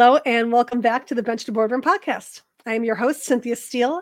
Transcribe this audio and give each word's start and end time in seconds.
Hello, 0.00 0.18
and 0.24 0.50
welcome 0.50 0.80
back 0.80 1.06
to 1.06 1.14
the 1.14 1.22
Bench 1.22 1.44
to 1.44 1.52
Boardroom 1.52 1.82
podcast. 1.82 2.40
I 2.64 2.72
am 2.72 2.84
your 2.84 2.94
host, 2.94 3.22
Cynthia 3.22 3.54
Steele, 3.54 4.00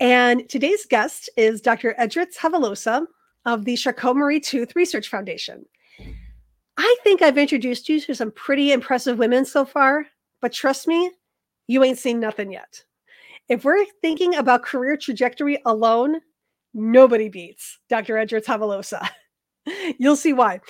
and 0.00 0.48
today's 0.48 0.86
guest 0.86 1.28
is 1.36 1.60
Dr. 1.60 1.94
Edritz 2.00 2.38
Javelosa 2.38 3.04
of 3.44 3.66
the 3.66 3.76
Charcot 3.76 4.16
Marie 4.16 4.40
Tooth 4.40 4.74
Research 4.74 5.10
Foundation. 5.10 5.66
I 6.78 6.96
think 7.04 7.20
I've 7.20 7.36
introduced 7.36 7.90
you 7.90 8.00
to 8.00 8.14
some 8.14 8.30
pretty 8.30 8.72
impressive 8.72 9.18
women 9.18 9.44
so 9.44 9.66
far, 9.66 10.06
but 10.40 10.50
trust 10.50 10.88
me, 10.88 11.10
you 11.66 11.84
ain't 11.84 11.98
seen 11.98 12.20
nothing 12.20 12.50
yet. 12.50 12.82
If 13.50 13.66
we're 13.66 13.84
thinking 14.00 14.36
about 14.36 14.62
career 14.62 14.96
trajectory 14.96 15.60
alone, 15.66 16.22
nobody 16.72 17.28
beats 17.28 17.80
Dr. 17.90 18.14
Edritz 18.14 18.46
Javelosa. 18.46 19.06
You'll 19.98 20.16
see 20.16 20.32
why. 20.32 20.60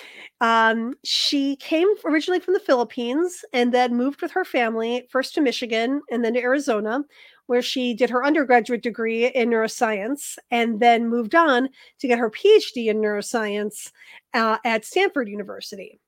Um, 0.41 0.93
she 1.03 1.55
came 1.57 1.87
originally 2.05 2.39
from 2.39 2.53
the 2.53 2.59
Philippines 2.59 3.43
and 3.53 3.73
then 3.73 3.95
moved 3.95 4.21
with 4.21 4.31
her 4.31 4.45
family 4.45 5.07
first 5.09 5.33
to 5.35 5.41
Michigan 5.41 6.01
and 6.09 6.23
then 6.23 6.33
to 6.33 6.41
Arizona, 6.41 7.03
where 7.47 7.61
she 7.61 7.93
did 7.93 8.09
her 8.09 8.25
undergraduate 8.25 8.81
degree 8.81 9.27
in 9.27 9.49
neuroscience 9.49 10.37
and 10.51 10.79
then 10.79 11.09
moved 11.09 11.35
on 11.35 11.69
to 11.99 12.07
get 12.07 12.19
her 12.19 12.31
PhD 12.31 12.87
in 12.87 12.97
neuroscience 12.97 13.91
uh, 14.33 14.57
at 14.65 14.85
Stanford 14.85 15.29
University. 15.29 15.99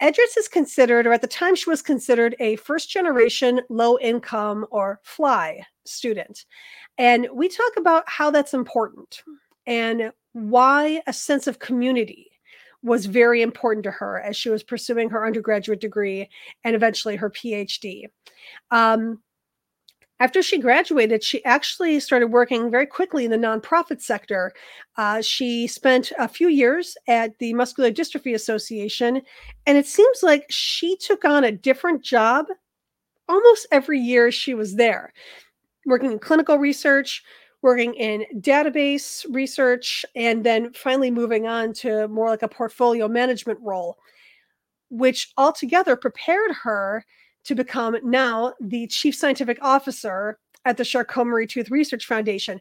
Edritz 0.00 0.36
is 0.38 0.46
considered, 0.46 1.08
or 1.08 1.12
at 1.12 1.22
the 1.22 1.26
time, 1.26 1.56
she 1.56 1.68
was 1.68 1.82
considered 1.82 2.36
a 2.38 2.54
first 2.56 2.88
generation 2.88 3.60
low 3.68 3.98
income 3.98 4.64
or 4.70 5.00
FLI 5.04 5.60
student. 5.84 6.44
And 6.98 7.26
we 7.34 7.48
talk 7.48 7.72
about 7.76 8.04
how 8.06 8.30
that's 8.30 8.54
important 8.54 9.24
and 9.66 10.12
why 10.32 11.02
a 11.06 11.12
sense 11.12 11.46
of 11.46 11.58
community 11.58 12.30
was 12.82 13.06
very 13.06 13.42
important 13.42 13.84
to 13.84 13.90
her 13.90 14.20
as 14.20 14.36
she 14.36 14.50
was 14.50 14.62
pursuing 14.62 15.10
her 15.10 15.26
undergraduate 15.26 15.80
degree 15.80 16.28
and 16.64 16.76
eventually 16.76 17.16
her 17.16 17.30
PhD. 17.30 18.04
Um, 18.70 19.20
after 20.20 20.42
she 20.42 20.58
graduated, 20.58 21.22
she 21.22 21.44
actually 21.44 22.00
started 22.00 22.28
working 22.28 22.70
very 22.70 22.86
quickly 22.86 23.24
in 23.24 23.30
the 23.30 23.36
nonprofit 23.36 24.00
sector. 24.00 24.52
Uh, 24.96 25.22
she 25.22 25.68
spent 25.68 26.12
a 26.18 26.26
few 26.26 26.48
years 26.48 26.96
at 27.06 27.38
the 27.38 27.54
Muscular 27.54 27.92
Dystrophy 27.92 28.34
Association, 28.34 29.22
and 29.66 29.78
it 29.78 29.86
seems 29.86 30.22
like 30.22 30.44
she 30.50 30.96
took 30.96 31.24
on 31.24 31.44
a 31.44 31.52
different 31.52 32.02
job 32.02 32.46
almost 33.28 33.66
every 33.70 34.00
year 34.00 34.32
she 34.32 34.54
was 34.54 34.74
there, 34.74 35.12
working 35.86 36.10
in 36.10 36.18
clinical 36.18 36.58
research, 36.58 37.22
working 37.62 37.94
in 37.94 38.24
database 38.40 39.26
research, 39.30 40.04
and 40.14 40.44
then 40.44 40.72
finally 40.72 41.10
moving 41.10 41.46
on 41.46 41.72
to 41.72 42.06
more 42.08 42.28
like 42.28 42.42
a 42.42 42.48
portfolio 42.48 43.08
management 43.08 43.58
role, 43.62 43.98
which 44.90 45.32
altogether 45.36 45.96
prepared 45.96 46.52
her 46.62 47.04
to 47.44 47.54
become 47.54 47.96
now 48.04 48.54
the 48.60 48.86
chief 48.86 49.14
scientific 49.14 49.58
officer 49.62 50.38
at 50.64 50.76
the 50.76 50.84
Charcot 50.84 51.26
Marie 51.26 51.46
Tooth 51.46 51.70
Research 51.70 52.06
Foundation. 52.06 52.60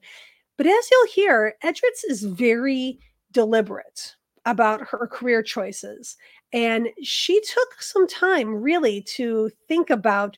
But 0.58 0.66
as 0.66 0.90
you'll 0.92 1.08
hear, 1.08 1.56
Edritz 1.64 2.04
is 2.08 2.24
very 2.24 3.00
deliberate 3.32 4.16
about 4.46 4.82
her 4.88 5.08
career 5.08 5.44
choices. 5.44 6.16
And 6.54 6.88
she 7.04 7.42
took 7.42 7.82
some 7.82 8.08
time 8.08 8.56
really 8.56 9.02
to 9.16 9.52
think 9.68 9.90
about 9.90 10.38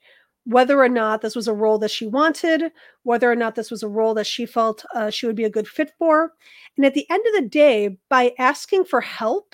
whether 0.49 0.81
or 0.81 0.89
not 0.89 1.21
this 1.21 1.35
was 1.35 1.47
a 1.47 1.53
role 1.53 1.77
that 1.77 1.91
she 1.91 2.07
wanted, 2.07 2.71
whether 3.03 3.31
or 3.31 3.35
not 3.35 3.53
this 3.53 3.69
was 3.69 3.83
a 3.83 3.87
role 3.87 4.15
that 4.15 4.25
she 4.25 4.47
felt 4.47 4.83
uh, 4.95 5.11
she 5.11 5.27
would 5.27 5.35
be 5.35 5.43
a 5.43 5.49
good 5.49 5.67
fit 5.67 5.91
for. 5.99 6.33
And 6.75 6.85
at 6.85 6.95
the 6.95 7.07
end 7.11 7.23
of 7.27 7.43
the 7.43 7.47
day, 7.47 7.97
by 8.09 8.33
asking 8.39 8.85
for 8.85 8.99
help 8.99 9.53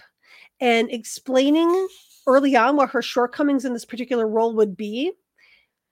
and 0.61 0.89
explaining 0.89 1.87
early 2.27 2.55
on 2.55 2.77
what 2.77 2.91
her 2.91 3.01
shortcomings 3.01 3.65
in 3.65 3.73
this 3.73 3.83
particular 3.83 4.25
role 4.25 4.55
would 4.55 4.77
be, 4.77 5.11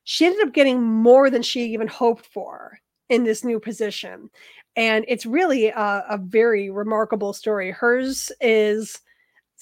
she 0.05 0.25
ended 0.25 0.47
up 0.47 0.53
getting 0.53 0.81
more 0.81 1.29
than 1.29 1.41
she 1.41 1.65
even 1.73 1.87
hoped 1.87 2.25
for 2.25 2.79
in 3.09 3.25
this 3.25 3.43
new 3.43 3.59
position. 3.59 4.29
And 4.77 5.03
it's 5.09 5.25
really 5.25 5.67
a, 5.67 6.05
a 6.09 6.17
very 6.17 6.69
remarkable 6.69 7.33
story. 7.33 7.71
Hers 7.71 8.31
is 8.39 9.01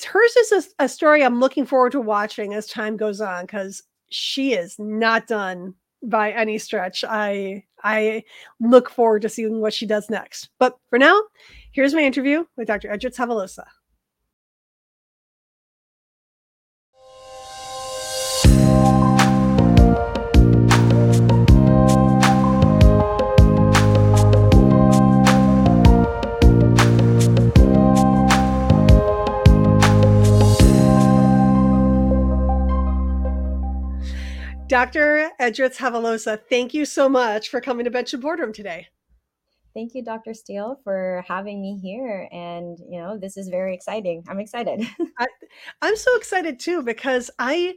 hers 0.06 0.36
is 0.36 0.52
a, 0.80 0.84
a 0.84 0.90
story 0.90 1.24
I'm 1.24 1.40
looking 1.40 1.66
forward 1.66 1.92
to 1.94 2.02
watching 2.02 2.54
as 2.54 2.68
time 2.68 2.96
goes 2.96 3.22
on 3.22 3.46
because 3.46 3.84
she 4.12 4.54
is 4.54 4.78
not 4.78 5.28
done 5.28 5.74
by 6.04 6.32
any 6.32 6.58
stretch. 6.58 7.04
I 7.08 7.64
I 7.84 8.24
look 8.60 8.90
forward 8.90 9.24
to 9.24 9.30
seeing 9.30 9.62
what 9.62 9.74
she 9.74 9.86
does 9.86 10.10
next. 10.10 10.50
But 10.60 10.78
for 10.90 11.00
now, 11.00 11.20
here's 11.72 11.94
my 11.94 12.02
interview 12.02 12.46
with 12.58 12.68
Dr. 12.68 12.90
Edritz 12.90 13.18
Javelosa. 13.18 13.66
Dr. 34.72 35.30
Edritz 35.38 35.76
Javelosa, 35.76 36.40
thank 36.50 36.74
you 36.74 36.86
so 36.86 37.10
much 37.10 37.50
for 37.50 37.60
coming 37.60 37.84
to 37.84 37.92
Bench 37.92 38.14
and 38.14 38.22
Boardroom 38.22 38.54
today. 38.54 38.88
Thank 39.74 39.94
you, 39.94 40.02
Dr. 40.02 40.34
Steele, 40.34 40.80
for 40.86 41.26
having 41.28 41.62
me 41.62 41.78
here. 41.78 42.30
And, 42.32 42.80
you 42.90 42.98
know, 42.98 43.18
this 43.18 43.36
is 43.36 43.50
very 43.50 43.76
exciting. 43.76 44.24
I'm 44.30 44.40
excited. 44.40 44.88
I, 45.20 45.28
I'm 45.82 45.98
so 45.98 46.16
excited 46.16 46.58
too 46.58 46.84
because 46.84 47.30
I 47.38 47.76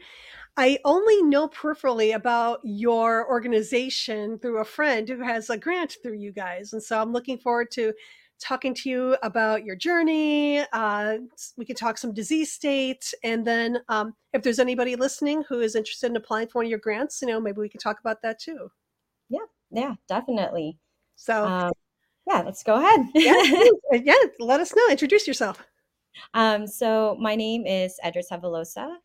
I 0.57 0.79
only 0.85 1.21
know 1.25 1.49
peripherally 1.49 2.15
about 2.15 2.61
your 2.63 3.29
organization 3.29 4.39
through 4.39 4.59
a 4.59 4.65
friend 4.65 5.09
who 5.09 5.19
has 5.19 5.51
a 5.51 5.59
grant 5.59 5.97
through 6.01 6.19
you 6.19 6.31
guys. 6.31 6.75
And 6.75 6.81
so 6.81 7.03
I'm 7.03 7.13
looking 7.13 7.39
forward 7.39 7.73
to 7.73 7.93
talking 8.41 8.75
to 8.75 8.91
you 8.91 9.17
about 9.23 9.65
your 9.65 9.77
journey. 9.77 10.61
Uh, 10.73 11.19
we 11.57 11.65
can 11.65 11.77
talk 11.77 11.99
some 11.99 12.13
disease 12.13 12.53
state, 12.53 13.13
and 13.23 13.47
then 13.47 13.79
um, 13.89 14.15
if 14.33 14.43
there's 14.43 14.59
anybody 14.59 14.97
listening 14.97 15.43
who 15.49 15.61
is 15.61 15.75
interested 15.75 16.11
in 16.11 16.17
applying 16.17 16.49
for 16.49 16.59
one 16.59 16.67
of 16.67 16.71
your 16.71 16.79
grants, 16.79 17.23
you 17.23 17.29
know, 17.29 17.41
maybe 17.41 17.61
we 17.61 17.69
could 17.69 17.81
talk 17.81 18.01
about 18.01 18.23
that 18.23 18.39
too. 18.39 18.69
Yeah, 19.29 19.47
yeah, 19.71 19.95
definitely. 20.09 20.79
So, 21.17 21.45
um, 21.45 21.73
yeah, 22.27 22.43
let's 22.43 22.63
go 22.63 22.77
ahead. 22.77 23.07
yeah, 23.15 23.43
yeah, 23.93 24.15
let 24.39 24.61
us 24.61 24.75
know. 24.75 24.83
Introduce 24.91 25.27
yourself. 25.27 25.63
Um, 26.33 26.67
so 26.67 27.17
my 27.21 27.35
name 27.35 27.67
is 27.67 27.99
Edritz 28.05 28.31
Javelosa. 28.31 28.97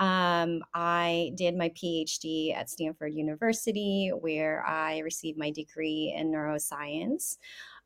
Um, 0.00 0.62
I 0.74 1.32
did 1.34 1.56
my 1.56 1.70
PhD 1.70 2.54
at 2.54 2.70
Stanford 2.70 3.14
University, 3.14 4.12
where 4.20 4.64
I 4.64 4.98
received 4.98 5.38
my 5.38 5.50
degree 5.50 6.14
in 6.16 6.30
neuroscience. 6.30 7.36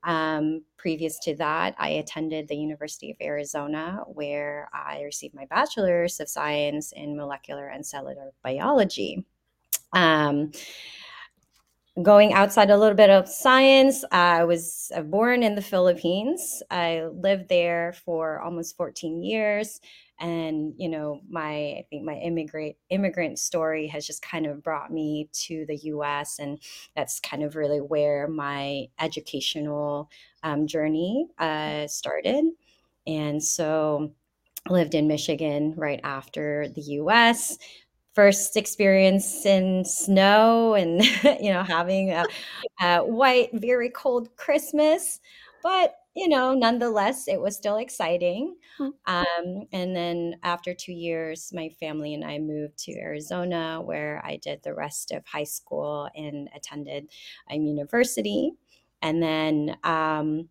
Um, 0.05 0.65
previous 0.77 1.19
to 1.21 1.37
that, 1.37 1.75
I 1.79 1.91
attended 1.91 2.49
the 2.49 2.57
University 2.57 3.11
of 3.11 3.17
Arizona, 3.21 4.01
where 4.07 4.69
I 4.73 5.03
received 5.03 5.35
my 5.35 5.47
bachelor's 5.47 6.19
of 6.21 6.29
science 6.29 6.93
in 6.93 7.17
molecular 7.17 7.69
and 7.69 7.87
cellular 7.87 8.33
biology. 8.43 9.25
Um, 9.93 10.53
going 12.03 12.33
outside 12.33 12.71
a 12.71 12.77
little 12.77 12.97
bit 12.97 13.11
of 13.11 13.29
science, 13.29 14.05
I 14.11 14.45
was 14.45 14.91
uh, 14.95 15.03
born 15.03 15.43
in 15.43 15.55
the 15.55 15.63
Philippines. 15.63 16.63
I 16.71 17.05
lived 17.13 17.49
there 17.49 17.93
for 18.05 18.41
almost 18.41 18.77
14 18.77 19.23
years 19.23 19.81
and 20.23 20.73
you 20.79 20.89
know 20.89 21.21
my 21.29 21.51
i 21.51 21.87
think 21.91 22.05
my 22.05 22.15
immigrant 22.15 22.77
immigrant 22.89 23.39
story 23.39 23.89
has 23.89 24.07
just 24.07 24.23
kind 24.23 24.47
of 24.47 24.63
brought 24.63 24.91
me 24.91 25.29
to 25.33 25.67
the 25.67 25.77
us 25.77 26.39
and 26.39 26.59
that's 26.97 27.21
kind 27.21 27.43
of 27.43 27.57
really 27.57 27.81
where 27.81 28.29
my 28.29 28.87
educational 28.99 30.09
um, 30.45 30.67
journey 30.67 31.27
uh, 31.39 31.87
started. 31.87 32.45
And 33.07 33.43
so 33.43 34.13
lived 34.71 34.95
in 34.95 35.09
michigan 35.09 35.75
right 35.77 36.01
after 36.05 36.69
the 36.77 36.83
us 36.83 37.59
first 38.15 38.57
experience 38.57 39.45
in 39.45 39.85
snow 39.85 40.75
and 40.75 41.03
you 41.41 41.53
know 41.53 41.65
having 41.65 42.11
a, 42.13 42.25
a 42.81 42.99
white 42.99 43.51
very 43.53 43.91
cold 43.91 44.35
christmas. 44.37 45.21
But 45.63 45.95
you 46.15 46.29
know, 46.29 46.55
nonetheless, 46.55 47.27
it 47.27 47.41
was 47.41 47.57
still 47.57 47.77
exciting. 47.77 48.57
Mm-hmm. 48.79 49.15
Um, 49.15 49.67
and 49.73 49.97
then 49.97 50.37
after 50.43 50.75
two 50.75 50.93
years, 50.93 51.53
my 51.55 51.71
family 51.81 52.15
and 52.15 52.25
I 52.25 52.39
moved 52.39 52.79
to 52.81 52.93
Arizona, 52.99 53.81
where 53.83 54.23
I 54.25 54.37
did 54.37 54.63
the 54.63 54.75
rest 54.75 55.11
of 55.11 55.25
high 55.27 55.45
school 55.45 56.09
and 56.15 56.49
attended 56.55 57.09
a 57.51 57.57
university. 57.57 58.53
And 59.01 59.23
then 59.23 59.77
um, 59.83 60.49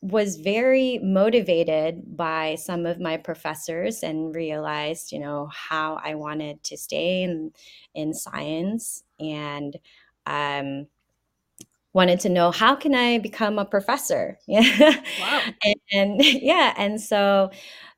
was 0.00 0.36
very 0.36 0.98
motivated 1.02 2.16
by 2.16 2.54
some 2.54 2.86
of 2.86 3.00
my 3.00 3.16
professors 3.16 4.02
and 4.02 4.34
realized, 4.34 5.12
you 5.12 5.18
know, 5.18 5.50
how 5.52 6.00
I 6.02 6.14
wanted 6.14 6.62
to 6.64 6.76
stay 6.76 7.22
in 7.22 7.52
in 7.94 8.14
science 8.14 9.02
and 9.18 9.76
um, 10.26 10.86
wanted 11.94 12.20
to 12.20 12.28
know 12.28 12.50
how 12.50 12.74
can 12.74 12.94
I 12.94 13.18
become 13.18 13.58
a 13.58 13.64
professor? 13.64 14.38
Yeah. 14.46 15.00
Wow. 15.20 15.40
and, 15.64 15.74
and, 15.92 16.24
yeah, 16.24 16.74
and 16.76 17.00
so 17.00 17.50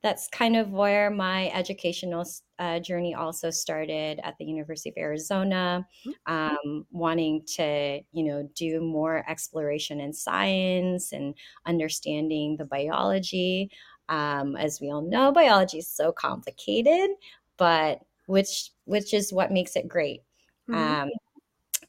that's 0.03 0.29
kind 0.29 0.57
of 0.57 0.71
where 0.71 1.11
my 1.11 1.51
educational 1.51 2.25
uh, 2.59 2.81
journey 2.81 3.15
also 3.15 3.51
started 3.51 4.21
at 4.23 4.37
the 4.39 4.45
University 4.45 4.91
of 4.91 4.97
Arizona, 4.97 5.87
mm-hmm. 6.07 6.33
um, 6.33 6.87
wanting 6.91 7.43
to, 7.57 8.01
you 8.13 8.25
know, 8.25 8.49
do 8.55 8.81
more 8.81 9.25
exploration 9.29 10.01
in 10.01 10.13
science 10.13 11.13
and 11.13 11.35
understanding 11.67 12.57
the 12.57 12.65
biology. 12.65 13.71
Um, 14.09 14.57
as 14.57 14.81
we 14.81 14.91
all 14.91 15.03
know, 15.03 15.33
biology 15.33 15.79
is 15.79 15.89
so 15.89 16.13
complicated, 16.13 17.11
but 17.59 18.01
which 18.27 18.71
which 18.85 19.13
is 19.13 19.33
what 19.33 19.53
makes 19.53 19.77
it 19.77 19.87
great. 19.89 20.23
Mm-hmm. 20.69 21.03
Um, 21.03 21.11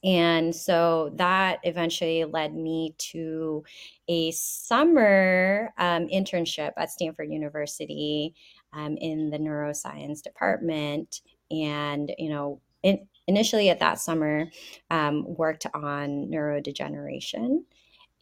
and 0.03 0.55
so 0.55 1.11
that 1.15 1.59
eventually 1.63 2.25
led 2.25 2.55
me 2.55 2.95
to 2.97 3.63
a 4.07 4.31
summer 4.31 5.71
um, 5.77 6.07
internship 6.07 6.71
at 6.77 6.89
Stanford 6.89 7.31
University 7.31 8.33
um, 8.73 8.97
in 8.97 9.29
the 9.29 9.37
neuroscience 9.37 10.21
department. 10.21 11.21
And, 11.51 12.11
you 12.17 12.29
know, 12.29 12.61
in, 12.81 13.07
initially 13.27 13.69
at 13.69 13.79
that 13.79 13.99
summer, 13.99 14.49
um, 14.89 15.23
worked 15.35 15.67
on 15.73 16.29
neurodegeneration. 16.31 17.63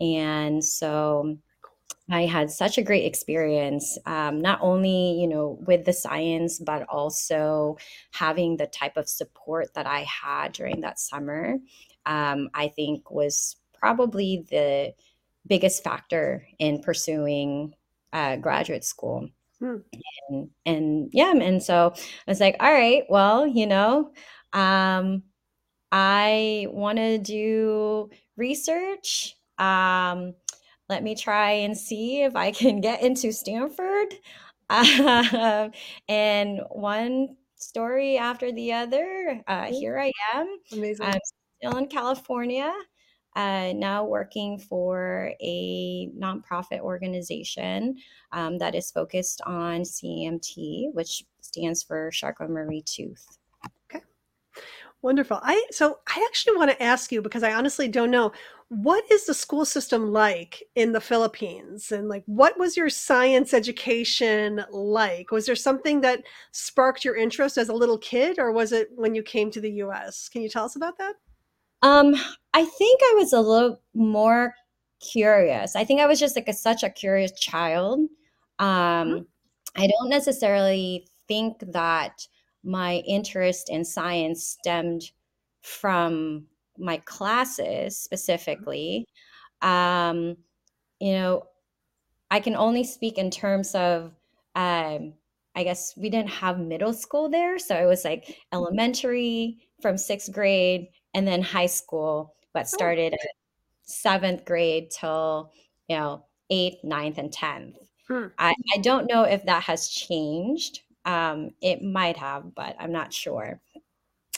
And 0.01 0.63
so 0.63 1.37
I 2.11 2.25
had 2.25 2.49
such 2.49 2.77
a 2.77 2.81
great 2.81 3.05
experience, 3.05 3.97
um, 4.05 4.41
not 4.41 4.59
only 4.61 5.19
you 5.19 5.27
know 5.27 5.59
with 5.65 5.85
the 5.85 5.93
science, 5.93 6.59
but 6.59 6.83
also 6.89 7.77
having 8.11 8.57
the 8.57 8.67
type 8.67 8.97
of 8.97 9.07
support 9.07 9.73
that 9.75 9.85
I 9.87 10.01
had 10.01 10.53
during 10.53 10.81
that 10.81 10.99
summer. 10.99 11.57
Um, 12.05 12.49
I 12.53 12.69
think 12.69 13.11
was 13.11 13.57
probably 13.73 14.45
the 14.49 14.93
biggest 15.47 15.83
factor 15.83 16.47
in 16.59 16.81
pursuing 16.81 17.75
uh, 18.13 18.37
graduate 18.37 18.83
school. 18.83 19.29
Hmm. 19.59 19.77
And, 20.29 20.49
and 20.65 21.09
yeah, 21.11 21.33
and 21.33 21.61
so 21.61 21.93
I 21.95 22.31
was 22.31 22.39
like, 22.39 22.55
all 22.59 22.71
right, 22.71 23.03
well, 23.09 23.45
you 23.45 23.67
know, 23.67 24.11
um, 24.53 25.23
I 25.91 26.67
want 26.69 26.97
to 26.97 27.17
do 27.17 28.09
research. 28.37 29.35
Um, 29.57 30.35
let 30.89 31.03
me 31.03 31.15
try 31.15 31.51
and 31.51 31.77
see 31.77 32.23
if 32.23 32.35
I 32.35 32.51
can 32.51 32.81
get 32.81 33.01
into 33.01 33.31
Stanford. 33.31 34.15
Uh, 34.69 35.69
and 36.07 36.61
one 36.69 37.35
story 37.55 38.17
after 38.17 38.51
the 38.51 38.73
other, 38.73 39.41
uh, 39.47 39.65
here 39.65 39.99
I 39.99 40.11
am. 40.33 40.47
Amazing. 40.71 41.05
I'm 41.05 41.19
still 41.59 41.77
in 41.77 41.87
California, 41.87 42.73
uh, 43.35 43.73
now 43.75 44.05
working 44.05 44.57
for 44.57 45.31
a 45.41 46.09
nonprofit 46.17 46.79
organization 46.79 47.97
um, 48.31 48.57
that 48.57 48.75
is 48.75 48.91
focused 48.91 49.41
on 49.45 49.81
CMT, 49.81 50.93
which 50.93 51.23
stands 51.41 51.83
for 51.83 52.11
Charcot-Marie 52.11 52.83
Tooth. 52.83 53.37
Okay. 53.85 54.03
Wonderful. 55.01 55.39
I 55.41 55.65
so 55.71 55.99
I 56.07 56.25
actually 56.29 56.57
want 56.57 56.71
to 56.71 56.83
ask 56.83 57.11
you 57.11 57.21
because 57.21 57.43
I 57.43 57.53
honestly 57.53 57.87
don't 57.87 58.11
know 58.11 58.33
what 58.69 59.03
is 59.11 59.25
the 59.25 59.33
school 59.33 59.65
system 59.65 60.11
like 60.13 60.63
in 60.75 60.91
the 60.91 61.01
Philippines? 61.01 61.91
And 61.91 62.07
like, 62.07 62.23
what 62.27 62.57
was 62.59 62.77
your 62.77 62.89
science 62.89 63.53
education 63.53 64.63
like? 64.71 65.31
Was 65.31 65.47
there 65.47 65.55
something 65.55 66.01
that 66.01 66.23
sparked 66.51 67.03
your 67.03 67.15
interest 67.15 67.57
as 67.57 67.69
a 67.69 67.73
little 67.73 67.97
kid, 67.97 68.37
or 68.37 68.51
was 68.51 68.71
it 68.71 68.89
when 68.95 69.15
you 69.15 69.23
came 69.23 69.49
to 69.51 69.61
the 69.61 69.71
US? 69.83 70.29
Can 70.29 70.43
you 70.43 70.49
tell 70.49 70.65
us 70.65 70.75
about 70.75 70.99
that? 70.99 71.15
Um, 71.81 72.15
I 72.53 72.63
think 72.63 73.01
I 73.03 73.15
was 73.17 73.33
a 73.33 73.41
little 73.41 73.81
more 73.95 74.53
curious. 74.99 75.75
I 75.75 75.83
think 75.83 75.99
I 75.99 76.05
was 76.05 76.19
just 76.19 76.35
like 76.35 76.47
a, 76.47 76.53
such 76.53 76.83
a 76.83 76.89
curious 76.91 77.31
child. 77.39 78.01
Um, 78.59 78.67
mm-hmm. 78.67 79.21
I 79.81 79.87
don't 79.87 80.09
necessarily 80.09 81.07
think 81.27 81.63
that 81.71 82.27
my 82.63 82.97
interest 83.07 83.69
in 83.69 83.83
science 83.83 84.45
stemmed 84.45 85.11
from 85.61 86.45
my 86.79 86.97
classes 86.97 87.97
specifically, 87.97 89.07
um, 89.61 90.37
you 90.99 91.13
know, 91.13 91.43
I 92.31 92.39
can 92.39 92.55
only 92.55 92.83
speak 92.83 93.17
in 93.17 93.31
terms 93.31 93.73
of, 93.75 94.13
um, 94.55 95.13
I 95.55 95.63
guess 95.63 95.93
we 95.97 96.09
didn't 96.09 96.29
have 96.29 96.59
middle 96.59 96.93
school 96.93 97.29
there. 97.29 97.57
So 97.59 97.75
it 97.75 97.85
was 97.85 98.05
like 98.05 98.23
mm-hmm. 98.23 98.33
elementary 98.53 99.57
from 99.81 99.97
sixth 99.97 100.31
grade 100.31 100.87
and 101.13 101.27
then 101.27 101.41
high 101.41 101.65
school, 101.65 102.35
but 102.53 102.63
oh, 102.63 102.65
started 102.65 103.13
at 103.13 103.19
seventh 103.83 104.45
grade 104.45 104.91
till, 104.91 105.51
you 105.87 105.97
know, 105.97 106.25
eighth, 106.49 106.83
ninth, 106.83 107.17
and 107.17 107.31
10th. 107.31 107.75
Hmm. 108.07 108.27
I, 108.37 108.53
I 108.73 108.77
don't 108.79 109.07
know 109.07 109.23
if 109.23 109.45
that 109.45 109.63
has 109.63 109.87
changed. 109.89 110.81
Um, 111.05 111.51
it 111.61 111.81
might 111.81 112.17
have, 112.17 112.53
but 112.55 112.75
I'm 112.79 112.91
not 112.91 113.13
sure 113.13 113.61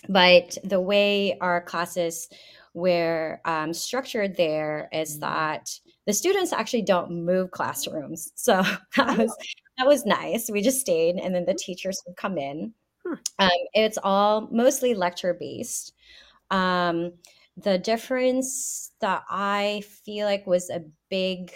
but 0.10 0.58
the 0.64 0.82
way 0.82 1.38
our 1.40 1.62
classes 1.62 2.30
were 2.74 3.42
um, 3.46 3.74
structured 3.74 4.36
there 4.38 4.90
is 4.94 5.14
mm-hmm. 5.14 5.22
that 5.22 5.80
the 6.08 6.14
students 6.14 6.54
actually 6.54 6.82
don't 6.84 7.12
move 7.12 7.52
classrooms. 7.52 8.32
So 8.36 8.64
that 8.98 9.18
was 9.18 9.36
that 9.78 9.88
was 9.88 10.06
nice. 10.06 10.50
We 10.50 10.62
just 10.62 10.82
stayed 10.82 11.16
and 11.16 11.34
then 11.34 11.46
the 11.46 11.54
teachers 11.54 12.02
would 12.06 12.16
come 12.18 12.38
in. 12.38 12.74
Um, 13.40 13.50
it's 13.74 13.98
all 14.04 14.48
mostly 14.52 14.94
lecture 14.94 15.34
based 15.34 15.94
um, 16.52 17.14
the 17.58 17.78
difference 17.78 18.92
that 19.02 19.24
i 19.30 19.84
feel 20.06 20.26
like 20.26 20.46
was 20.46 20.70
a 20.70 20.84
big 21.10 21.52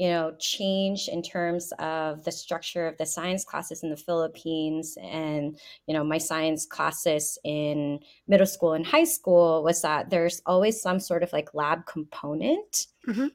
you 0.00 0.08
know 0.08 0.32
change 0.38 1.08
in 1.08 1.20
terms 1.20 1.74
of 1.78 2.24
the 2.24 2.32
structure 2.32 2.86
of 2.86 2.96
the 2.96 3.04
science 3.04 3.44
classes 3.44 3.82
in 3.82 3.90
the 3.90 3.96
philippines. 3.98 4.96
And 5.02 5.60
you 5.86 5.92
know 5.92 6.02
my 6.02 6.16
science 6.16 6.64
classes 6.64 7.38
in 7.44 8.00
middle 8.26 8.46
school 8.46 8.72
and 8.72 8.86
high 8.86 9.04
school 9.04 9.62
was 9.62 9.82
that 9.82 10.08
there's 10.08 10.40
always 10.46 10.80
some 10.80 11.00
sort 11.00 11.22
of 11.22 11.32
like 11.34 11.52
lab 11.52 11.84
component. 11.84 12.86
Mm-hmm. 13.06 13.26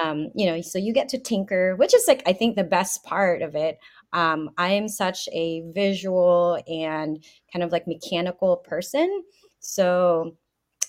um, 0.00 0.30
you 0.36 0.46
know 0.46 0.60
so 0.60 0.78
you 0.78 0.92
get 0.92 1.08
to 1.10 1.18
tinker 1.18 1.76
which 1.76 1.94
is 1.94 2.04
like 2.08 2.22
i 2.26 2.32
think 2.32 2.56
the 2.56 2.64
best 2.64 3.02
part 3.02 3.42
of 3.42 3.56
it. 3.56 3.78
Um, 4.12 4.50
i 4.58 4.70
am 4.70 4.88
such 4.88 5.28
a 5.32 5.64
visual 5.74 6.62
and 6.68 7.24
kind 7.52 7.64
of 7.64 7.72
like 7.72 7.88
mechanical 7.88 8.58
person. 8.58 9.24
So 9.58 10.36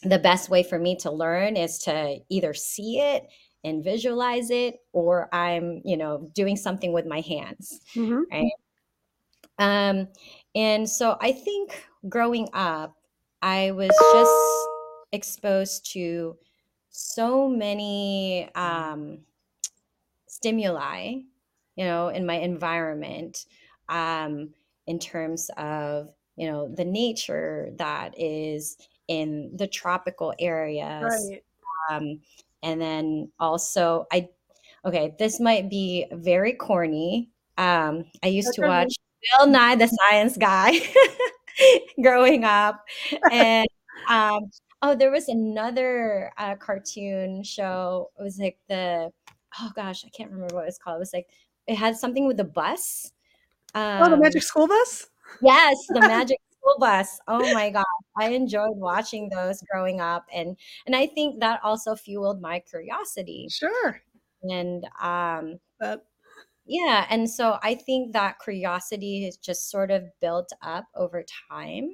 the 0.04 0.20
best 0.20 0.50
way 0.50 0.62
for 0.62 0.78
me 0.78 0.96
to 0.98 1.10
learn 1.10 1.58
is 1.58 1.80
to 1.80 2.20
either 2.30 2.54
see 2.54 3.00
it 3.00 3.24
and 3.64 3.84
visualize 3.84 4.50
it 4.50 4.80
or 4.92 5.30
i'm 5.34 5.82
you 5.86 5.98
know 5.98 6.30
doing 6.34 6.56
something 6.56 6.94
with 6.94 7.06
my 7.06 7.22
hands 7.22 7.82
mm-hmm. 7.96 8.22
right 8.32 8.52
um 9.60 10.08
and 10.56 10.90
so 10.90 11.18
i 11.22 11.32
think 11.32 11.86
growing 12.10 12.48
up 12.54 12.96
i 13.42 13.72
was 13.72 13.92
just 14.14 14.70
exposed 15.12 15.92
to 15.92 16.36
so 16.90 17.48
many 17.48 18.50
um 18.56 19.20
stimuli 20.28 21.14
you 21.76 21.86
know 21.86 22.10
in 22.10 22.26
my 22.26 22.36
environment 22.36 23.46
um 23.90 24.50
in 24.88 25.00
terms 25.00 25.50
of 25.58 26.10
you 26.36 26.50
know 26.50 26.68
the 26.68 26.86
nature 26.86 27.70
that 27.78 28.14
is 28.20 28.78
in 29.08 29.52
the 29.56 29.68
tropical 29.68 30.34
areas 30.40 31.30
right. 31.32 31.44
um, 31.92 32.20
and 32.64 32.82
then 32.82 33.32
also, 33.40 34.08
I, 34.12 34.30
okay, 34.86 35.14
this 35.20 35.40
might 35.40 35.70
be 35.70 36.08
very 36.12 36.54
corny. 36.54 37.30
Um, 37.58 38.06
I 38.24 38.28
used 38.28 38.54
to 38.54 38.62
watch 38.66 38.96
Bill 39.38 39.48
Nye 39.48 39.76
the 39.76 39.88
Science 39.88 40.38
Guy 40.38 40.80
growing 42.02 42.46
up. 42.46 42.84
And, 43.32 43.68
um, 44.10 44.40
oh, 44.82 44.96
there 44.96 45.12
was 45.12 45.28
another 45.28 46.32
uh, 46.38 46.56
cartoon 46.56 47.44
show. 47.44 48.10
It 48.18 48.24
was 48.24 48.40
like 48.40 48.58
the, 48.70 49.12
oh 49.60 49.72
gosh, 49.76 50.06
I 50.06 50.10
can't 50.10 50.32
remember 50.32 50.56
what 50.56 50.64
it 50.64 50.68
was 50.68 50.80
called. 50.80 50.96
It 50.96 51.00
was 51.00 51.14
like, 51.14 51.28
it 51.68 51.76
had 51.76 51.96
something 51.96 52.26
with 52.26 52.38
the 52.38 52.44
bus. 52.46 53.12
Um, 53.76 54.04
oh, 54.04 54.10
the 54.10 54.18
Magic 54.18 54.44
School 54.44 54.68
Bus? 54.68 55.08
Yes, 55.42 55.78
the 55.90 56.00
Magic 56.02 56.40
school 56.64 56.78
bus. 56.80 57.20
Oh 57.28 57.54
my 57.54 57.70
god, 57.70 57.86
I 58.18 58.30
enjoyed 58.30 58.78
watching 58.78 59.30
those 59.30 59.62
growing 59.72 60.02
up, 60.02 60.26
and 60.34 60.58
and 60.86 60.96
I 60.96 61.08
think 61.08 61.40
that 61.42 61.60
also 61.64 61.96
fueled 61.96 62.42
my 62.42 62.60
curiosity. 62.60 63.48
Sure. 63.50 64.02
And 64.44 64.86
um, 65.02 65.60
but 65.80 66.06
yeah, 66.66 67.06
and 67.10 67.30
so 67.30 67.60
I 67.62 67.76
think 67.76 68.14
that 68.14 68.40
curiosity 68.44 69.26
has 69.26 69.38
just 69.38 69.70
sort 69.70 69.92
of 69.92 70.06
built 70.22 70.52
up 70.62 70.86
over 70.96 71.24
time. 71.50 71.92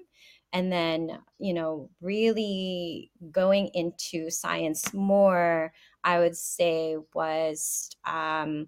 And 0.52 0.72
then, 0.72 1.20
you 1.38 1.54
know, 1.54 1.90
really 2.02 3.12
going 3.32 3.70
into 3.76 4.32
science 4.32 4.94
more, 4.94 5.72
I 6.04 6.20
would 6.20 6.36
say 6.36 6.98
was 7.14 7.92
um, 8.06 8.68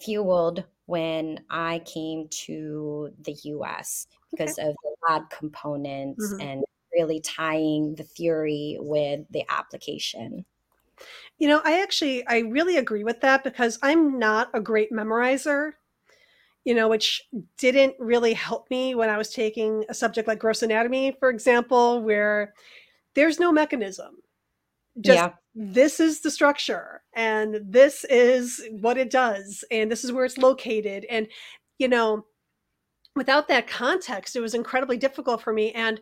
fueled 0.00 0.64
when 0.86 1.40
I 1.50 1.80
came 1.86 2.28
to 2.46 3.10
the 3.22 3.36
US 3.44 4.06
because 4.36 4.58
okay. 4.58 4.68
of 4.68 4.76
the 4.82 4.94
lab 5.08 5.30
components 5.30 6.24
mm-hmm. 6.32 6.40
and 6.40 6.64
really 6.92 7.20
tying 7.20 7.94
the 7.96 8.04
theory 8.04 8.76
with 8.80 9.20
the 9.30 9.44
application. 9.48 10.44
You 11.38 11.48
know, 11.48 11.60
I 11.64 11.82
actually 11.82 12.26
I 12.26 12.38
really 12.40 12.76
agree 12.76 13.04
with 13.04 13.20
that 13.22 13.44
because 13.44 13.78
I'm 13.82 14.18
not 14.18 14.50
a 14.54 14.60
great 14.60 14.92
memorizer. 14.92 15.72
you 16.64 16.74
know, 16.74 16.88
which 16.88 17.22
didn't 17.58 17.94
really 17.98 18.32
help 18.32 18.70
me 18.70 18.94
when 18.94 19.10
I 19.10 19.18
was 19.18 19.30
taking 19.30 19.84
a 19.88 19.94
subject 19.94 20.26
like 20.28 20.38
gross 20.38 20.62
anatomy, 20.62 21.14
for 21.20 21.28
example, 21.28 22.00
where 22.02 22.54
there's 23.14 23.38
no 23.38 23.52
mechanism. 23.52 24.16
Just 25.00 25.16
Yeah. 25.18 25.32
this 25.54 26.00
is 26.00 26.20
the 26.20 26.30
structure 26.30 27.02
and 27.14 27.60
this 27.62 28.04
is 28.04 28.62
what 28.70 28.96
it 28.96 29.10
does 29.10 29.64
and 29.70 29.90
this 29.90 30.04
is 30.04 30.12
where 30.12 30.24
it's 30.24 30.38
located. 30.38 31.04
And, 31.10 31.28
you 31.78 31.88
know, 31.88 32.26
without 33.16 33.48
that 33.48 33.66
context, 33.66 34.36
it 34.36 34.40
was 34.40 34.54
incredibly 34.54 34.96
difficult 34.96 35.42
for 35.42 35.52
me. 35.52 35.72
And 35.72 36.00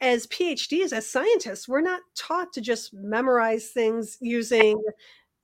as 0.00 0.26
PhDs, 0.26 0.92
as 0.92 1.08
scientists, 1.08 1.68
we're 1.68 1.80
not 1.80 2.02
taught 2.16 2.52
to 2.54 2.60
just 2.60 2.92
memorize 2.92 3.68
things 3.68 4.18
using, 4.20 4.82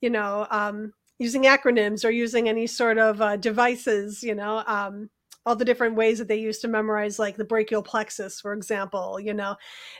you 0.01 0.09
know, 0.09 0.45
um, 0.51 0.93
using 1.17 1.43
acronyms 1.43 2.05
or 2.05 2.09
using 2.09 2.47
any 2.49 2.67
sort 2.67 2.97
of 2.97 3.21
uh, 3.21 3.37
devices, 3.37 4.21
you 4.23 4.35
know, 4.35 4.63
um, 4.67 5.09
all 5.45 5.55
the 5.55 5.65
different 5.65 5.95
ways 5.95 6.17
that 6.19 6.27
they 6.27 6.37
used 6.39 6.61
to 6.61 6.67
memorize, 6.67 7.17
like 7.19 7.37
the 7.37 7.45
brachial 7.45 7.81
plexus, 7.81 8.39
for 8.39 8.53
example, 8.53 9.19
you 9.19 9.33
know, 9.33 9.55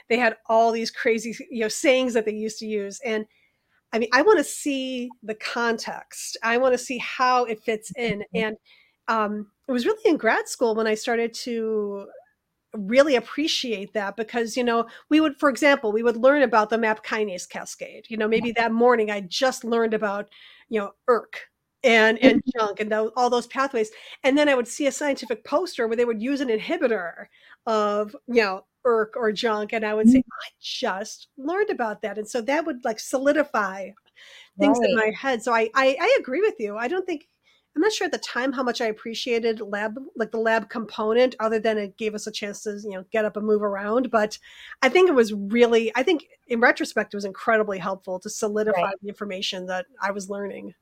they 0.08 0.18
had 0.18 0.36
all 0.46 0.70
these 0.70 0.90
crazy, 0.90 1.34
you 1.50 1.60
know, 1.60 1.68
sayings 1.68 2.14
that 2.14 2.24
they 2.24 2.34
used 2.34 2.58
to 2.58 2.66
use. 2.66 3.00
And 3.04 3.26
I 3.92 3.98
mean, 3.98 4.10
I 4.12 4.22
want 4.22 4.38
to 4.38 4.44
see 4.44 5.10
the 5.22 5.34
context. 5.34 6.36
I 6.42 6.58
want 6.58 6.74
to 6.74 6.78
see 6.78 6.98
how 6.98 7.44
it 7.44 7.62
fits 7.62 7.90
in. 7.96 8.22
And 8.34 8.56
um, 9.10 9.48
it 9.68 9.72
was 9.72 9.84
really 9.84 10.02
in 10.04 10.16
grad 10.16 10.48
school 10.48 10.74
when 10.74 10.86
I 10.86 10.94
started 10.94 11.34
to 11.34 12.06
really 12.74 13.16
appreciate 13.16 13.92
that 13.94 14.16
because 14.16 14.56
you 14.56 14.62
know 14.62 14.86
we 15.08 15.20
would 15.20 15.36
for 15.40 15.48
example 15.48 15.90
we 15.90 16.04
would 16.04 16.16
learn 16.16 16.42
about 16.42 16.70
the 16.70 16.78
MAP 16.78 17.04
kinase 17.04 17.48
cascade. 17.48 18.06
You 18.08 18.16
know 18.16 18.28
maybe 18.28 18.52
that 18.52 18.72
morning 18.72 19.10
i 19.10 19.20
just 19.20 19.64
learned 19.64 19.92
about 19.92 20.28
you 20.68 20.80
know 20.80 20.92
ERK 21.08 21.48
and 21.82 22.18
and 22.22 22.40
JNK 22.56 22.80
and 22.80 22.92
those, 22.92 23.10
all 23.16 23.28
those 23.28 23.48
pathways. 23.48 23.90
And 24.22 24.38
then 24.38 24.48
i 24.48 24.54
would 24.54 24.68
see 24.68 24.86
a 24.86 24.92
scientific 24.92 25.44
poster 25.44 25.88
where 25.88 25.96
they 25.96 26.04
would 26.04 26.22
use 26.22 26.40
an 26.40 26.48
inhibitor 26.48 27.26
of 27.66 28.14
you 28.28 28.42
know 28.42 28.64
ERK 28.84 29.14
or 29.16 29.32
JNK 29.32 29.72
and 29.72 29.84
i 29.84 29.92
would 29.92 30.08
say 30.08 30.18
i 30.18 30.48
just 30.60 31.26
learned 31.36 31.70
about 31.70 32.02
that. 32.02 32.18
And 32.18 32.28
so 32.28 32.40
that 32.42 32.64
would 32.64 32.84
like 32.84 33.00
solidify 33.00 33.90
things 34.58 34.78
in 34.80 34.94
my 34.94 35.10
head. 35.18 35.42
So 35.42 35.52
I, 35.52 35.68
I 35.74 35.96
i 36.00 36.16
agree 36.20 36.40
with 36.40 36.54
you. 36.60 36.76
I 36.76 36.86
don't 36.86 37.04
think 37.04 37.26
i'm 37.76 37.82
not 37.82 37.92
sure 37.92 38.04
at 38.06 38.12
the 38.12 38.18
time 38.18 38.52
how 38.52 38.62
much 38.62 38.80
i 38.80 38.86
appreciated 38.86 39.60
lab 39.60 39.96
like 40.16 40.30
the 40.30 40.38
lab 40.38 40.68
component 40.68 41.34
other 41.40 41.58
than 41.58 41.78
it 41.78 41.96
gave 41.96 42.14
us 42.14 42.26
a 42.26 42.32
chance 42.32 42.62
to 42.62 42.78
you 42.84 42.90
know 42.90 43.04
get 43.12 43.24
up 43.24 43.36
and 43.36 43.46
move 43.46 43.62
around 43.62 44.10
but 44.10 44.38
i 44.82 44.88
think 44.88 45.08
it 45.08 45.14
was 45.14 45.32
really 45.32 45.92
i 45.96 46.02
think 46.02 46.26
in 46.48 46.60
retrospect 46.60 47.14
it 47.14 47.16
was 47.16 47.24
incredibly 47.24 47.78
helpful 47.78 48.18
to 48.18 48.28
solidify 48.30 48.82
Right. 48.82 48.94
the 49.02 49.08
information 49.08 49.66
that 49.66 49.86
i 50.02 50.10
was 50.10 50.28
learning 50.30 50.74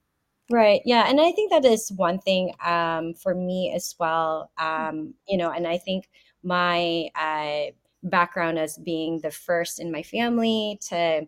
Right. 0.51 0.81
Yeah. 0.85 1.05
And 1.09 1.21
I 1.21 1.31
think 1.33 1.51
that 1.51 1.67
is 1.67 1.93
one 1.93 2.19
thing 2.21 2.55
um, 2.65 3.13
for 3.15 3.35
me 3.35 3.73
as 3.75 3.95
well. 3.99 4.51
Um, 4.57 5.13
you 5.29 5.37
know, 5.37 5.51
and 5.51 5.67
I 5.67 5.77
think 5.77 6.09
my 6.43 7.11
uh, 7.15 7.73
background 8.03 8.59
as 8.59 8.79
being 8.79 9.21
the 9.21 9.31
first 9.31 9.79
in 9.79 9.93
my 9.93 10.03
family 10.03 10.79
to 10.89 11.27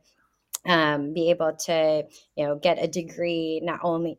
um, 0.67 1.13
be 1.13 1.29
able 1.31 1.53
to, 1.67 2.07
you 2.37 2.47
know, 2.47 2.57
get 2.57 2.83
a 2.83 2.89
degree, 2.89 3.61
not 3.63 3.81
only 3.83 4.19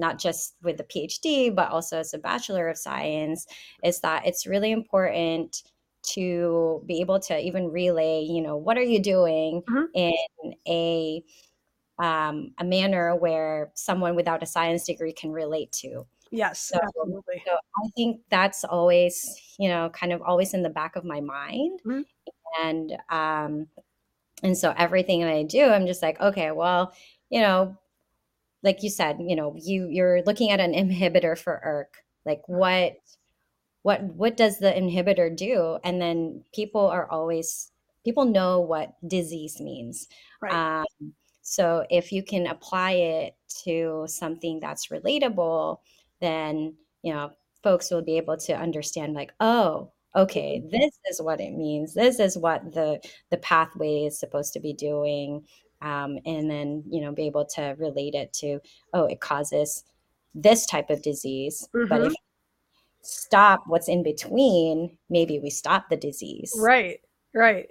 not 0.00 0.18
just 0.18 0.56
with 0.62 0.78
the 0.78 0.84
PhD, 0.84 1.54
but 1.54 1.70
also 1.70 1.98
as 1.98 2.14
a 2.14 2.18
Bachelor 2.18 2.68
of 2.68 2.78
Science, 2.78 3.46
is 3.84 4.00
that 4.00 4.26
it's 4.26 4.46
really 4.46 4.72
important 4.72 5.62
to 6.02 6.82
be 6.86 7.00
able 7.00 7.20
to 7.20 7.38
even 7.38 7.68
relay, 7.70 8.22
you 8.22 8.40
know, 8.42 8.56
what 8.56 8.78
are 8.78 8.82
you 8.82 9.00
doing 9.02 9.62
Mhm. 9.68 9.94
in 9.94 10.14
a 10.68 11.22
um, 11.98 12.54
a 12.58 12.64
manner 12.64 13.14
where 13.16 13.72
someone 13.74 14.16
without 14.16 14.42
a 14.42 14.46
science 14.46 14.84
degree 14.86 15.12
can 15.12 15.32
relate 15.32 15.72
to. 15.72 16.06
yes 16.30 16.72
So, 16.72 16.78
absolutely 16.82 17.44
so 17.46 17.52
I 17.54 17.88
think 17.96 18.22
that's 18.30 18.64
always, 18.64 19.54
you 19.58 19.68
know, 19.68 19.90
kind 19.90 20.12
of 20.12 20.22
always 20.22 20.54
in 20.54 20.62
the 20.62 20.70
back 20.70 20.96
of 20.96 21.04
my 21.04 21.20
mind. 21.20 21.80
Mhm. 21.84 22.02
And 22.60 22.98
um, 23.10 23.68
and 24.42 24.56
so 24.58 24.74
everything 24.76 25.20
that 25.20 25.30
I 25.30 25.44
do, 25.44 25.64
I'm 25.66 25.86
just 25.86 26.02
like, 26.02 26.20
okay, 26.20 26.50
well, 26.52 26.94
you 27.30 27.40
know, 27.40 27.78
like 28.62 28.82
you 28.82 28.90
said, 28.90 29.18
you 29.20 29.36
know, 29.36 29.54
you 29.56 29.88
you're 29.88 30.22
looking 30.22 30.50
at 30.50 30.60
an 30.60 30.72
inhibitor 30.72 31.38
for 31.38 31.60
ERK. 31.64 31.96
Like 32.26 32.42
what 32.46 32.96
what 33.82 34.02
what 34.02 34.36
does 34.36 34.58
the 34.58 34.70
inhibitor 34.70 35.34
do? 35.34 35.78
And 35.84 36.00
then 36.00 36.44
people 36.54 36.86
are 36.86 37.10
always 37.10 37.72
people 38.04 38.24
know 38.24 38.60
what 38.60 38.94
disease 39.06 39.60
means. 39.60 40.08
right 40.40 40.52
Um, 40.52 41.12
so 41.42 41.84
if 41.90 42.12
you 42.12 42.22
can 42.22 42.46
apply 42.46 42.92
it 42.92 43.36
to 43.64 44.04
something 44.06 44.60
that's 44.60 44.88
relatable, 44.88 45.78
then 46.20 46.74
you 47.02 47.12
know 47.12 47.32
folks 47.62 47.90
will 47.90 48.02
be 48.02 48.16
able 48.16 48.36
to 48.36 48.54
understand 48.54 49.14
like, 49.14 49.32
oh, 49.40 49.90
okay, 50.16 50.62
this 50.70 50.98
is 51.10 51.20
what 51.20 51.40
it 51.40 51.52
means. 51.52 51.94
This 51.94 52.20
is 52.20 52.36
what 52.36 52.72
the 52.72 53.00
the 53.30 53.38
pathway 53.38 54.04
is 54.04 54.18
supposed 54.18 54.52
to 54.54 54.60
be 54.60 54.72
doing. 54.72 55.44
Um, 55.82 56.18
and 56.26 56.50
then 56.50 56.84
you 56.90 57.00
know 57.00 57.12
be 57.12 57.26
able 57.26 57.46
to 57.56 57.74
relate 57.78 58.14
it 58.14 58.32
to 58.34 58.60
oh 58.92 59.06
it 59.06 59.20
causes 59.20 59.84
this 60.34 60.66
type 60.66 60.90
of 60.90 61.02
disease 61.02 61.68
but 61.88 62.02
if 62.02 62.12
stop 63.02 63.62
what's 63.66 63.88
in 63.88 64.02
between 64.02 64.96
maybe 65.08 65.38
we 65.38 65.50
stop 65.50 65.88
the 65.88 65.96
disease. 65.96 66.52
Right 66.60 67.00
right. 67.34 67.68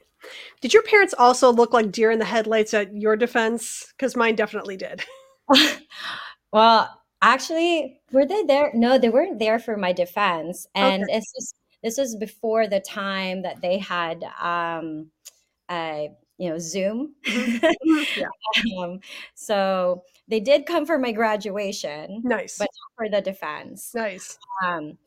Did 0.60 0.74
your 0.74 0.84
parents 0.84 1.14
also 1.18 1.52
look 1.52 1.72
like 1.72 1.92
deer 1.92 2.12
in 2.12 2.20
the 2.20 2.26
headlights 2.26 2.74
at 2.74 2.94
your 2.94 3.16
defense? 3.16 3.94
Because 3.96 4.18
mine 4.18 4.36
definitely 4.36 4.76
did. 4.76 5.04
Well, 6.52 7.02
actually, 7.22 8.02
were 8.12 8.26
they 8.26 8.44
there? 8.44 8.72
No, 8.74 8.98
they 8.98 9.10
weren't 9.10 9.40
there 9.40 9.60
for 9.60 9.78
my 9.78 9.94
defense. 9.94 10.68
And 10.76 11.04
okay. 11.04 11.14
this 11.14 11.32
was 11.36 11.54
this 11.84 11.98
was 11.98 12.16
before 12.16 12.68
the 12.68 12.80
time 12.80 13.44
that 13.44 13.62
they 13.62 13.78
had 13.78 14.24
um 14.42 15.12
uh 15.70 16.06
you 16.40 16.50
know 16.50 16.58
Zoom. 16.58 17.14
Mhm. 17.28 17.62
Mhm. 17.86 18.06
yeah 18.16 18.84
um, 18.84 19.00
so 19.36 20.04
they 20.28 20.40
did 20.40 20.66
come 20.66 20.86
for 20.86 20.98
my 20.98 21.12
graduation, 21.12 22.22
nice 22.24 22.58
but 22.58 22.66
not 22.66 22.92
for 22.96 23.10
the 23.10 23.22
defense. 23.22 23.92
nice 23.94 24.38
Um, 24.64 24.98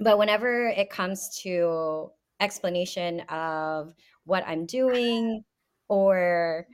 but 0.00 0.18
whenever 0.18 0.66
it 0.68 0.90
comes 0.90 1.38
to 1.42 2.10
explanation 2.40 3.20
of 3.28 3.94
what 4.24 4.44
I'm 4.46 4.66
doing 4.66 5.44
or 5.88 6.66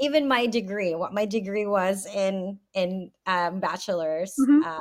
even 0.00 0.26
my 0.26 0.46
degree, 0.46 0.94
what 0.94 1.14
my 1.14 1.24
degree 1.24 1.66
was 1.66 2.06
in 2.06 2.58
in 2.74 3.10
um, 3.26 3.60
bachelor's, 3.60 4.34
hmm 4.36 4.60
uh, 4.64 4.78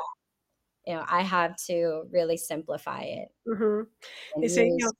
you 0.88 0.94
know, 0.96 1.06
I 1.08 1.22
have 1.22 1.56
to 1.68 2.04
really 2.12 2.38
simplify 2.38 3.02
it 3.04 3.30
hmm 3.48 3.82
they 4.38 4.42
and 4.44 4.52
say 4.52 4.66
you 4.68 4.78
know 4.80 4.92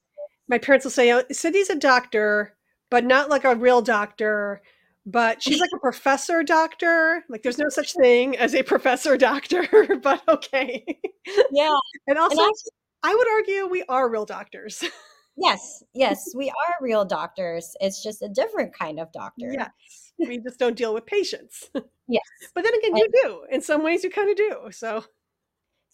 my 0.50 0.58
parents 0.58 0.86
will 0.86 0.92
say, 0.92 1.12
"Oh, 1.14 1.24
Cindy's 1.32 1.70
a 1.70 1.76
doctor, 1.76 2.56
but 2.94 3.04
not 3.04 3.28
like 3.28 3.44
a 3.44 3.56
real 3.56 3.82
doctor, 3.82 4.62
but 5.04 5.42
she's 5.42 5.60
like 5.60 5.72
a 5.76 5.80
professor 5.80 6.44
doctor. 6.44 7.24
Like 7.28 7.42
there's 7.42 7.58
no 7.58 7.70
such 7.70 7.94
thing 7.94 8.38
as 8.38 8.54
a 8.54 8.62
professor 8.62 9.18
doctor, 9.18 9.68
but 10.04 10.22
okay." 10.28 10.86
yeah, 11.52 11.76
And 12.06 12.20
and 12.20 12.20
also, 12.20 12.48
I 13.02 13.16
would 13.16 13.28
argue 13.28 13.66
we 13.66 13.84
are 13.90 14.12
real 14.12 14.26
doctors. 14.26 14.84
yes, 15.36 15.84
yes, 15.96 16.24
we 16.36 16.50
are 16.50 16.76
real 16.82 17.04
doctors. 17.04 17.76
It's 17.80 18.04
just 18.04 18.22
a 18.22 18.30
different 18.30 18.78
kind 18.78 19.00
of 19.00 19.12
doctor. 19.12 19.52
Yes, 19.52 20.14
we 20.20 20.38
just 20.38 20.60
don't 20.60 20.78
deal 20.78 20.94
with 20.94 21.08
patients. 21.08 21.72
Yes, 22.08 22.22
But 22.54 22.64
then 22.64 22.76
again, 22.76 22.92
and 22.92 23.00
you 23.00 23.10
do. 23.24 23.42
In 23.50 23.62
some 23.62 23.82
ways, 23.82 24.04
you 24.04 24.12
kind 24.12 24.30
of 24.30 24.36
do. 24.36 24.58
So, 24.70 25.04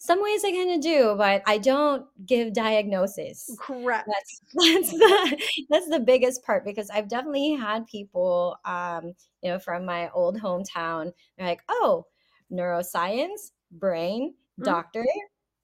some 0.00 0.22
ways 0.22 0.44
I 0.44 0.52
kind 0.52 0.72
of 0.72 0.80
do, 0.82 1.14
but 1.18 1.42
I 1.46 1.58
don't 1.58 2.06
give 2.26 2.54
diagnosis. 2.54 3.58
correct. 3.58 4.06
That's 4.06 4.42
that's 4.54 4.90
the 4.92 5.42
that's 5.70 5.88
the 5.90 6.00
biggest 6.00 6.44
part 6.44 6.64
because 6.64 6.90
I've 6.90 7.08
definitely 7.08 7.52
had 7.54 7.86
people, 7.86 8.56
um, 8.64 9.14
you 9.42 9.50
know, 9.50 9.58
from 9.60 9.84
my 9.86 10.10
old 10.10 10.38
hometown. 10.40 11.12
They're 11.38 11.46
like, 11.48 11.62
"Oh, 11.68 12.06
neuroscience, 12.52 13.52
brain, 13.70 14.34
Mhm. 14.58 14.74
doctor. 14.74 15.04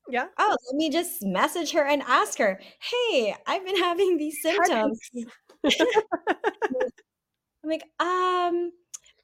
Yeah. 0.09 0.29
Oh, 0.39 0.57
let 0.69 0.77
me 0.77 0.91
just 0.91 1.23
message 1.25 1.73
her 1.73 1.85
and 1.85 2.03
ask 2.03 2.39
her, 2.39 2.61
hey, 2.81 3.35
I've 3.47 3.65
been 3.65 3.77
having 3.83 4.19
these 4.19 4.43
symptoms." 4.43 5.01
I'm 7.65 7.71
like, 7.71 7.85
um, 8.01 8.73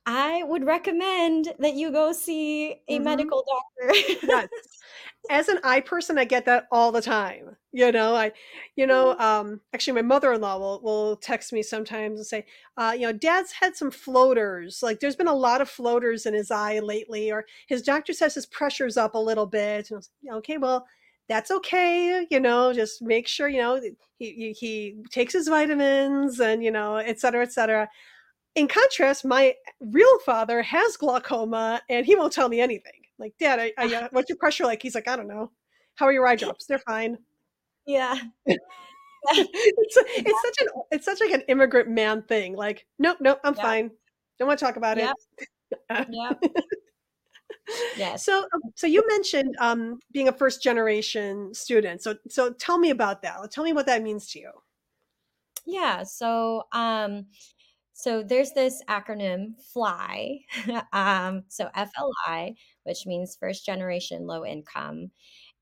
I 0.07 0.43
would 0.45 0.65
recommend 0.65 1.55
that 1.59 1.75
you 1.75 1.93
go 1.93 2.13
see 2.13 2.77
a 2.89 2.99
hmm 2.99 3.05
medical 3.05 3.45
doctor. 3.47 3.95
Yes. 4.29 4.49
As 5.31 5.49
an 5.49 5.59
eye 5.65 5.81
person, 5.81 6.19
I 6.19 6.25
get 6.25 6.45
that 6.47 6.67
all 6.73 6.91
the 6.93 7.01
time. 7.01 7.57
You 7.73 7.93
know, 7.93 8.15
I, 8.15 8.33
you 8.77 8.87
know, 8.87 9.17
um, 9.19 9.61
actually, 9.73 9.95
my 9.95 10.03
mother-in-law 10.03 10.59
will 10.59 10.81
will 10.83 11.17
text 11.17 11.53
me 11.53 11.63
sometimes 11.63 12.19
and 12.19 12.27
say, 12.27 12.47
uh, 12.77 12.93
you 12.95 13.07
know, 13.07 13.13
Dad's 13.13 13.53
had 13.53 13.77
some 13.77 13.91
floaters. 13.91 14.83
Like, 14.83 15.01
there's 15.01 15.17
been 15.17 15.29
a 15.29 15.35
lot 15.35 15.61
of 15.61 15.71
floaters 15.71 16.27
in 16.27 16.35
his 16.35 16.51
eye 16.51 16.81
lately, 16.81 17.31
or 17.31 17.47
his 17.69 17.83
doctor 17.83 18.13
says 18.13 18.35
his 18.35 18.47
pressure's 18.47 18.97
up 18.97 19.15
a 19.15 19.19
little 19.19 19.47
bit. 19.47 19.91
And 19.91 19.97
I 19.97 19.99
was 19.99 20.11
like, 20.25 20.37
okay, 20.39 20.59
well, 20.59 20.87
that's 21.29 21.51
okay. 21.51 22.27
You 22.31 22.41
know, 22.41 22.73
just 22.73 23.01
make 23.03 23.29
sure 23.29 23.49
you 23.49 23.63
know 23.63 23.81
he 24.19 24.33
he, 24.33 24.53
he 24.53 24.97
takes 25.11 25.33
his 25.33 25.49
vitamins 25.49 26.41
and 26.41 26.63
you 26.65 26.71
know, 26.73 26.97
et 26.97 27.21
cetera, 27.21 27.43
et 27.43 27.53
cetera. 27.53 27.89
In 28.55 28.69
contrast, 28.69 29.25
my 29.25 29.55
real 29.81 30.19
father 30.21 30.63
has 30.63 30.97
glaucoma 30.97 31.81
and 31.89 32.05
he 32.05 32.15
won't 32.15 32.33
tell 32.33 32.49
me 32.49 32.61
anything. 32.61 32.93
Like, 33.19 33.35
Dad, 33.39 33.59
I, 33.61 33.73
I, 33.79 33.95
uh, 33.95 34.09
what's 34.11 34.29
your 34.29 34.37
pressure 34.37 34.65
like? 34.65 34.83
He's 34.83 34.95
like, 34.95 35.09
I 35.09 35.17
don't 35.17 35.29
know. 35.29 35.51
How 35.95 36.07
are 36.07 36.13
your 36.13 36.27
eye 36.27 36.37
drops? 36.37 36.67
They're 36.67 36.79
fine. 36.79 37.19
Yeah. 37.87 38.19
it's, 38.47 38.59
it's 39.97 40.43
such 40.43 40.67
an 40.67 40.83
it's 40.91 41.05
such 41.05 41.21
like 41.21 41.31
an 41.31 41.43
immigrant 41.49 41.89
man 41.89 42.23
thing. 42.23 42.57
Like, 42.57 42.87
nope, 42.99 43.19
nope, 43.21 43.39
I'm 43.45 43.55
yep. 43.55 43.63
fine. 43.63 43.91
Don't 44.39 44.49
want 44.49 44.59
to 44.59 44.65
talk 44.65 44.77
about 44.77 44.97
yep. 44.97 45.15
it. 45.39 46.07
yeah. 46.11 46.33
Yes. 47.97 48.25
So, 48.25 48.41
um, 48.41 48.61
so 48.75 48.87
you 48.87 49.05
mentioned 49.09 49.55
um, 49.61 50.01
being 50.13 50.29
a 50.29 50.33
first 50.33 50.63
generation 50.63 51.55
student. 51.55 52.03
So, 52.03 52.17
so 52.29 52.53
tell 52.53 52.79
me 52.79 52.91
about 52.91 53.23
that. 53.23 53.51
Tell 53.51 53.65
me 53.65 53.73
what 53.73 53.87
that 53.87 54.03
means 54.03 54.31
to 54.33 54.41
you. 54.41 54.51
Yeah. 55.65 56.03
So, 56.03 56.65
um, 56.73 57.27
so 58.03 58.23
there's 58.23 58.53
this 58.53 58.83
acronym 58.89 59.55
FLY, 59.73 60.41
um, 60.93 61.45
so 61.49 61.71
FLI, 61.75 62.55
which 62.85 63.07
means 63.07 63.37
first 63.37 63.65
generation 63.65 64.27
low 64.27 64.45
income. 64.45 65.11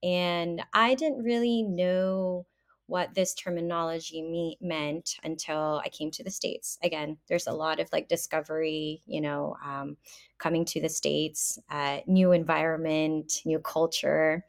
And 0.03 0.63
I 0.73 0.95
didn't 0.95 1.23
really 1.23 1.63
know 1.63 2.47
what 2.87 3.15
this 3.15 3.35
terminology 3.35 4.21
me- 4.23 4.59
meant 4.61 5.17
until 5.23 5.81
I 5.85 5.89
came 5.91 6.11
to 6.13 6.25
the 6.25 6.31
States. 6.31 6.77
Again, 6.83 7.19
there's 7.29 7.47
a 7.47 7.53
lot 7.53 7.79
of 7.79 7.89
like 7.93 8.09
discovery, 8.09 9.03
you 9.07 9.21
know, 9.21 9.57
um, 9.65 9.97
coming 10.39 10.65
to 10.67 10.81
the 10.81 10.89
States, 10.89 11.59
uh, 11.71 11.99
new 12.07 12.33
environment, 12.33 13.43
new 13.45 13.61
culture. 13.61 14.45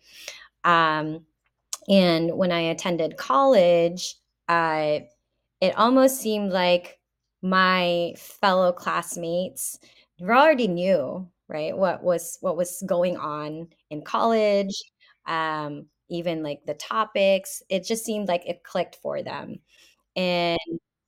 Um, 0.63 1.25
and 1.89 2.38
when 2.38 2.51
I 2.51 2.62
attended 2.62 3.17
college, 3.17 4.15
uh, 4.50 5.00
it 5.62 5.77
almost 5.77 6.21
seemed 6.21 6.51
like 6.53 7.00
my 7.41 8.13
fellow 8.17 8.71
classmates 8.71 9.79
already 10.21 10.67
knew 10.67 11.27
right 11.48 11.75
what 11.75 12.03
was 12.03 12.38
what 12.41 12.55
was 12.57 12.83
going 12.86 13.17
on 13.17 13.67
in 13.89 14.01
college 14.03 14.75
um, 15.27 15.86
even 16.10 16.43
like 16.43 16.60
the 16.65 16.74
topics 16.75 17.63
it 17.69 17.83
just 17.86 18.05
seemed 18.05 18.27
like 18.27 18.45
it 18.48 18.63
clicked 18.63 18.98
for 19.01 19.21
them. 19.24 19.57
And 20.15 20.60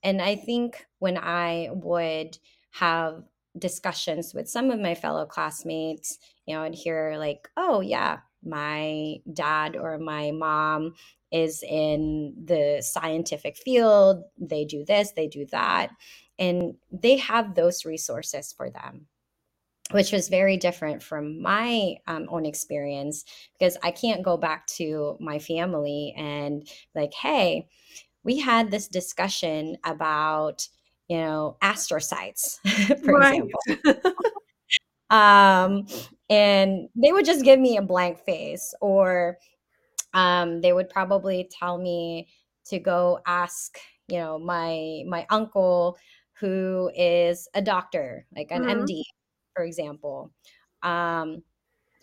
and 0.02 0.20
i 0.22 0.36
think 0.36 0.86
when 0.98 1.18
i 1.18 1.68
would 1.72 2.38
have 2.72 3.22
discussions 3.58 4.34
with 4.34 4.48
some 4.48 4.70
of 4.70 4.80
my 4.80 4.94
fellow 4.94 5.26
classmates 5.26 6.18
you 6.46 6.54
know 6.54 6.62
and 6.64 6.74
hear 6.74 7.16
like 7.18 7.48
oh 7.56 7.80
yeah 7.80 8.18
my 8.44 9.16
dad 9.32 9.76
or 9.76 9.98
my 9.98 10.30
mom 10.32 10.94
is 11.34 11.62
in 11.68 12.32
the 12.44 12.80
scientific 12.80 13.56
field 13.56 14.24
they 14.38 14.64
do 14.64 14.84
this 14.84 15.12
they 15.16 15.26
do 15.26 15.44
that 15.46 15.90
and 16.38 16.74
they 16.90 17.16
have 17.16 17.54
those 17.54 17.84
resources 17.84 18.54
for 18.56 18.70
them 18.70 19.06
which 19.90 20.12
was 20.12 20.28
very 20.28 20.56
different 20.56 21.02
from 21.02 21.42
my 21.42 21.96
um, 22.06 22.26
own 22.30 22.46
experience 22.46 23.24
because 23.58 23.76
I 23.82 23.90
can't 23.90 24.22
go 24.22 24.36
back 24.36 24.66
to 24.78 25.16
my 25.20 25.38
family 25.38 26.14
and 26.16 26.66
like, 26.94 27.12
hey, 27.12 27.68
we 28.22 28.38
had 28.38 28.70
this 28.70 28.88
discussion 28.88 29.76
about 29.84 30.66
you 31.08 31.18
know 31.18 31.58
astrocytes, 31.62 32.60
for 33.04 33.20
example. 33.20 33.60
um, 35.10 35.86
and 36.30 36.88
they 36.96 37.12
would 37.12 37.26
just 37.26 37.44
give 37.44 37.60
me 37.60 37.76
a 37.76 37.82
blank 37.82 38.18
face, 38.24 38.74
or 38.80 39.36
um, 40.14 40.60
they 40.60 40.72
would 40.72 40.88
probably 40.88 41.48
tell 41.50 41.78
me 41.78 42.28
to 42.66 42.78
go 42.78 43.20
ask 43.26 43.78
you 44.08 44.18
know 44.18 44.38
my 44.38 45.02
my 45.06 45.26
uncle 45.30 45.98
who 46.40 46.90
is 46.96 47.48
a 47.54 47.62
doctor, 47.62 48.26
like 48.36 48.50
an 48.50 48.64
mm-hmm. 48.64 48.82
MD, 48.82 49.02
for 49.54 49.64
example. 49.64 50.32
Um, 50.82 51.42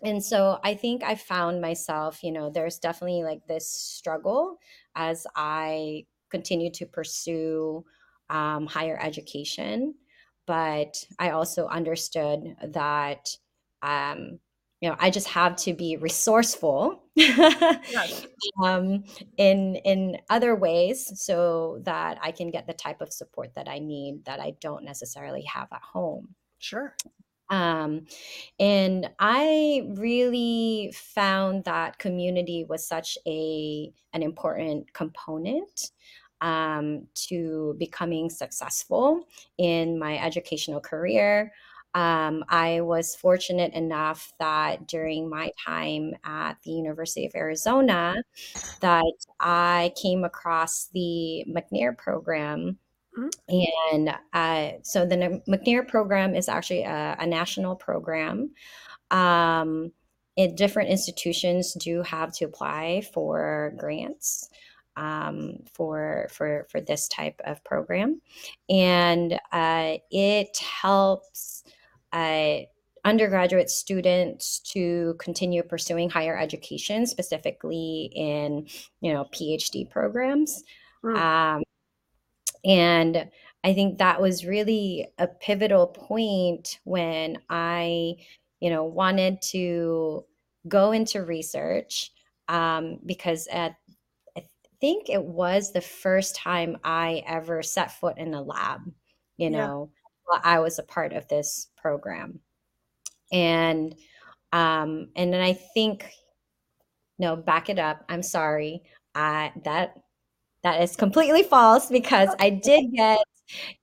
and 0.02 0.22
so 0.22 0.58
I 0.64 0.74
think 0.74 1.04
I 1.04 1.14
found 1.14 1.60
myself, 1.60 2.24
you 2.24 2.32
know, 2.32 2.50
there's 2.50 2.78
definitely 2.78 3.22
like 3.22 3.46
this 3.46 3.70
struggle 3.70 4.58
as 4.96 5.26
I 5.36 6.06
continue 6.30 6.70
to 6.72 6.86
pursue 6.86 7.84
um, 8.30 8.66
higher 8.66 8.98
education. 9.00 9.94
But 10.46 11.04
I 11.20 11.30
also 11.30 11.68
understood 11.68 12.56
that, 12.66 13.28
um, 13.82 14.40
you 14.82 14.88
know, 14.88 14.96
I 14.98 15.10
just 15.10 15.28
have 15.28 15.54
to 15.58 15.74
be 15.74 15.96
resourceful 15.96 17.04
um, 18.62 19.04
in 19.36 19.76
in 19.76 20.18
other 20.28 20.56
ways 20.56 21.22
so 21.22 21.78
that 21.84 22.18
I 22.20 22.32
can 22.32 22.50
get 22.50 22.66
the 22.66 22.72
type 22.72 23.00
of 23.00 23.12
support 23.12 23.54
that 23.54 23.68
I 23.68 23.78
need 23.78 24.24
that 24.24 24.40
I 24.40 24.54
don't 24.60 24.84
necessarily 24.84 25.42
have 25.42 25.68
at 25.72 25.82
home. 25.82 26.34
Sure. 26.58 26.96
Um, 27.48 28.06
and 28.58 29.08
I 29.20 29.88
really 29.94 30.92
found 30.96 31.62
that 31.64 31.98
community 31.98 32.66
was 32.68 32.84
such 32.84 33.16
a 33.24 33.92
an 34.12 34.24
important 34.24 34.92
component 34.94 35.92
um, 36.40 37.06
to 37.28 37.76
becoming 37.78 38.30
successful 38.30 39.28
in 39.58 39.96
my 39.96 40.18
educational 40.18 40.80
career. 40.80 41.52
Um, 41.94 42.44
I 42.48 42.80
was 42.80 43.14
fortunate 43.14 43.74
enough 43.74 44.32
that 44.38 44.86
during 44.86 45.28
my 45.28 45.50
time 45.62 46.14
at 46.24 46.54
the 46.64 46.70
University 46.70 47.26
of 47.26 47.32
Arizona, 47.34 48.22
that 48.80 49.12
I 49.40 49.92
came 50.00 50.24
across 50.24 50.88
the 50.94 51.44
McNair 51.48 51.96
program 51.96 52.78
Mm-hmm. 53.18 53.94
And 53.94 54.14
uh, 54.32 54.78
so 54.82 55.04
the 55.04 55.42
McNair 55.48 55.86
program 55.86 56.34
is 56.34 56.48
actually 56.48 56.82
a, 56.82 57.16
a 57.18 57.26
national 57.26 57.76
program. 57.76 58.52
Um, 59.10 59.92
it, 60.36 60.56
different 60.56 60.88
institutions 60.88 61.74
do 61.74 62.02
have 62.02 62.32
to 62.36 62.46
apply 62.46 63.02
for 63.12 63.74
grants 63.76 64.48
um, 64.96 65.58
for 65.74 66.28
for 66.30 66.66
for 66.70 66.80
this 66.80 67.08
type 67.08 67.40
of 67.44 67.62
program, 67.64 68.20
and 68.68 69.38
uh, 69.52 69.96
it 70.10 70.56
helps. 70.58 71.64
Uh, 72.12 72.60
undergraduate 73.04 73.68
students 73.68 74.60
to 74.60 75.16
continue 75.18 75.62
pursuing 75.62 76.08
higher 76.08 76.38
education, 76.38 77.06
specifically 77.06 78.10
in 78.14 78.66
you 79.00 79.12
know 79.12 79.24
PhD 79.32 79.88
programs. 79.90 80.62
Mm. 81.04 81.16
Um, 81.16 81.62
and 82.64 83.28
I 83.64 83.74
think 83.74 83.98
that 83.98 84.20
was 84.20 84.46
really 84.46 85.08
a 85.18 85.26
pivotal 85.26 85.88
point 85.88 86.78
when 86.84 87.38
I, 87.48 88.14
you 88.60 88.70
know, 88.70 88.84
wanted 88.84 89.40
to 89.50 90.24
go 90.68 90.92
into 90.92 91.24
research 91.24 92.10
um, 92.48 92.98
because 93.04 93.46
at 93.48 93.76
I 94.36 94.44
think 94.80 95.08
it 95.08 95.22
was 95.22 95.72
the 95.72 95.80
first 95.80 96.36
time 96.36 96.76
I 96.82 97.22
ever 97.26 97.62
set 97.62 97.92
foot 97.92 98.18
in 98.18 98.34
a 98.34 98.42
lab, 98.42 98.80
you 99.36 99.50
know, 99.50 99.90
I 100.42 100.58
was 100.58 100.78
a 100.78 100.84
part 100.84 101.12
of 101.12 101.28
this 101.28 101.68
program. 101.76 102.40
And 103.32 103.94
um, 104.52 105.08
and 105.16 105.32
then 105.32 105.40
I 105.40 105.54
think 105.54 106.10
no, 107.18 107.36
back 107.36 107.70
it 107.70 107.78
up. 107.78 108.04
I'm 108.08 108.22
sorry. 108.22 108.82
I 109.14 109.52
that 109.64 109.94
that 110.62 110.82
is 110.82 110.96
completely 110.96 111.42
false 111.54 111.88
because 111.88 112.28
I 112.38 112.50
did 112.50 112.92
get 112.94 113.18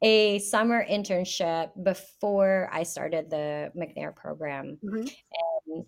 a 0.01 0.39
summer 0.39 0.85
internship 0.85 1.71
before 1.83 2.69
I 2.71 2.83
started 2.83 3.29
the 3.29 3.71
McNair 3.77 4.15
program. 4.15 4.77
Mm-hmm. 4.83 5.07
And 5.67 5.85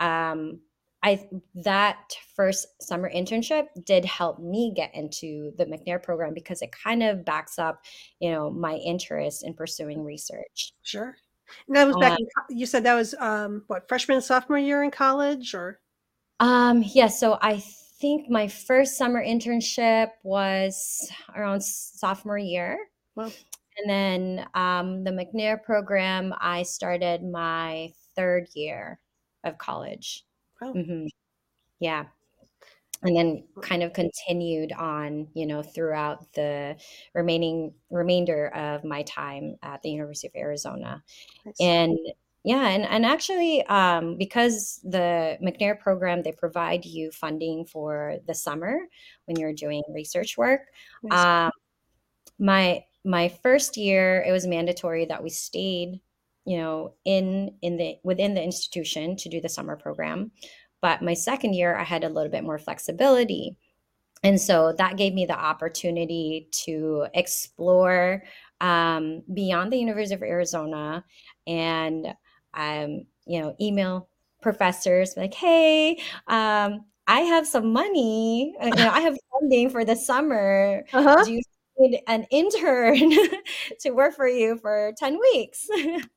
um, 0.00 0.60
I 1.02 1.28
that 1.56 2.14
first 2.36 2.66
summer 2.80 3.10
internship 3.12 3.66
did 3.84 4.04
help 4.04 4.38
me 4.38 4.72
get 4.74 4.94
into 4.94 5.52
the 5.58 5.66
McNair 5.66 6.02
program 6.02 6.32
because 6.32 6.62
it 6.62 6.70
kind 6.72 7.02
of 7.02 7.24
backs 7.24 7.58
up, 7.58 7.82
you 8.20 8.30
know, 8.30 8.50
my 8.50 8.74
interest 8.74 9.44
in 9.44 9.54
pursuing 9.54 10.04
research. 10.04 10.72
Sure. 10.82 11.16
And 11.66 11.76
that 11.76 11.86
was 11.86 11.96
back. 11.96 12.12
Um, 12.12 12.18
in, 12.50 12.58
you 12.58 12.66
said 12.66 12.84
that 12.84 12.94
was 12.94 13.14
um, 13.18 13.64
what 13.66 13.88
freshman 13.88 14.20
sophomore 14.20 14.58
year 14.58 14.82
in 14.82 14.90
college, 14.90 15.54
or? 15.54 15.80
Um. 16.40 16.84
Yeah. 16.86 17.08
So 17.08 17.38
I 17.42 17.62
think 18.00 18.30
my 18.30 18.48
first 18.48 18.96
summer 18.96 19.24
internship 19.24 20.08
was 20.22 21.10
around 21.34 21.62
sophomore 21.62 22.38
year. 22.38 22.78
Wow. 23.16 23.30
And 23.76 23.90
then 23.90 24.46
um, 24.54 25.04
the 25.04 25.10
McNair 25.10 25.62
program, 25.62 26.34
I 26.40 26.62
started 26.62 27.22
my 27.22 27.92
third 28.14 28.48
year 28.54 28.98
of 29.44 29.58
college. 29.58 30.24
Wow. 30.62 30.72
Mm-hmm. 30.74 31.06
Yeah. 31.80 32.04
And 33.02 33.16
then 33.16 33.44
kind 33.62 33.82
of 33.82 33.92
continued 33.92 34.72
on, 34.72 35.26
you 35.34 35.44
know, 35.44 35.60
throughout 35.60 36.32
the 36.34 36.76
remaining 37.14 37.74
remainder 37.90 38.46
of 38.54 38.84
my 38.84 39.02
time 39.02 39.56
at 39.62 39.82
the 39.82 39.90
University 39.90 40.28
of 40.28 40.36
Arizona. 40.36 41.02
And 41.58 41.98
yeah, 42.44 42.68
and, 42.68 42.84
and 42.84 43.04
actually, 43.04 43.64
um, 43.66 44.18
because 44.18 44.80
the 44.84 45.38
McNair 45.42 45.78
program, 45.78 46.22
they 46.22 46.32
provide 46.32 46.84
you 46.84 47.10
funding 47.10 47.64
for 47.64 48.18
the 48.26 48.34
summer 48.34 48.78
when 49.26 49.36
you're 49.36 49.52
doing 49.52 49.82
research 49.88 50.36
work. 50.38 50.60
Um, 51.10 51.50
my 52.38 52.84
my 53.04 53.28
first 53.28 53.76
year, 53.76 54.24
it 54.26 54.30
was 54.30 54.46
mandatory 54.46 55.06
that 55.06 55.22
we 55.22 55.30
stayed, 55.30 56.00
you 56.44 56.58
know, 56.58 56.94
in 57.04 57.54
in 57.62 57.76
the 57.76 57.96
within 58.02 58.34
the 58.34 58.42
institution 58.42 59.16
to 59.16 59.28
do 59.28 59.40
the 59.40 59.48
summer 59.48 59.76
program. 59.76 60.32
But 60.80 61.02
my 61.02 61.14
second 61.14 61.54
year, 61.54 61.76
I 61.76 61.84
had 61.84 62.04
a 62.04 62.08
little 62.08 62.30
bit 62.30 62.44
more 62.44 62.58
flexibility. 62.58 63.56
And 64.24 64.40
so 64.40 64.72
that 64.78 64.96
gave 64.96 65.14
me 65.14 65.26
the 65.26 65.38
opportunity 65.38 66.48
to 66.64 67.06
explore 67.14 68.22
um, 68.60 69.22
beyond 69.32 69.72
the 69.72 69.78
University 69.78 70.14
of 70.14 70.22
Arizona 70.22 71.04
and, 71.46 72.14
um, 72.54 73.04
you 73.26 73.40
know, 73.40 73.56
email 73.60 74.08
professors 74.40 75.14
like, 75.16 75.34
hey, 75.34 76.00
um, 76.28 76.84
I 77.08 77.20
have 77.20 77.46
some 77.46 77.72
money, 77.72 78.54
uh, 78.60 78.66
you 78.66 78.74
know, 78.76 78.90
I 78.90 79.00
have 79.00 79.16
funding 79.32 79.70
for 79.70 79.84
the 79.84 79.96
summer. 79.96 80.84
Uh-huh. 80.92 81.24
Do 81.24 81.32
you 81.32 81.42
need 81.78 82.00
an 82.06 82.26
intern 82.30 83.12
to 83.80 83.90
work 83.90 84.14
for 84.14 84.28
you 84.28 84.56
for 84.58 84.92
10 84.98 85.18
weeks? 85.18 85.68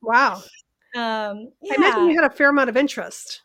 Wow. 0.02 0.42
Um, 0.94 1.50
yeah. 1.60 1.74
I 1.74 1.76
imagine 1.76 2.08
you 2.08 2.16
had 2.16 2.30
a 2.30 2.34
fair 2.34 2.48
amount 2.48 2.70
of 2.70 2.76
interest. 2.76 3.42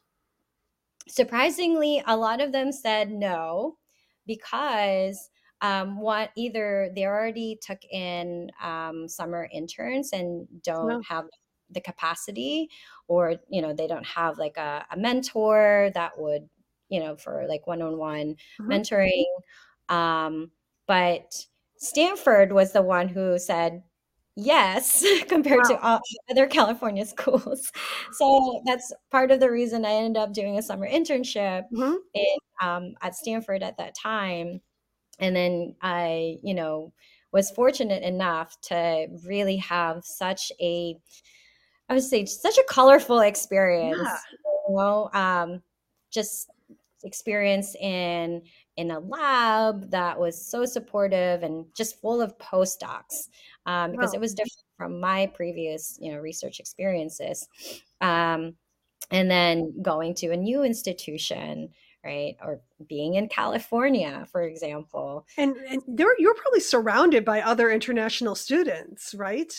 Surprisingly, 1.10 2.02
a 2.08 2.16
lot 2.16 2.40
of 2.40 2.54
them 2.54 2.72
said 2.72 3.12
no 3.12 3.78
because 4.26 5.30
um, 5.62 6.00
what 6.00 6.32
either 6.38 6.92
they 6.96 7.06
already 7.06 7.60
took 7.62 7.80
in 7.92 8.50
um, 8.62 9.08
summer 9.08 9.50
interns 9.52 10.14
and 10.14 10.48
don't 10.64 10.88
no. 10.88 11.02
have 11.08 11.26
the 11.70 11.82
capacity 11.82 12.70
or 13.08 13.36
you 13.50 13.62
know 13.62 13.74
they 13.74 13.88
don't 13.88 14.06
have 14.06 14.38
like 14.38 14.58
a, 14.58 14.86
a 14.92 14.98
mentor 14.98 15.90
that 15.94 16.12
would 16.18 16.50
you 16.90 17.00
know 17.00 17.16
for 17.16 17.46
like 17.48 17.66
one-on-one 17.66 18.36
mm-hmm. 18.60 18.72
mentoring 18.72 19.24
um, 19.88 20.52
but 20.88 21.46
stanford 21.82 22.52
was 22.52 22.72
the 22.72 22.82
one 22.82 23.08
who 23.08 23.38
said 23.40 23.82
yes 24.36 25.04
compared 25.28 25.62
wow. 25.64 25.70
to 25.70 25.82
all 25.82 26.00
other 26.30 26.48
california 26.48 27.06
schools 27.16 27.72
so 28.14 28.62
that's 28.66 28.94
part 29.10 29.32
of 29.32 29.40
the 29.40 29.50
reason 29.50 29.84
i 29.84 29.92
ended 29.92 30.22
up 30.22 30.32
doing 30.34 30.58
a 30.58 30.62
summer 30.62 30.88
internship 30.88 31.64
mm-hmm. 31.74 31.96
in, 32.14 32.38
um, 32.62 32.94
at 33.02 33.16
stanford 33.16 33.64
at 33.64 33.78
that 33.78 33.94
time 33.96 34.62
and 35.20 35.36
then 35.36 35.76
i 35.82 36.38
you 36.44 36.54
know 36.54 36.94
was 37.32 37.50
fortunate 37.52 38.04
enough 38.04 38.60
to 38.62 39.08
really 39.26 39.58
have 39.58 40.04
such 40.06 40.52
a 40.62 40.96
i 41.90 41.94
would 41.94 42.04
say 42.04 42.26
such 42.26 42.58
a 42.58 42.64
colorful 42.70 43.20
experience 43.20 43.98
yeah. 44.02 44.18
you 44.70 44.76
know 44.76 45.10
um, 45.14 45.62
just 46.12 46.50
experience 47.04 47.76
in 47.76 48.42
in 48.78 48.92
a 48.92 49.00
lab 49.00 49.92
that 49.92 50.20
was 50.20 50.44
so 50.44 50.66
supportive 50.66 51.44
and 51.44 51.66
just 51.76 52.00
full 52.00 52.22
of 52.22 52.38
postdocs 52.38 53.28
um, 53.66 53.92
because 53.92 54.12
wow. 54.12 54.18
it 54.18 54.20
was 54.20 54.34
different 54.34 54.64
from 54.78 55.00
my 55.00 55.28
previous 55.34 55.98
you 56.02 56.12
know 56.12 56.20
research 56.20 56.60
experiences. 56.60 57.48
Um, 58.00 58.56
and 59.12 59.30
then 59.30 59.74
going 59.82 60.16
to 60.16 60.32
a 60.32 60.38
new 60.38 60.64
institution 60.64 61.70
right 62.04 62.36
or 62.42 62.62
being 62.88 63.16
in 63.16 63.28
california 63.28 64.26
for 64.32 64.42
example. 64.42 65.28
And, 65.38 65.56
and 65.70 65.82
there 65.88 66.16
you're 66.18 66.34
probably 66.34 66.62
surrounded 66.62 67.26
by 67.26 67.42
other 67.42 67.70
international 67.70 68.36
students 68.36 69.14
right? 69.14 69.54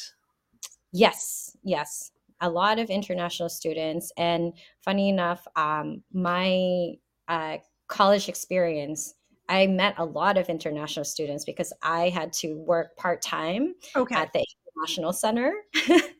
Yes 0.92 1.56
yes. 1.62 2.10
A 2.40 2.50
lot 2.50 2.80
of 2.80 2.90
international 2.90 3.48
students. 3.48 4.10
And 4.16 4.54
funny 4.84 5.08
enough 5.08 5.46
um, 5.54 6.02
my 6.12 6.94
uh, 7.28 7.58
college 7.92 8.30
experience, 8.30 9.14
I 9.50 9.66
met 9.66 9.94
a 9.98 10.04
lot 10.04 10.38
of 10.38 10.48
international 10.48 11.04
students 11.04 11.44
because 11.44 11.74
I 11.82 12.08
had 12.08 12.32
to 12.34 12.54
work 12.54 12.96
part 12.96 13.20
time 13.20 13.74
okay. 13.94 14.14
at 14.14 14.32
the 14.32 14.44
International 14.74 15.12
Center. 15.12 15.52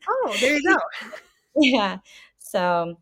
oh, 0.07 0.37
there 0.39 0.55
you 0.55 0.61
go. 0.71 0.77
yeah. 1.55 1.97
So, 2.37 2.95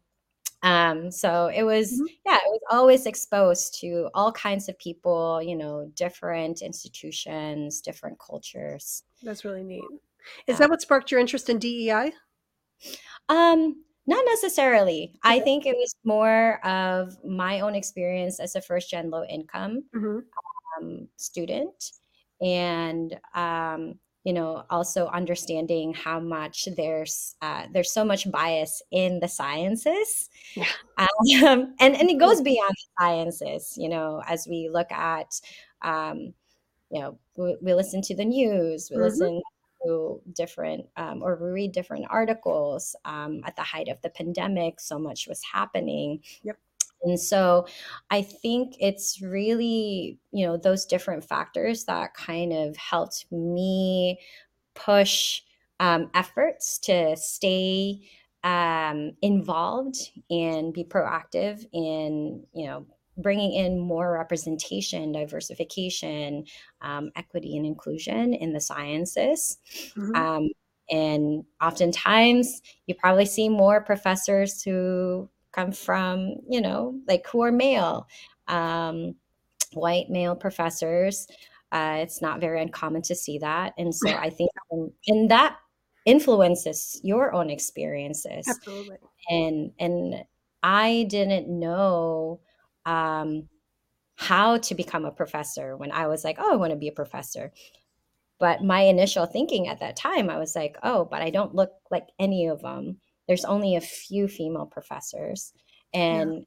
um, 0.64 1.12
so 1.12 1.52
it 1.54 1.64
was, 1.64 1.92
mm-hmm. 1.92 2.06
yeah, 2.26 2.36
it 2.36 2.48
was 2.48 2.62
always 2.72 3.08
exposed 3.08 3.78
to 3.82 4.10
all 4.14 4.32
kinds 4.32 4.70
of 4.70 4.80
people, 4.80 5.42
you 5.44 5.58
know, 5.58 5.92
different 5.96 6.62
institutions, 6.62 7.82
different 7.82 8.20
cultures. 8.20 9.04
That's 9.22 9.44
really 9.44 9.64
neat. 9.64 9.84
Is 10.48 10.54
yeah. 10.54 10.56
that 10.60 10.70
what 10.70 10.82
sparked 10.82 11.12
your 11.12 11.20
interest 11.20 11.50
in 11.50 11.60
DEI? 11.60 12.14
Um, 13.28 13.84
not 14.08 14.24
necessarily. 14.26 15.14
I 15.24 15.40
think 15.40 15.66
it 15.66 15.76
was 15.76 15.96
more 16.04 16.66
of 16.66 17.18
my 17.24 17.62
own 17.62 17.76
experience 17.76 18.40
as 18.40 18.56
a 18.56 18.62
first 18.62 18.90
gen 18.90 19.10
low 19.10 19.24
income 19.26 19.84
mm-hmm. 19.96 20.20
um, 20.84 21.08
student. 21.18 21.92
And, 22.42 23.20
um, 23.36 24.00
you 24.24 24.34
know, 24.34 24.64
also 24.70 25.08
understanding 25.08 25.94
how 25.94 26.20
much 26.20 26.68
there's 26.78 27.36
uh, 27.42 27.66
there's 27.74 27.92
so 27.92 28.06
much 28.06 28.30
bias 28.32 28.82
in 28.92 29.20
the 29.20 29.28
sciences, 29.28 30.30
yeah. 30.56 30.66
um, 30.98 31.74
and 31.80 31.96
and 31.96 32.10
it 32.10 32.20
goes 32.20 32.40
beyond 32.42 32.70
the 32.70 33.04
sciences. 33.04 33.74
You 33.78 33.90
know, 33.90 34.22
as 34.28 34.48
we 34.48 34.70
look 34.72 34.92
at, 34.92 35.34
um, 35.82 36.34
you 36.92 37.02
know, 37.02 37.18
we, 37.36 37.58
we, 37.64 37.74
listen 37.74 38.02
to 38.04 38.16
the 38.16 38.26
news, 38.26 38.90
we 38.92 38.98
mm-hmm. 38.98 39.06
listen 39.06 39.42
through 39.84 40.22
different 40.34 40.86
um, 40.98 41.22
or 41.22 41.36
read 41.36 41.72
different 41.72 42.06
articles 42.10 42.96
um, 43.06 43.42
at 43.46 43.56
the 43.56 43.62
height 43.62 43.88
of 43.88 44.02
the 44.02 44.10
pandemic 44.10 44.80
so 44.80 44.98
much 45.00 45.28
was 45.28 45.42
happening. 45.44 46.22
Yep. 46.44 46.58
And 47.04 47.20
so 47.20 47.66
i 48.12 48.22
think 48.22 48.76
it's 48.80 49.24
really 49.24 50.20
you 50.32 50.46
know 50.46 50.56
those 50.56 50.86
different 50.86 51.24
factors 51.24 51.86
that 51.86 52.14
kind 52.14 52.54
of 52.54 52.78
helped 52.78 53.26
me 53.32 54.20
push 54.76 55.42
um, 55.80 56.12
efforts 56.14 56.78
to 56.78 57.18
stay 57.18 58.02
um, 58.44 59.14
involved 59.22 60.12
and 60.30 60.74
be 60.74 60.84
proactive 60.84 61.66
in 61.74 62.44
you 62.54 62.68
know 62.68 62.86
bringing 63.22 63.54
in 63.54 63.80
more 63.80 64.12
representation, 64.12 65.12
diversification, 65.12 66.46
um, 66.82 67.12
equity, 67.16 67.58
and 67.58 67.66
inclusion 67.66 68.34
in 68.34 68.54
the 68.54 68.62
sciences. 68.62 69.58
Mm-hmm. 69.96 70.16
Um, 70.16 70.50
and 70.90 71.46
oftentimes, 71.62 72.62
you 72.86 72.96
probably 72.96 73.26
see 73.26 73.48
more 73.48 73.82
professors 73.82 74.62
who 74.62 75.30
come 75.52 75.72
from, 75.72 76.36
you 76.50 76.62
know, 76.62 77.00
like 77.08 77.26
who 77.28 77.42
are 77.42 77.52
male, 77.52 78.08
um, 78.48 79.16
white 79.74 80.10
male 80.10 80.36
professors. 80.36 81.28
Uh, 81.72 82.00
it's 82.00 82.22
not 82.22 82.42
very 82.42 82.62
uncommon 82.62 83.02
to 83.04 83.16
see 83.16 83.38
that. 83.40 83.74
And 83.78 83.96
so 83.96 84.10
I 84.10 84.30
think, 84.30 84.52
and 85.08 85.32
that 85.32 85.58
influences 86.06 87.00
your 87.04 87.34
own 87.34 87.50
experiences. 87.50 88.48
Absolutely. 88.48 88.98
And, 89.30 89.72
and 89.80 90.26
I 90.64 91.06
didn't 91.10 91.48
know 91.48 92.42
um, 92.86 93.48
how 94.16 94.58
to 94.58 94.76
become 94.76 95.06
a 95.06 95.12
professor 95.12 95.76
when 95.76 95.92
I 95.92 96.08
was 96.08 96.24
like, 96.24 96.38
oh, 96.40 96.54
I 96.54 96.56
want 96.56 96.72
to 96.72 96.78
be 96.78 96.88
a 96.88 96.94
professor. 96.94 97.52
But 98.40 98.64
my 98.64 98.82
initial 98.82 99.26
thinking 99.26 99.68
at 99.68 99.80
that 99.80 99.96
time, 99.96 100.30
I 100.30 100.38
was 100.38 100.56
like, 100.56 100.78
oh, 100.84 101.06
but 101.06 101.22
I 101.22 101.30
don't 101.30 101.56
look 101.56 101.72
like 101.90 102.08
any 102.20 102.48
of 102.48 102.62
them. 102.62 102.98
There's 103.28 103.46
only 103.46 103.76
a 103.76 103.82
few 103.82 104.28
female 104.28 104.66
professors. 104.66 105.54
And 105.94 106.34
yeah. 106.34 106.40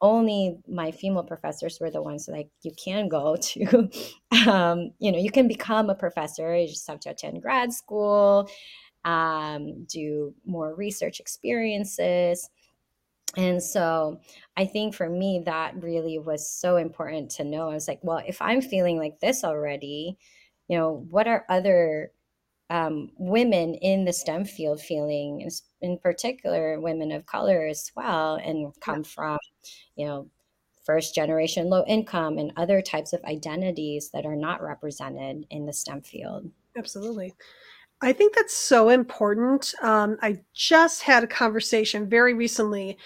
only 0.00 0.58
my 0.68 0.90
female 0.90 1.24
professors 1.24 1.78
were 1.80 1.90
the 1.90 2.02
ones 2.02 2.28
like 2.28 2.48
you 2.62 2.72
can 2.76 3.08
go 3.08 3.36
to 3.40 3.88
um, 4.46 4.90
you 4.98 5.12
know 5.12 5.18
you 5.18 5.30
can 5.30 5.48
become 5.48 5.88
a 5.88 5.94
professor 5.94 6.56
you 6.56 6.68
just 6.68 6.86
have 6.88 7.00
to 7.00 7.10
attend 7.10 7.40
grad 7.40 7.72
school 7.72 8.48
um, 9.04 9.84
do 9.84 10.34
more 10.44 10.74
research 10.74 11.20
experiences 11.20 12.50
and 13.36 13.62
so 13.62 14.20
I 14.56 14.66
think 14.66 14.94
for 14.94 15.08
me, 15.08 15.42
that 15.46 15.82
really 15.82 16.18
was 16.18 16.48
so 16.48 16.76
important 16.76 17.30
to 17.32 17.44
know. 17.44 17.70
I 17.70 17.74
was 17.74 17.88
like, 17.88 18.00
well, 18.02 18.22
if 18.26 18.40
I'm 18.42 18.60
feeling 18.60 18.98
like 18.98 19.20
this 19.20 19.44
already, 19.44 20.18
you 20.68 20.76
know, 20.76 21.06
what 21.10 21.26
are 21.26 21.46
other 21.48 22.12
um, 22.70 23.10
women 23.18 23.74
in 23.74 24.04
the 24.04 24.12
STEM 24.12 24.44
field 24.44 24.80
feeling, 24.80 25.48
in 25.80 25.98
particular, 25.98 26.80
women 26.80 27.12
of 27.12 27.26
color 27.26 27.66
as 27.66 27.90
well, 27.94 28.36
and 28.36 28.72
come 28.80 29.04
from, 29.04 29.38
you 29.96 30.06
know, 30.06 30.28
first 30.84 31.14
generation 31.14 31.68
low 31.68 31.84
income 31.86 32.38
and 32.38 32.52
other 32.56 32.82
types 32.82 33.12
of 33.12 33.22
identities 33.24 34.10
that 34.10 34.26
are 34.26 34.36
not 34.36 34.62
represented 34.62 35.46
in 35.50 35.66
the 35.66 35.72
STEM 35.72 36.02
field. 36.02 36.50
Absolutely. 36.76 37.34
I 38.02 38.12
think 38.12 38.34
that's 38.34 38.54
so 38.54 38.88
important. 38.88 39.74
Um, 39.80 40.18
I 40.22 40.40
just 40.54 41.02
had 41.02 41.22
a 41.22 41.28
conversation 41.28 42.08
very 42.08 42.34
recently 42.34 42.98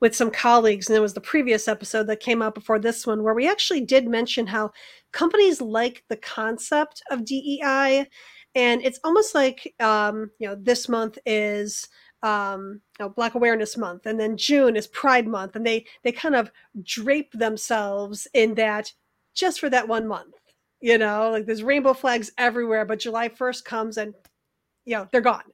with 0.00 0.14
some 0.14 0.30
colleagues, 0.30 0.88
and 0.88 0.96
it 0.96 1.00
was 1.00 1.14
the 1.14 1.20
previous 1.20 1.66
episode 1.66 2.06
that 2.06 2.20
came 2.20 2.42
out 2.42 2.54
before 2.54 2.78
this 2.78 3.06
one, 3.06 3.24
where 3.24 3.34
we 3.34 3.50
actually 3.50 3.80
did 3.80 4.06
mention 4.06 4.46
how 4.46 4.70
companies 5.12 5.60
like 5.60 6.04
the 6.08 6.16
concept 6.16 7.02
of 7.10 7.24
DEI. 7.24 8.06
And 8.54 8.82
it's 8.82 9.00
almost 9.02 9.34
like, 9.34 9.74
um, 9.80 10.30
you 10.38 10.48
know, 10.48 10.54
this 10.54 10.88
month 10.88 11.18
is 11.26 11.88
um, 12.22 12.80
you 12.98 13.04
know, 13.04 13.08
Black 13.10 13.34
Awareness 13.34 13.76
Month, 13.76 14.06
and 14.06 14.18
then 14.18 14.36
June 14.36 14.76
is 14.76 14.86
Pride 14.88 15.26
Month, 15.26 15.56
and 15.56 15.66
they 15.66 15.86
they 16.02 16.12
kind 16.12 16.34
of 16.34 16.50
drape 16.82 17.32
themselves 17.32 18.26
in 18.34 18.54
that 18.54 18.92
just 19.34 19.60
for 19.60 19.70
that 19.70 19.88
one 19.88 20.06
month. 20.06 20.34
You 20.80 20.98
know, 20.98 21.30
like 21.30 21.46
there's 21.46 21.62
rainbow 21.62 21.94
flags 21.94 22.30
everywhere, 22.38 22.84
but 22.84 23.00
July 23.00 23.28
1st 23.28 23.64
comes 23.64 23.96
and 23.96 24.14
you 24.86 24.96
know 24.96 25.06
they're 25.12 25.20
gone. 25.20 25.44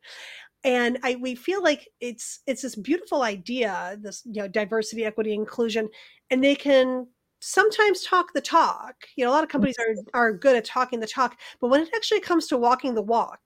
and 0.65 0.99
I 1.03 1.17
we 1.17 1.35
feel 1.35 1.63
like 1.63 1.89
it's 2.01 2.41
it's 2.47 2.63
this 2.63 2.77
beautiful 2.77 3.23
idea, 3.23 3.99
this 4.01 4.23
you 4.25 4.43
know 4.43 4.49
diversity, 4.49 5.05
equity, 5.05 5.35
inclusion, 5.35 5.89
and 6.31 6.43
they 6.43 6.55
can 6.55 7.09
sometimes 7.41 8.05
talk 8.05 8.33
the 8.35 8.41
talk. 8.41 8.95
You 9.17 9.25
know, 9.25 9.31
a 9.31 9.33
lot 9.33 9.43
of 9.43 9.49
mm-hmm. 9.49 9.53
companies 9.53 9.77
are 10.15 10.29
are 10.29 10.33
good 10.33 10.57
at 10.57 10.65
talking 10.65 11.01
the 11.01 11.07
talk, 11.07 11.39
but 11.61 11.69
when 11.69 11.83
it 11.83 11.91
actually 11.95 12.21
comes 12.21 12.47
to 12.49 12.57
walking 12.59 12.95
the 12.95 13.03
walk, 13.03 13.41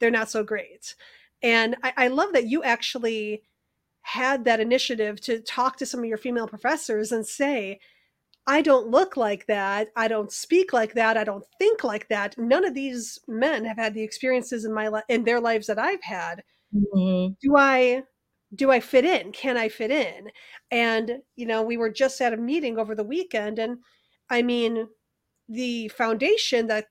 they're 0.00 0.10
not 0.10 0.30
so 0.30 0.42
great. 0.42 0.94
And 1.42 1.76
I, 1.82 1.92
I 1.96 2.08
love 2.08 2.32
that 2.32 2.46
you 2.48 2.62
actually 2.62 3.42
had 4.02 4.44
that 4.44 4.60
initiative 4.60 5.20
to 5.22 5.40
talk 5.40 5.76
to 5.78 5.86
some 5.86 6.00
of 6.00 6.06
your 6.06 6.18
female 6.18 6.46
professors 6.48 7.12
and 7.12 7.26
say, 7.26 7.80
I 8.46 8.60
don't 8.60 8.88
look 8.88 9.16
like 9.16 9.46
that. 9.46 9.88
I 9.96 10.08
don't 10.08 10.30
speak 10.30 10.72
like 10.72 10.94
that. 10.94 11.16
I 11.16 11.24
don't 11.24 11.44
think 11.58 11.82
like 11.82 12.08
that. 12.08 12.36
None 12.36 12.64
of 12.64 12.74
these 12.74 13.18
men 13.26 13.64
have 13.64 13.78
had 13.78 13.94
the 13.94 14.02
experiences 14.02 14.64
in 14.64 14.74
my 14.74 14.88
li- 14.88 15.02
in 15.08 15.24
their 15.24 15.40
lives 15.40 15.66
that 15.68 15.78
I've 15.78 16.02
had. 16.02 16.42
Mm-hmm. 16.74 17.32
Do 17.40 17.56
I 17.56 18.02
do 18.54 18.70
I 18.70 18.80
fit 18.80 19.04
in? 19.04 19.32
Can 19.32 19.56
I 19.56 19.68
fit 19.68 19.90
in? 19.90 20.28
And 20.70 21.18
you 21.36 21.46
know, 21.46 21.62
we 21.62 21.76
were 21.76 21.90
just 21.90 22.20
at 22.20 22.34
a 22.34 22.36
meeting 22.36 22.78
over 22.78 22.94
the 22.94 23.02
weekend 23.04 23.58
and 23.58 23.78
I 24.30 24.42
mean, 24.42 24.88
the 25.48 25.88
foundation 25.88 26.66
that 26.68 26.86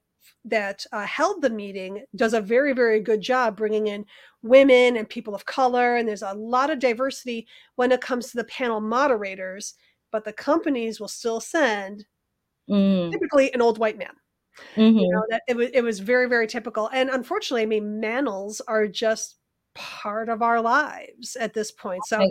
that 0.46 0.86
uh, 0.92 1.06
held 1.06 1.42
the 1.42 1.50
meeting 1.50 2.04
does 2.16 2.34
a 2.34 2.42
very 2.42 2.74
very 2.74 3.00
good 3.00 3.22
job 3.22 3.58
bringing 3.58 3.88
in 3.88 4.06
women 4.42 4.98
and 4.98 5.10
people 5.10 5.36
of 5.36 5.46
color 5.46 5.96
and 5.98 6.08
there's 6.08 6.22
a 6.22 6.34
lot 6.34 6.70
of 6.70 6.80
diversity 6.80 7.48
when 7.76 7.92
it 7.92 8.02
comes 8.02 8.30
to 8.30 8.38
the 8.38 8.44
panel 8.46 8.80
moderators 8.80 9.76
but 10.14 10.24
the 10.24 10.32
companies 10.34 11.02
will 11.02 11.10
still 11.10 11.42
send 11.42 12.06
Mm. 12.70 13.12
typically 13.12 13.54
an 13.54 13.62
old 13.62 13.78
white 13.80 13.98
man. 13.98 14.14
Mhm. 14.78 15.02
You 15.02 15.10
know, 15.12 15.24
that 15.30 15.42
it 15.50 15.58
was 15.58 15.70
it 15.74 15.82
was 15.82 16.00
very, 16.00 16.30
very 16.30 16.48
typical. 16.48 16.90
And 16.94 17.10
unfortunately, 17.10 17.64
I 17.64 17.66
mean, 17.66 18.02
manels 18.02 18.62
are 18.68 18.88
just 18.88 19.40
part 19.76 20.30
of 20.30 20.42
our 20.44 20.62
lives 20.62 21.36
at 21.36 21.54
this 21.54 21.72
point. 21.72 22.06
So 22.06 22.20
my 22.20 22.26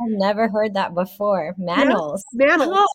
I've 0.00 0.10
never 0.10 0.48
heard 0.48 0.74
that 0.74 0.94
before. 0.94 1.54
Manels. 1.60 2.22
manels. 2.34 2.86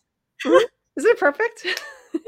Mhm. 0.44 0.60
Isn't 0.96 1.10
it 1.12 1.18
perfect? 1.18 1.66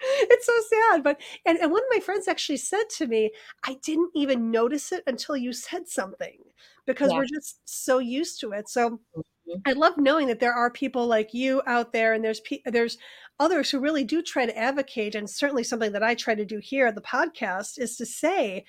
it's 0.00 0.46
so 0.46 0.52
sad. 0.68 1.02
But 1.02 1.20
and, 1.46 1.58
and 1.58 1.70
one 1.72 1.82
of 1.82 1.88
my 1.90 2.00
friends 2.00 2.28
actually 2.28 2.58
said 2.58 2.88
to 2.98 3.06
me, 3.06 3.30
I 3.64 3.74
didn't 3.82 4.10
even 4.14 4.50
notice 4.50 4.92
it 4.92 5.02
until 5.06 5.36
you 5.36 5.52
said 5.52 5.88
something 5.88 6.38
because 6.86 7.10
Yeah. 7.10 7.18
we're 7.18 7.26
just 7.26 7.60
so 7.64 7.98
used 7.98 8.40
to 8.40 8.52
it. 8.52 8.68
So 8.68 9.00
Mhm. 9.16 9.22
Mm-hmm. 9.48 9.60
I 9.66 9.72
love 9.72 9.96
knowing 9.96 10.28
that 10.28 10.40
there 10.40 10.52
are 10.52 10.70
people 10.70 11.06
like 11.06 11.32
you 11.32 11.62
out 11.66 11.92
there, 11.92 12.12
and 12.12 12.24
there's 12.24 12.40
pe- 12.40 12.62
there's 12.66 12.98
others 13.40 13.70
who 13.70 13.80
really 13.80 14.04
do 14.04 14.22
try 14.22 14.46
to 14.46 14.58
advocate, 14.58 15.14
and 15.14 15.28
certainly 15.28 15.64
something 15.64 15.92
that 15.92 16.02
I 16.02 16.14
try 16.14 16.34
to 16.34 16.44
do 16.44 16.58
here 16.58 16.86
at 16.86 16.94
the 16.94 17.00
podcast 17.00 17.78
is 17.78 17.96
to 17.96 18.06
say 18.06 18.64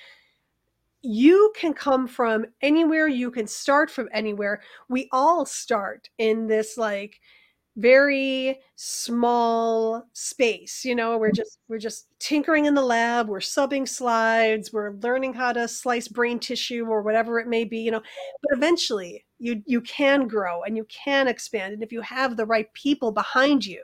you 1.02 1.54
can 1.56 1.74
come 1.74 2.08
from 2.08 2.46
anywhere, 2.62 3.08
you 3.08 3.32
can 3.32 3.48
start 3.48 3.90
from 3.90 4.10
anywhere. 4.12 4.62
We 4.90 5.08
all 5.12 5.46
start 5.46 6.10
in 6.18 6.48
this 6.48 6.78
like 6.78 7.20
very 7.80 8.60
small 8.76 10.04
space 10.12 10.84
you 10.84 10.94
know 10.94 11.18
we're 11.18 11.28
mm-hmm. 11.28 11.36
just 11.36 11.60
we're 11.70 11.78
just 11.78 12.08
tinkering 12.20 12.66
in 12.66 12.74
the 12.74 12.82
lab 12.82 13.30
we're 13.30 13.40
subbing 13.40 13.88
slides 13.88 14.74
we're 14.74 14.92
learning 14.96 15.34
how 15.34 15.54
to 15.54 15.66
slice 15.68 16.08
brain 16.08 16.40
tissue 16.40 16.86
or 16.88 17.02
whatever 17.02 17.40
it 17.40 17.48
may 17.48 17.64
be 17.64 17.78
you 17.78 17.92
know 17.92 18.02
but 18.42 18.58
eventually 18.58 19.24
you 19.40 19.64
you 19.66 19.82
can 19.82 20.28
grow 20.28 20.64
and 20.64 20.78
you 20.78 20.86
can 20.86 21.28
expand 21.28 21.74
and 21.74 21.84
if 21.84 21.92
you 21.92 22.02
have 22.02 22.38
the 22.38 22.46
right 22.46 22.72
people 22.74 23.12
behind 23.12 23.66
you 23.66 23.84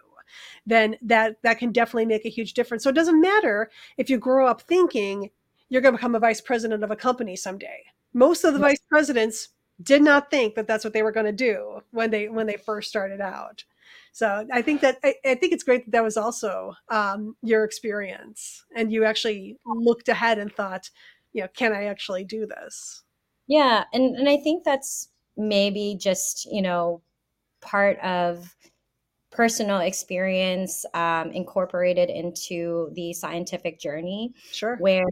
then 0.66 0.96
that 1.02 1.38
that 1.44 1.60
can 1.60 1.72
definitely 1.72 2.06
make 2.06 2.26
a 2.26 2.30
huge 2.30 2.54
difference. 2.54 2.84
So 2.84 2.90
it 2.90 2.96
doesn't 2.96 3.22
matter 3.22 3.70
if 3.98 4.10
you 4.10 4.18
grow 4.18 4.48
up 4.48 4.62
thinking 4.62 5.30
you're 5.70 5.82
going 5.82 5.94
to 5.94 5.98
become 5.98 6.16
a 6.16 6.20
vice 6.20 6.42
president 6.42 6.84
of 6.84 6.92
a 6.92 6.96
company 6.96 7.36
someday. 7.36 7.84
Most 8.14 8.44
of 8.44 8.54
the 8.54 8.60
vice 8.60 8.82
presidents 8.90 9.50
did 9.82 10.02
not 10.02 10.32
think 10.32 10.56
that 10.56 10.68
that's 10.68 10.84
what 10.84 10.94
they 10.94 11.04
were 11.04 11.12
going 11.12 11.26
to 11.26 11.32
do 11.32 11.82
when 11.92 12.12
they 12.12 12.30
when 12.30 12.48
they 12.48 12.58
first 12.58 12.90
started 12.90 13.22
out. 13.22 13.64
So 14.12 14.48
I 14.52 14.62
think 14.62 14.82
that 14.82 15.00
I, 15.04 15.16
I 15.26 15.36
think 15.36 15.52
it's 15.52 15.64
great 15.64 15.86
that 15.86 15.92
that 15.92 16.04
was 16.04 16.18
also 16.18 16.74
um, 16.90 17.36
your 17.44 17.66
experience, 17.66 18.64
and 18.76 18.92
you 18.92 19.04
actually 19.04 19.58
looked 19.66 20.08
ahead 20.08 20.38
and 20.40 20.52
thought, 20.52 20.90
you 21.34 21.42
know, 21.42 21.50
can 21.54 21.74
I 21.74 21.86
actually 21.86 22.24
do 22.24 22.46
this? 22.46 23.04
Yeah, 23.48 23.84
and 23.92 24.16
and 24.16 24.30
I 24.30 24.38
think 24.38 24.64
that's 24.64 25.10
maybe 25.38 25.98
just, 26.00 26.46
you 26.46 26.62
know, 26.62 27.02
part 27.62 28.00
of 28.00 28.56
personal 29.32 29.80
experience 29.80 30.86
um, 30.94 31.32
incorporated 31.32 32.10
into 32.10 32.90
the 32.94 33.14
scientific 33.14 33.80
journey 33.80 34.34
Sure. 34.52 34.78
where 34.78 35.06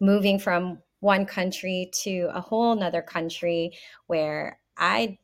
moving 0.00 0.38
from 0.38 0.78
one 1.00 1.26
country 1.26 1.90
to 1.92 2.28
a 2.32 2.40
whole 2.40 2.74
nother 2.74 3.02
country 3.02 3.72
where 4.06 4.58
I 4.76 5.18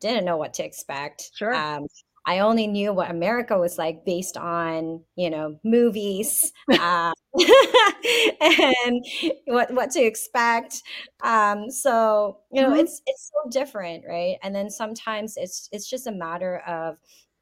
didn't 0.00 0.24
know 0.24 0.36
what 0.36 0.54
to 0.54 0.64
expect. 0.64 1.30
Sure. 1.34 1.54
Um, 1.54 1.86
I 2.26 2.38
only 2.40 2.66
knew 2.66 2.92
what 2.92 3.10
America 3.10 3.58
was 3.58 3.76
like 3.78 4.04
based 4.04 4.36
on, 4.36 5.02
you 5.16 5.30
know, 5.30 5.58
movies 5.62 6.52
uh, 6.70 7.12
and 8.40 9.04
what 9.46 9.72
what 9.74 9.90
to 9.92 10.00
expect. 10.02 10.82
Um, 11.22 11.70
so 11.70 12.40
you 12.52 12.62
know, 12.62 12.72
Mhm. 12.72 12.74
it's 12.74 13.02
it's 13.06 13.30
so 13.32 13.50
different, 13.50 14.04
right? 14.08 14.36
And 14.42 14.54
then 14.54 14.70
sometimes 14.70 15.36
it's 15.36 15.68
it's 15.72 15.88
just 15.88 16.06
a 16.06 16.12
matter 16.12 16.58
of 16.60 16.96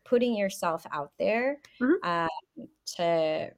putting 0.04 0.34
yourself 0.36 0.86
out 0.92 1.12
there 1.18 1.58
Mhm. 1.80 2.02
um, 2.02 2.28
to 2.96 3.50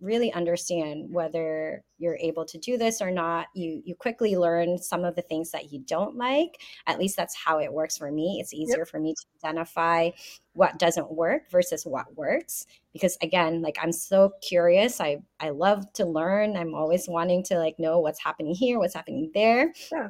really 0.00 0.32
understand 0.32 1.06
whether 1.10 1.82
you're 1.98 2.16
able 2.16 2.44
to 2.44 2.58
do 2.58 2.76
this 2.76 3.00
or 3.00 3.10
not. 3.10 3.46
You 3.54 3.82
you 3.84 3.94
quickly 3.94 4.36
learn 4.36 4.78
some 4.78 5.04
of 5.04 5.14
the 5.14 5.22
things 5.22 5.50
that 5.52 5.72
you 5.72 5.80
don't 5.80 6.16
like. 6.16 6.60
At 6.86 6.98
least 6.98 7.16
that's 7.16 7.36
how 7.36 7.58
it 7.58 7.72
works 7.72 7.96
for 7.96 8.10
me. 8.10 8.38
It's 8.40 8.52
easier 8.52 8.84
for 8.84 8.98
me 8.98 9.14
to 9.14 9.26
identify 9.46 10.10
what 10.54 10.78
doesn't 10.78 11.10
work 11.12 11.50
versus 11.50 11.86
what 11.86 12.16
works. 12.16 12.66
Because 12.92 13.16
again 13.22 13.62
like 13.62 13.78
i'm 13.80 13.92
so 13.92 14.32
curious. 14.42 15.00
I 15.00 15.18
i 15.38 15.50
love 15.50 15.92
to 15.94 16.04
learn. 16.04 16.56
I'm 16.56 16.74
always 16.74 17.08
wanting 17.08 17.44
to 17.44 17.58
like 17.58 17.78
know 17.78 18.00
what's 18.00 18.22
happening 18.22 18.54
here 18.54 18.78
what's 18.78 18.94
happening 18.94 19.30
there. 19.34 19.72
Yeah. 19.92 20.08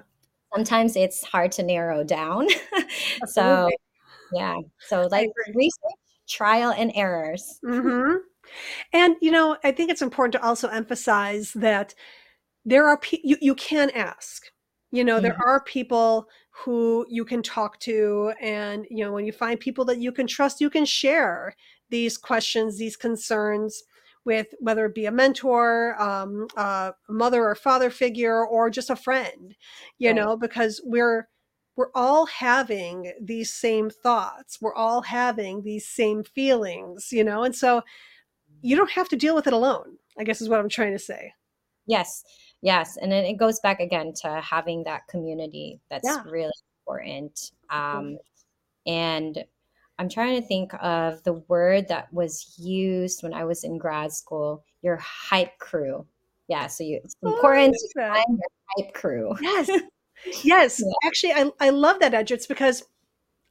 sometimes 0.54 0.96
it's 0.96 1.24
hard 1.24 1.52
to 1.52 1.62
narrow 1.62 2.04
down. 2.04 2.48
So 3.26 3.70
yeah. 4.32 4.56
So 4.88 5.08
like 5.10 5.30
research 5.54 5.92
trial 6.28 6.72
and 6.72 6.92
errors. 6.94 7.60
Hmm 7.66 8.16
And 8.92 9.16
you 9.20 9.30
know, 9.30 9.56
I 9.64 9.72
think 9.72 9.90
it's 9.90 10.02
important 10.02 10.32
to 10.34 10.42
also 10.46 10.68
emphasize 10.68 11.52
that 11.54 11.94
there 12.64 12.86
are 12.86 12.98
pe- 12.98 13.20
you 13.24 13.36
you 13.40 13.54
can 13.54 13.90
ask. 13.90 14.46
You 14.92 15.04
know, 15.04 15.20
there 15.20 15.32
Mhm. 15.32 15.40
are 15.46 15.62
people 15.64 16.28
who 16.50 17.06
you 17.08 17.24
can 17.24 17.42
talk 17.42 17.78
to, 17.80 18.32
and 18.40 18.86
you 18.90 19.04
know, 19.04 19.12
when 19.12 19.26
you 19.26 19.32
find 19.32 19.58
people 19.60 19.84
that 19.86 19.98
you 20.00 20.12
can 20.12 20.26
trust, 20.26 20.60
you 20.60 20.70
can 20.70 20.84
share 20.84 21.54
these 21.90 22.18
questions, 22.18 22.78
these 22.78 22.96
concerns 22.96 23.82
with 24.24 24.48
whether 24.60 24.86
it 24.86 24.94
be 24.94 25.06
a 25.06 25.10
mentor, 25.12 26.00
um, 26.00 26.46
a 26.56 26.92
mother 27.08 27.44
or 27.44 27.54
father 27.54 27.90
figure, 27.90 28.44
or 28.46 28.68
just 28.70 28.90
a 28.90 28.96
friend. 28.96 29.54
You 29.98 30.12
Right. 30.12 30.14
know, 30.14 30.36
because 30.36 30.80
we're 30.84 31.28
we're 31.76 31.90
all 31.94 32.26
having 32.26 33.12
these 33.22 33.52
same 33.54 33.90
thoughts, 33.90 34.60
we're 34.60 34.74
all 34.74 35.02
having 35.02 35.62
these 35.62 35.88
same 35.88 36.24
feelings. 36.24 37.08
You 37.12 37.24
know, 37.24 37.42
and 37.44 37.54
so 37.54 37.82
you 38.62 38.76
don't 38.76 38.90
have 38.90 39.08
to 39.10 39.16
deal 39.16 39.34
with 39.34 39.46
it 39.46 39.52
alone. 39.52 39.96
I 40.18 40.24
guess 40.24 40.40
is 40.40 40.48
what 40.48 40.60
I'm 40.60 40.68
trying 40.68 40.92
to 40.92 40.98
say. 40.98 41.32
Yes, 41.86 42.24
yes, 42.62 42.96
and 43.00 43.10
then 43.10 43.24
it 43.24 43.34
goes 43.34 43.58
back 43.60 43.80
again 43.80 44.12
to 44.22 44.40
having 44.40 44.84
that 44.84 45.06
community 45.08 45.80
that's 45.90 46.06
Yeah. 46.06 46.22
really 46.26 46.52
important. 46.86 47.52
Um, 47.70 48.18
and 48.86 49.44
I'm 49.98 50.08
trying 50.08 50.40
to 50.40 50.46
think 50.46 50.72
of 50.80 51.22
the 51.24 51.34
word 51.48 51.88
that 51.88 52.12
was 52.12 52.54
used 52.58 53.22
when 53.22 53.34
I 53.34 53.44
was 53.44 53.64
in 53.64 53.78
grad 53.78 54.12
school, 54.12 54.64
your 54.82 54.96
hype 54.96 55.58
crew. 55.58 56.06
Yeah, 56.48 56.66
so 56.66 56.84
you, 56.84 57.00
it's 57.04 57.16
Oh, 57.22 57.34
important 57.34 57.76
like 57.96 58.14
to 58.14 58.24
find 58.24 58.38
your 58.38 58.84
hype 58.86 58.94
crew. 58.94 59.36
Yes. 59.40 59.70
Yes. 60.44 60.82
Yeah. 60.84 60.92
Actually, 61.06 61.32
I, 61.32 61.50
I 61.60 61.70
love 61.70 61.98
that, 62.00 62.12
Edritz, 62.12 62.46
because 62.46 62.84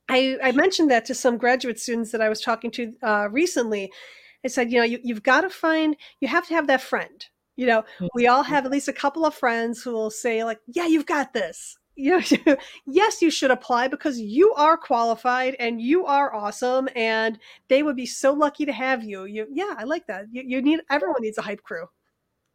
I, 0.08 0.38
I 0.44 0.52
mentioned 0.52 0.92
that 0.92 1.04
to 1.06 1.16
some 1.16 1.36
graduate 1.40 1.80
students 1.80 2.12
that 2.12 2.22
I 2.22 2.30
was 2.30 2.42
talking 2.42 2.70
to 2.72 2.94
uh, 3.02 3.28
recently. 3.32 3.92
I 4.44 4.48
said, 4.48 4.72
you 4.72 4.80
know, 4.80 4.86
you, 4.86 5.00
you've 5.04 5.24
got 5.24 5.42
to 5.42 5.50
find, 5.50 5.96
you 6.22 6.28
have 6.28 6.48
to 6.48 6.54
have 6.54 6.68
that 6.68 6.82
friend. 6.82 7.26
You 7.56 7.68
know, 7.68 7.84
we 8.16 8.28
all 8.28 8.44
have 8.44 8.66
at 8.66 8.72
least 8.72 8.88
a 8.88 8.94
couple 8.94 9.26
of 9.26 9.36
friends 9.36 9.84
who 9.84 9.92
will 9.92 10.12
say, 10.12 10.44
like, 10.46 10.60
yeah, 10.68 10.86
you've 10.88 11.06
got 11.06 11.34
this. 11.34 11.78
You 12.00 12.22
know, 12.46 12.56
yes, 12.88 13.22
you 13.22 13.30
should 13.30 13.52
apply 13.52 13.90
because 13.90 14.22
you 14.22 14.54
are 14.54 14.78
qualified 14.78 15.58
and 15.60 15.82
you 15.82 16.06
are 16.06 16.34
awesome, 16.34 16.88
and 16.96 17.38
they 17.68 17.84
would 17.84 17.98
be 17.98 18.06
so 18.06 18.32
lucky 18.32 18.66
to 18.66 18.72
have 18.72 19.04
you. 19.04 19.26
You, 19.26 19.48
yeah, 19.52 19.76
I 19.78 19.84
like 19.84 20.08
that. 20.08 20.28
You, 20.32 20.44
you 20.46 20.62
need 20.62 20.80
everyone 20.90 21.18
needs 21.20 21.38
a 21.38 21.42
hype 21.42 21.62
crew. 21.62 21.88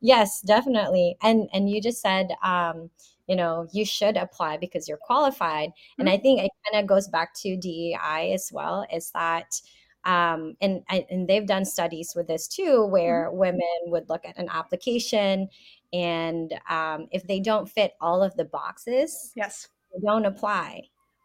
Yes, 0.00 0.40
definitely. 0.40 1.18
And 1.22 1.50
and 1.52 1.68
you 1.68 1.82
just 1.82 2.00
said 2.00 2.28
um, 2.42 2.88
you 3.26 3.36
know, 3.36 3.66
you 3.72 3.84
should 3.84 4.16
apply 4.16 4.58
because 4.58 4.88
you're 4.88 4.98
qualified. 4.98 5.70
And 5.98 6.08
I 6.08 6.18
think 6.18 6.40
it 6.40 6.50
kind 6.70 6.82
of 6.82 6.86
goes 6.86 7.08
back 7.08 7.34
to 7.36 7.56
DEI 7.56 8.32
as 8.34 8.50
well, 8.52 8.86
is 8.92 9.10
that 9.12 9.60
um, 10.04 10.56
and 10.60 10.82
and 10.88 11.28
they've 11.28 11.46
done 11.46 11.64
studies 11.64 12.12
with 12.16 12.26
this 12.28 12.46
too, 12.48 12.84
where 12.86 13.30
women 13.30 13.60
would 13.86 14.08
look 14.08 14.24
at 14.24 14.38
an 14.38 14.48
application 14.50 15.48
and 15.92 16.52
um, 16.68 17.08
if 17.12 17.26
they 17.26 17.40
don't 17.40 17.68
fit 17.68 17.92
all 18.00 18.22
of 18.22 18.34
the 18.36 18.44
boxes 18.44 19.32
yes. 19.36 19.68
they 19.92 20.00
don't 20.06 20.26
apply. 20.26 20.82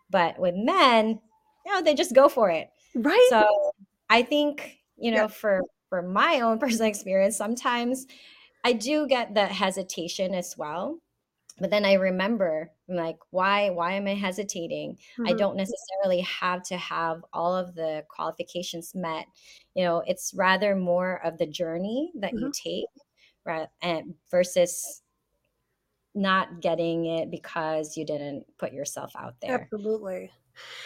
But 0.09 0.39
with 0.39 0.55
men 0.55 1.19
you 1.65 1.73
know 1.73 1.81
they 1.81 1.93
just 1.95 2.15
go 2.15 2.29
for 2.29 2.49
it. 2.49 2.69
Right? 2.95 3.27
So 3.29 3.45
i 4.09 4.23
think 4.23 4.79
you 4.97 5.11
know 5.11 5.23
Yeah. 5.23 5.27
for 5.27 5.61
for 5.89 6.01
my 6.01 6.41
own 6.41 6.59
personal 6.63 6.87
experience 6.89 7.37
sometimes 7.37 8.07
i 8.63 8.73
do 8.73 9.07
get 9.07 9.33
the 9.33 9.45
hesitation 9.45 10.33
as 10.33 10.57
well 10.57 10.99
but 11.59 11.69
then 11.71 11.85
i 11.85 11.93
remember 11.93 12.71
I'm 12.89 12.95
like 12.95 13.17
why 13.31 13.69
why 13.69 13.93
am 13.93 14.07
i 14.07 14.13
hesitating 14.15 14.99
I 15.25 15.33
Mhm. 15.33 15.33
don't 15.33 15.55
necessarily 15.57 16.21
have 16.21 16.63
to 16.63 16.77
have 16.77 17.23
all 17.33 17.55
of 17.55 17.75
the 17.75 18.05
qualifications 18.09 18.95
met. 18.95 19.27
You 19.75 19.83
know, 19.83 20.03
it's 20.07 20.33
rather 20.33 20.75
more 20.75 21.23
of 21.25 21.37
the 21.37 21.45
journey 21.47 22.11
that 22.15 22.37
you 22.37 22.49
take 22.51 22.89
right, 23.45 23.69
and 23.81 24.15
versus 24.31 25.03
not 26.15 26.59
getting 26.61 27.05
it 27.05 27.29
because 27.31 27.95
you 27.97 28.05
didn't 28.05 28.45
put 28.57 28.73
yourself 28.73 29.15
out 29.15 29.39
there. 29.41 29.71
Absolutely. 29.71 30.31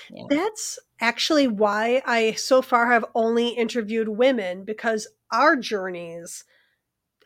Yeah. 0.10 0.28
That's 0.30 0.80
actually 1.02 1.48
why 1.48 2.04
I 2.06 2.34
so 2.34 2.62
far 2.64 2.88
have 2.92 3.06
only 3.16 3.50
interviewed 3.50 4.10
women 4.10 4.66
because 4.66 5.08
our 5.32 5.56
journeys 5.58 6.46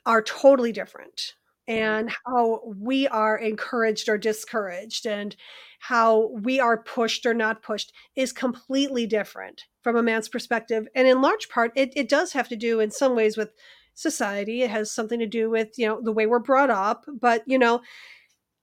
are 0.05 0.23
totally 0.23 0.73
different 0.73 1.35
and 1.67 2.09
how 2.25 2.61
we 2.65 3.07
are 3.07 3.37
encouraged 3.37 4.07
or 4.07 4.17
discouraged 4.17 5.05
and 5.05 5.35
how 5.79 6.29
we 6.41 6.59
are 6.59 6.81
pushed 6.81 7.25
or 7.25 7.33
not 7.33 7.61
pushed 7.61 7.91
is 8.15 8.31
completely 8.31 9.05
different 9.05 9.63
from 9.83 9.95
a 9.95 10.03
man's 10.03 10.29
perspective. 10.29 10.87
And 10.95 11.07
in 11.07 11.21
large 11.21 11.49
part, 11.49 11.71
it, 11.75 11.93
it 11.95 12.09
does 12.09 12.33
have 12.33 12.49
to 12.49 12.55
do 12.55 12.79
in 12.79 12.89
some 12.89 13.15
ways 13.15 13.37
with 13.37 13.51
society. 13.93 14.61
It 14.61 14.69
has 14.69 14.91
something 14.91 15.19
to 15.19 15.27
do 15.27 15.49
with, 15.49 15.77
you 15.77 15.87
know, 15.87 16.01
the 16.01 16.11
way 16.11 16.25
we're 16.25 16.39
brought 16.39 16.69
up. 16.69 17.05
But, 17.19 17.43
you 17.45 17.59
know, 17.59 17.81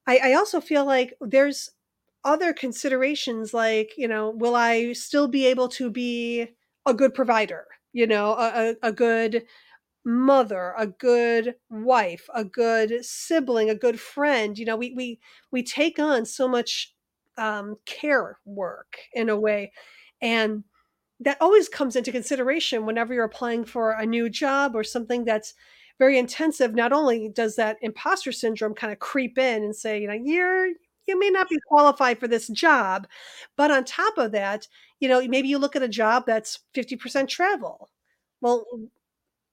I, 0.07 0.19
I 0.25 0.33
also 0.35 0.61
feel 0.61 0.85
like 0.85 1.15
there's 1.21 1.71
other 2.25 2.53
considerations 2.53 3.53
like, 3.53 3.93
you 3.97 4.09
know, 4.09 4.31
will 4.31 4.57
I 4.57 4.93
still 4.93 5.29
be 5.29 5.47
able 5.47 5.69
to 5.69 5.91
be 5.91 6.49
a 6.87 6.95
good 6.95 7.15
provider, 7.15 7.67
you 7.93 8.07
know, 8.07 8.33
a, 8.33 8.71
a, 8.83 8.89
a 8.89 8.93
good 8.93 9.45
mother, 10.05 10.75
a 10.79 10.87
good 10.87 11.55
wife, 11.71 12.29
a 12.35 12.45
good 12.45 13.05
sibling, 13.05 13.71
a 13.71 13.75
good 13.75 14.01
friend. 14.01 14.59
You 14.59 14.67
know, 14.67 14.77
we 14.77 14.93
we 14.95 15.21
we 15.51 15.63
take 15.63 15.99
on 15.99 16.27
so 16.27 16.49
much 16.49 16.95
um, 17.39 17.77
care 17.87 18.39
work 18.45 18.99
in 19.15 19.29
a 19.29 19.39
way, 19.39 19.73
and 20.23 20.65
that 21.21 21.39
always 21.41 21.69
comes 21.69 21.97
into 21.97 22.13
consideration 22.13 22.87
whenever 22.87 23.15
you're 23.15 23.25
applying 23.25 23.65
for 23.65 23.93
a 23.93 24.07
new 24.07 24.29
job 24.29 24.75
or 24.75 24.85
something 24.85 25.25
that's 25.25 25.55
very 25.99 26.19
intensive. 26.19 26.75
Not 26.75 26.93
only 26.93 27.29
does 27.29 27.57
that 27.57 27.77
imposter 27.83 28.33
syndrome 28.33 28.75
kind 28.75 28.93
of 28.93 28.99
creep 28.99 29.39
in 29.39 29.63
and 29.65 29.75
say, 29.77 30.01
you 30.01 30.09
know, 30.09 30.15
you're 30.15 30.69
you 31.07 31.19
may 31.19 31.29
not 31.31 31.49
be 31.51 31.59
qualified 31.69 32.19
for 32.19 32.27
this 32.29 32.49
job, 32.49 33.07
but 33.57 33.71
on 33.71 33.85
top 33.85 34.17
of 34.19 34.33
that, 34.33 34.67
you 35.01 35.09
know, 35.09 35.21
maybe 35.29 35.49
you 35.49 35.59
look 35.59 35.77
at 35.77 35.83
a 35.83 35.89
job 35.89 36.25
that's 36.27 36.61
50% 36.75 37.29
travel. 37.29 37.91
Well, 38.41 38.65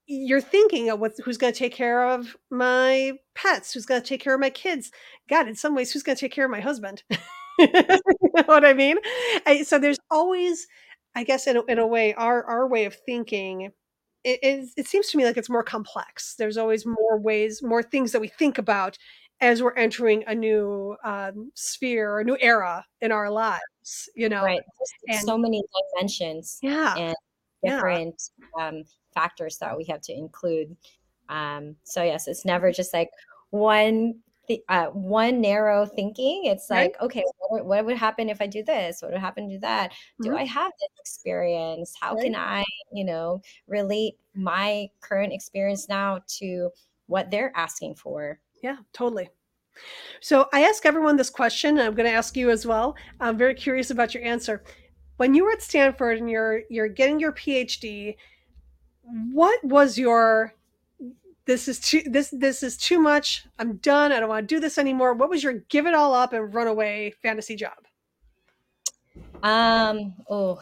you're 0.08 0.42
thinking 0.42 0.90
of 0.90 1.00
what 1.00 1.14
who's 1.24 1.38
going 1.38 1.54
to 1.54 1.60
take 1.60 1.74
care 1.74 2.08
of 2.10 2.36
my 2.50 3.14
pets, 3.36 3.74
who's 3.74 3.86
going 3.86 4.02
to 4.02 4.08
take 4.08 4.22
care 4.22 4.34
of 4.34 4.40
my 4.42 4.50
kids. 4.50 4.92
God, 5.30 5.48
in 5.48 5.56
some 5.56 5.76
ways, 5.76 5.92
who's 5.92 6.04
going 6.04 6.16
to 6.16 6.20
take 6.20 6.34
care 6.34 6.46
of 6.46 6.52
my 6.52 6.60
husband? 6.60 7.04
you 7.60 7.68
know 8.36 8.44
what 8.46 8.66
I 8.66 8.74
mean? 8.74 8.98
I, 9.46 9.64
so 9.64 9.80
there's 9.80 10.00
always, 10.10 10.68
I 11.16 11.24
guess, 11.24 11.48
in 11.48 11.58
a, 11.58 11.64
in 11.66 11.80
a 11.80 11.88
way, 11.88 12.14
our 12.14 12.44
our 12.44 12.68
way 12.68 12.86
of 12.86 12.96
thinking. 13.06 13.72
It, 14.24 14.40
it, 14.44 14.70
it 14.78 14.88
seems 14.88 15.08
to 15.10 15.18
me 15.18 15.26
like 15.26 15.38
it's 15.38 15.50
more 15.50 15.64
complex. 15.64 16.36
There's 16.38 16.58
always 16.58 16.86
more 16.86 17.20
ways, 17.20 17.64
more 17.64 17.82
things 17.82 18.12
that 18.12 18.22
we 18.22 18.28
think 18.28 18.60
about 18.60 18.98
as 19.40 19.64
we're 19.64 19.74
entering 19.74 20.24
a 20.28 20.36
new 20.36 20.96
um, 21.04 21.52
sphere, 21.56 22.20
a 22.20 22.24
new 22.24 22.38
era 22.40 22.86
in 23.02 23.12
our 23.12 23.32
lives. 23.32 24.10
You 24.16 24.30
know, 24.30 24.44
Right. 24.44 24.62
And 25.08 25.26
so 25.26 25.38
many 25.38 25.64
dimensions 25.96 26.60
yeah, 26.62 26.96
and 26.96 27.16
yeah, 27.64 27.82
different 27.82 28.22
um, 28.60 28.84
factors 29.14 29.58
that 29.60 29.78
we 29.78 29.86
have 29.86 30.02
to 30.02 30.14
include. 30.14 30.76
Um, 31.30 31.76
so 31.84 32.04
yes, 32.04 32.28
it's 32.28 32.46
never 32.46 32.72
just 32.72 32.94
like 32.94 33.10
one 33.52 34.20
th- 34.48 34.64
uh, 34.70 34.88
one 34.88 35.42
narrow 35.42 35.86
thinking. 35.86 36.44
It's 36.46 36.70
right. 36.70 36.92
like, 36.92 36.96
okay, 37.02 37.24
what, 37.38 37.52
would- 37.52 37.66
what 37.66 37.86
would 37.86 37.98
happen 37.98 38.30
if 38.30 38.42
I 38.42 38.48
do 38.48 38.64
this? 38.64 39.02
What 39.02 39.12
would 39.12 39.20
happen 39.22 39.50
to 39.50 39.60
that? 39.60 39.94
Do 40.22 40.34
Mhm, 40.34 40.36
I 40.36 40.46
have 40.46 40.72
this 40.80 40.90
experience? 41.00 41.96
How 42.00 42.16
right. 42.16 42.26
can 42.26 42.36
I, 42.36 42.64
you 42.92 43.06
know, 43.06 43.42
relate 43.68 44.16
my 44.34 44.90
current 45.02 45.34
experience 45.34 45.88
now 45.90 46.22
to 46.40 46.72
what 47.08 47.32
they're 47.32 47.52
asking 47.56 47.96
for? 47.96 48.40
Yeah, 48.64 48.78
totally. 48.94 49.30
So 50.22 50.50
I 50.54 50.64
ask 50.64 50.86
everyone 50.86 51.18
this 51.18 51.30
question, 51.30 51.78
and 51.78 51.88
I'm 51.88 51.96
going 51.96 52.10
to 52.10 52.16
ask 52.16 52.38
you 52.38 52.50
as 52.50 52.66
well. 52.66 52.96
I'm 53.20 53.38
very 53.38 53.56
curious 53.56 53.92
about 53.92 54.14
your 54.14 54.24
answer. 54.24 54.64
When 55.22 55.36
you 55.36 55.44
were 55.46 55.52
at 55.52 55.62
Stanford 55.62 56.18
and 56.18 56.28
you're 56.28 56.64
you're 56.68 56.88
getting 56.88 57.20
your 57.20 57.32
PhD, 57.32 58.16
what 59.04 59.64
was 59.64 59.96
your 59.96 60.56
this 61.46 61.68
is 61.68 61.80
too 61.80 62.02
this 62.08 62.32
this 62.32 62.64
is 62.64 62.76
too 62.76 62.98
much. 62.98 63.46
I'm 63.60 63.76
done. 63.78 64.12
I 64.12 64.20
don't 64.20 64.30
want 64.30 64.50
to 64.50 64.56
do 64.56 64.60
this 64.60 64.80
anymore. 64.80 65.14
What 65.14 65.30
was 65.30 65.44
your 65.44 65.54
give 65.70 65.86
it 65.86 65.94
all 65.94 66.16
up 66.16 66.34
and 66.34 66.52
run 66.52 66.66
away 66.66 67.14
fantasy 67.22 67.56
job? 67.56 67.78
Um, 69.44 70.16
oh, 70.28 70.60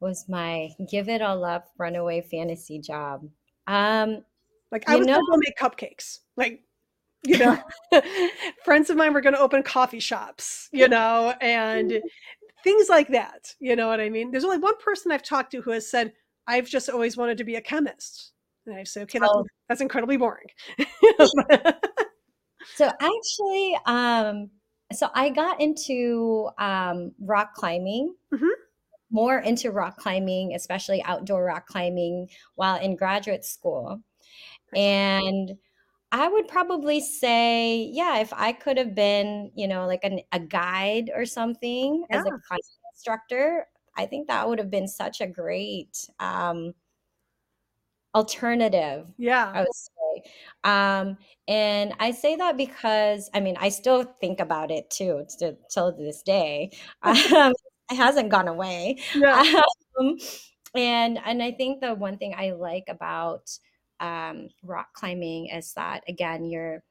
was 0.00 0.30
my 0.30 0.70
give 0.90 1.10
it 1.10 1.20
all 1.20 1.44
up 1.44 1.68
runaway 1.76 2.22
fantasy 2.22 2.78
job. 2.78 3.28
Um, 3.66 4.24
Like 4.70 4.88
I 4.88 4.96
was 4.96 5.06
know, 5.06 5.20
going 5.20 5.26
to 5.26 5.30
go 5.30 5.36
make 5.36 5.58
cupcakes. 5.58 6.20
Like 6.38 6.62
you 7.22 7.36
know, 7.38 7.58
friends 8.64 8.88
of 8.88 8.96
mine 8.96 9.12
were 9.12 9.20
going 9.20 9.34
to 9.34 9.40
open 9.40 9.62
coffee 9.62 10.00
shops. 10.00 10.70
You 10.72 10.88
know, 10.88 11.34
and 11.42 12.00
things 12.64 12.88
like 12.88 13.08
that. 13.08 13.54
You 13.60 13.76
know 13.76 13.88
what 13.88 14.00
I 14.00 14.08
mean? 14.08 14.30
There's 14.30 14.44
only 14.44 14.58
one 14.58 14.76
person 14.78 15.12
I've 15.12 15.22
talked 15.22 15.52
to 15.52 15.60
who 15.60 15.70
has 15.72 15.90
said, 15.90 16.12
I've 16.46 16.68
just 16.68 16.88
always 16.90 17.16
wanted 17.16 17.38
to 17.38 17.44
be 17.44 17.56
a 17.56 17.60
chemist. 17.60 18.32
And 18.66 18.76
I 18.76 18.84
say, 18.84 19.02
okay, 19.02 19.18
that's 19.18 19.32
oh, 19.34 19.46
that's 19.68 19.80
incredibly 19.80 20.16
boring. 20.16 20.46
so 22.74 22.90
actually, 23.00 23.78
um, 23.86 24.50
so 24.92 25.08
I 25.14 25.30
got 25.30 25.60
into 25.60 26.48
um 26.58 27.12
rock 27.20 27.54
climbing, 27.54 28.14
Mhm. 28.32 28.50
more 29.10 29.38
into 29.38 29.70
rock 29.72 29.96
climbing, 29.98 30.54
especially 30.54 31.02
outdoor 31.04 31.44
rock 31.44 31.66
climbing 31.66 32.28
while 32.54 32.76
in 32.80 32.96
graduate 32.96 33.44
school. 33.44 34.00
And 34.74 35.52
I 36.12 36.28
would 36.28 36.46
probably 36.48 37.00
say, 37.00 37.90
yeah, 37.92 38.18
if 38.20 38.32
I 38.34 38.52
could 38.52 38.76
have 38.78 38.94
been, 38.94 39.50
you 39.56 39.66
know, 39.66 39.86
like 39.86 40.04
an, 40.04 40.20
a 40.32 40.38
guide 40.40 41.10
or 41.14 41.24
something 41.26 42.04
as 42.12 42.24
a 42.26 42.30
Yeah, 42.30 42.58
instructor, 42.92 43.66
I 43.96 44.06
think 44.06 44.28
that 44.28 44.48
would 44.48 44.58
have 44.58 44.70
been 44.70 44.88
such 44.88 45.20
a 45.22 45.26
great 45.26 46.08
um, 46.20 46.74
alternative, 48.14 49.06
yeah, 49.16 49.54
I 49.54 49.60
would 49.62 49.74
say. 49.74 50.30
Um, 50.64 51.16
and 51.48 51.94
I 51.98 52.10
say 52.12 52.36
that 52.36 52.56
because, 52.56 53.30
I 53.34 53.40
mean, 53.40 53.56
I 53.58 53.68
still 53.70 54.04
think 54.20 54.40
about 54.40 54.70
it 54.70 54.90
too, 54.90 55.26
to, 55.38 55.56
till 55.72 55.96
this 55.96 56.22
day. 56.22 56.70
Um, 57.02 57.52
it 57.90 57.96
hasn't 57.96 58.30
gone 58.30 58.48
away. 58.48 58.98
yeah, 59.14 59.42
Um, 60.00 60.16
and 60.74 61.18
and 61.24 61.42
I 61.42 61.52
think 61.52 61.80
the 61.82 61.94
one 61.94 62.16
thing 62.18 62.34
I 62.36 62.52
like 62.52 62.84
about 62.88 63.50
um, 64.02 64.48
rock 64.64 64.94
climbing 64.94 65.46
is 65.48 65.74
that 65.74 66.04
again 66.08 66.44
you're 66.46 66.84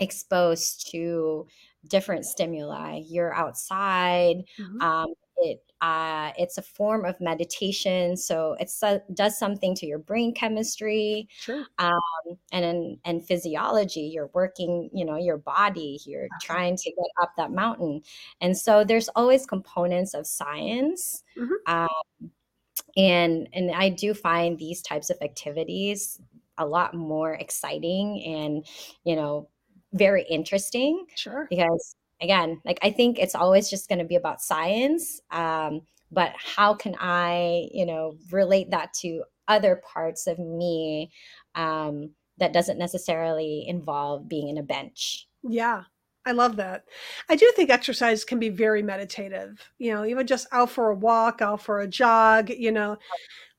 exposed 0.00 0.90
to 0.92 1.46
different 1.88 2.24
stimuli. 2.24 3.02
You're 3.06 3.34
outside. 3.34 4.44
mhm, 4.58 4.80
Um, 4.80 5.06
it 5.38 5.62
uh, 5.80 6.32
it's 6.36 6.58
a 6.58 6.62
form 6.62 7.04
of 7.04 7.20
meditation, 7.20 8.16
so 8.16 8.54
it 8.60 8.68
so, 8.70 9.00
does 9.14 9.38
something 9.38 9.74
to 9.76 9.86
your 9.86 9.98
brain 10.00 10.34
chemistry 10.34 11.28
sure. 11.38 11.66
um, 11.78 11.92
and 12.52 12.64
in, 12.64 12.98
and 13.04 13.24
physiology. 13.26 14.00
You're 14.00 14.30
working, 14.34 14.90
you 14.92 15.04
know, 15.04 15.16
your 15.16 15.36
body. 15.38 16.00
You're 16.04 16.28
trying 16.40 16.76
to 16.76 16.90
get 16.90 17.06
up 17.22 17.30
that 17.36 17.52
mountain, 17.52 18.02
and 18.40 18.56
so 18.58 18.82
there's 18.84 19.08
always 19.10 19.46
components 19.46 20.14
of 20.14 20.26
science. 20.26 21.22
Mhm, 21.36 21.54
Um, 21.66 21.88
and 22.96 23.48
and 23.52 23.70
I 23.70 23.88
do 23.90 24.14
find 24.14 24.58
these 24.58 24.82
types 24.82 25.10
of 25.10 25.18
activities 25.22 26.20
a 26.58 26.66
lot 26.66 26.94
more 26.94 27.34
exciting 27.34 28.22
and 28.24 28.66
you 29.04 29.16
know 29.16 29.48
very 29.92 30.24
interesting 30.24 31.06
Sure. 31.16 31.46
because 31.48 31.94
again 32.20 32.60
like 32.64 32.78
I 32.82 32.90
think 32.90 33.18
it's 33.18 33.34
always 33.34 33.70
just 33.70 33.88
going 33.88 34.00
to 34.00 34.04
be 34.04 34.16
about 34.16 34.40
science 34.42 35.20
um, 35.30 35.82
but 36.10 36.32
how 36.36 36.74
can 36.74 36.94
I 36.98 37.68
you 37.72 37.86
know 37.86 38.16
relate 38.30 38.70
that 38.70 38.92
to 39.00 39.24
other 39.46 39.76
parts 39.76 40.26
of 40.26 40.38
me 40.38 41.10
um, 41.54 42.10
that 42.38 42.52
doesn't 42.52 42.78
necessarily 42.78 43.64
involve 43.66 44.28
being 44.28 44.48
in 44.48 44.58
a 44.58 44.62
bench 44.62 45.26
Yeah, 45.42 45.84
I 46.26 46.32
love 46.32 46.56
that. 46.56 46.84
I 47.28 47.36
do 47.36 47.50
think 47.56 47.70
exercise 47.70 48.24
can 48.24 48.38
be 48.38 48.48
very 48.50 48.82
meditative. 48.82 49.70
You 49.78 49.94
know, 49.94 50.04
even 50.04 50.26
just 50.26 50.46
out 50.52 50.70
for 50.70 50.90
a 50.90 50.94
walk, 50.94 51.40
out 51.40 51.62
for 51.62 51.80
a 51.80 51.88
jog, 51.88 52.50
you 52.50 52.72
know. 52.72 52.98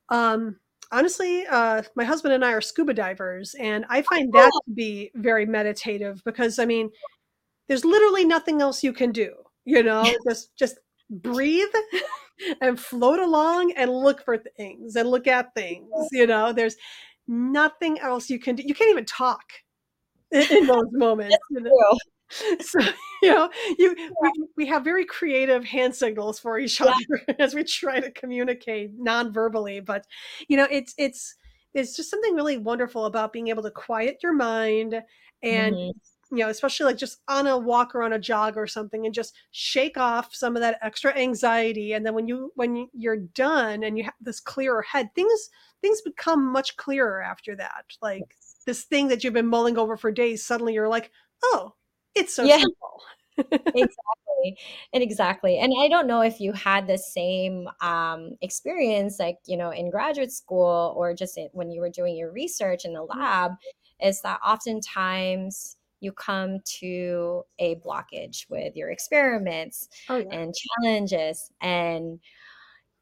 Um, 0.09 0.59
honestly, 0.91 1.45
uh, 1.47 1.83
my 1.95 2.03
husband 2.03 2.33
and 2.33 2.43
I 2.45 2.53
are 2.53 2.61
scuba 2.61 2.93
divers, 2.93 3.55
and 3.59 3.85
I 3.89 4.01
find 4.03 4.31
that 4.33 4.51
Oh. 4.53 4.61
to 4.67 4.71
be 4.73 5.11
very 5.15 5.45
meditative 5.45 6.21
because 6.25 6.59
I 6.59 6.65
mean, 6.65 6.89
there's 7.67 7.85
literally 7.85 8.25
nothing 8.25 8.61
else 8.61 8.83
you 8.83 8.93
can 8.93 9.11
do. 9.11 9.33
You 9.65 9.83
know, 9.83 10.03
just 10.27 10.55
just 10.55 10.79
breathe 11.09 11.67
and 12.61 12.79
float 12.79 13.19
along 13.19 13.73
and 13.73 13.91
look 13.91 14.23
for 14.23 14.37
things 14.37 14.95
and 14.95 15.09
look 15.09 15.27
at 15.27 15.53
things. 15.55 15.89
You 16.11 16.27
know, 16.27 16.53
there's 16.53 16.75
nothing 17.27 17.99
else 17.99 18.29
you 18.29 18.39
can 18.39 18.55
do. 18.55 18.63
You 18.65 18.73
can't 18.73 18.89
even 18.89 19.05
talk 19.05 19.43
in, 20.31 20.41
in 20.49 20.65
those 20.67 20.87
moments. 20.91 21.37
You 21.51 21.61
know? 21.61 21.71
So 22.61 22.79
you 23.21 23.33
know, 23.33 23.49
you 23.77 23.95
we, 24.21 24.31
we 24.57 24.65
have 24.67 24.83
very 24.83 25.05
creative 25.05 25.65
hand 25.65 25.95
signals 25.95 26.39
for 26.39 26.57
each 26.59 26.79
Yeah. 26.79 26.91
other 26.91 27.35
as 27.39 27.53
we 27.55 27.63
try 27.63 27.99
to 27.99 28.11
communicate 28.11 28.91
non-verbally. 28.97 29.81
But 29.81 30.05
you 30.47 30.57
know, 30.57 30.67
it's 30.71 30.93
it's 30.97 31.35
it's 31.73 31.95
just 31.95 32.09
something 32.09 32.35
really 32.35 32.57
wonderful 32.57 33.05
about 33.05 33.33
being 33.33 33.47
able 33.49 33.63
to 33.63 33.71
quiet 33.71 34.17
your 34.23 34.33
mind 34.33 35.01
and 35.43 35.75
Mhm. 35.75 35.91
you 36.31 36.37
know, 36.37 36.49
especially 36.49 36.85
like 36.85 36.97
just 36.97 37.21
on 37.27 37.47
a 37.47 37.57
walk 37.57 37.95
or 37.95 38.03
on 38.03 38.13
a 38.13 38.19
jog 38.19 38.55
or 38.57 38.67
something 38.67 39.05
and 39.05 39.15
just 39.15 39.35
shake 39.51 39.97
off 39.97 40.33
some 40.35 40.55
of 40.55 40.61
that 40.61 40.77
extra 40.83 41.15
anxiety. 41.17 41.93
And 41.93 42.05
then 42.05 42.13
when 42.13 42.27
you 42.27 42.51
when 42.55 42.75
you- 42.75 42.89
you're 42.93 43.17
done 43.17 43.83
and 43.83 43.97
you 43.97 44.03
have 44.03 44.13
this 44.21 44.39
clearer 44.39 44.83
head, 44.83 45.09
things 45.15 45.49
things 45.81 46.01
become 46.01 46.45
much 46.51 46.77
clearer 46.77 47.21
after 47.21 47.55
that. 47.55 47.85
Like 48.01 48.37
this 48.65 48.83
thing 48.83 49.07
that 49.07 49.23
you've 49.23 49.33
been 49.33 49.47
mulling 49.47 49.77
over 49.77 49.97
for 49.97 50.11
days, 50.11 50.45
suddenly 50.45 50.73
you're 50.73 50.87
like, 50.89 51.11
oh, 51.43 51.73
it's 52.19 52.33
so 52.35 52.45
Yeah. 52.45 52.57
simple. 52.57 53.01
Exactly. 53.75 54.57
And 54.93 55.03
exactly. 55.03 55.57
And 55.59 55.73
I 55.79 55.87
don't 55.89 56.07
know 56.07 56.21
if 56.21 56.39
you 56.39 56.53
had 56.53 56.87
the 56.87 56.97
same 56.97 57.67
um, 57.81 58.31
experience, 58.41 59.19
like, 59.19 59.37
you 59.45 59.57
know, 59.57 59.69
in 59.71 59.91
graduate 59.91 60.31
school 60.31 60.93
or 60.97 61.13
just 61.13 61.37
in, 61.37 61.49
when 61.51 61.69
you 61.69 61.81
were 61.81 61.89
doing 61.89 62.15
your 62.15 62.31
research 62.31 62.85
in 62.85 62.93
the 62.93 63.03
lab, 63.03 63.51
is 64.01 64.21
that 64.21 64.39
oftentimes 64.45 65.77
you 65.99 66.11
come 66.13 66.59
to 66.79 67.43
a 67.59 67.75
blockage 67.75 68.49
with 68.49 68.75
your 68.75 68.89
experiments 68.89 69.89
Oh 70.09 70.17
yeah. 70.17 70.31
and 70.31 70.53
challenges 70.55 71.51
and 71.61 72.19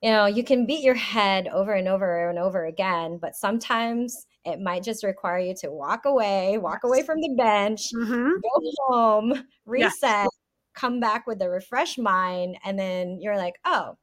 you 0.02 0.10
know 0.12 0.26
you 0.26 0.44
can 0.44 0.66
beat 0.66 0.84
your 0.84 0.96
head 0.96 1.48
over 1.48 1.74
and 1.74 1.88
over 1.88 2.30
and 2.30 2.40
over 2.40 2.66
again 2.66 3.18
but 3.22 3.36
sometimes 3.36 4.26
it 4.48 4.60
might 4.60 4.84
just 4.84 5.04
require 5.04 5.40
you 5.40 5.54
to 5.62 5.70
walk 5.72 6.06
away 6.06 6.58
walk 6.58 6.84
away 6.84 7.04
from 7.04 7.20
the 7.22 7.34
bench 7.38 7.92
hmm 7.92 8.32
go 8.42 8.62
home, 8.88 9.34
Yes. 9.76 9.94
reset, 10.02 10.30
come 10.76 11.00
back 11.00 11.28
with 11.28 11.42
a 11.42 11.50
refreshed 11.50 12.00
mind, 12.00 12.58
and 12.64 12.78
then 12.78 13.20
you're 13.22 13.38
like, 13.38 13.56
oh, 13.66 13.96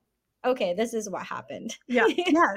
okay, 0.44 0.74
this 0.74 0.92
is 0.94 1.08
what 1.08 1.22
happened. 1.24 1.76
Yeah. 1.88 2.06
Yeah. 2.28 2.56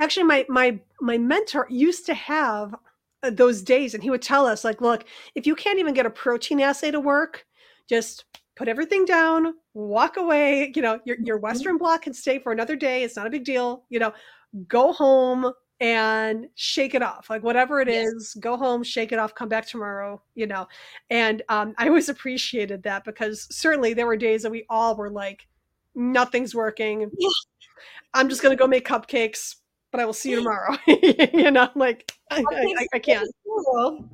Actually, 0.00 0.24
my 0.24 0.46
my 0.48 0.78
my 1.00 1.18
mentor 1.18 1.66
used 1.70 2.06
to 2.06 2.14
have 2.14 2.74
uh, 3.22 3.30
those 3.30 3.62
days, 3.62 3.94
and 3.94 4.02
he 4.02 4.10
would 4.10 4.22
tell 4.22 4.46
us, 4.46 4.64
like, 4.64 4.80
look, 4.80 5.04
if 5.34 5.46
you 5.46 5.54
can't 5.54 5.78
even 5.78 5.94
get 5.94 6.06
a 6.06 6.10
protein 6.10 6.60
assay 6.60 6.90
to 6.90 7.00
work, 7.00 7.44
just 7.88 8.24
put 8.56 8.68
everything 8.68 9.04
down, 9.04 9.54
walk 9.74 10.16
away. 10.16 10.72
You 10.74 10.82
know, 10.82 11.00
your 11.04 11.16
your 11.24 11.38
Mhm. 11.38 11.42
Western 11.42 11.78
blot 11.78 12.02
can 12.02 12.14
stay 12.14 12.38
for 12.38 12.52
another 12.52 12.76
day. 12.76 13.02
It's 13.02 13.16
not 13.16 13.26
a 13.26 13.30
big 13.30 13.44
deal. 13.44 13.84
You 13.90 13.98
know, 13.98 14.12
go 14.66 14.92
home 14.92 15.52
and 15.80 16.48
shake 16.56 16.94
it 16.94 17.02
off 17.02 17.30
like 17.30 17.42
whatever 17.42 17.80
it 17.80 17.88
Yes. 17.88 18.08
is 18.08 18.36
go 18.40 18.56
home 18.56 18.82
shake 18.82 19.12
it 19.12 19.18
off 19.18 19.34
come 19.34 19.48
back 19.48 19.66
tomorrow 19.66 20.20
you 20.34 20.46
know 20.46 20.66
and 21.10 21.42
um, 21.48 21.74
i 21.78 21.86
always 21.86 22.08
appreciated 22.14 22.82
that 22.82 23.04
because 23.04 23.46
certainly 23.54 23.94
there 23.94 24.06
were 24.06 24.16
days 24.16 24.42
that 24.42 24.50
we 24.50 24.64
all 24.68 24.96
were 24.96 25.10
like 25.10 25.46
nothing's 25.94 26.54
working 26.54 27.02
Yeah. 27.16 27.28
i'm 28.14 28.28
just 28.28 28.42
going 28.42 28.56
to 28.56 28.60
go 28.60 28.66
make 28.66 28.86
cupcakes 28.86 29.56
but 29.92 30.00
i 30.00 30.04
will 30.04 30.12
see 30.12 30.30
you 30.30 30.36
tomorrow 30.42 30.76
you 30.86 31.50
know 31.50 31.68
like 31.76 32.10
I, 32.30 32.44
I, 32.50 32.86
I 32.94 32.98
can't 32.98 33.28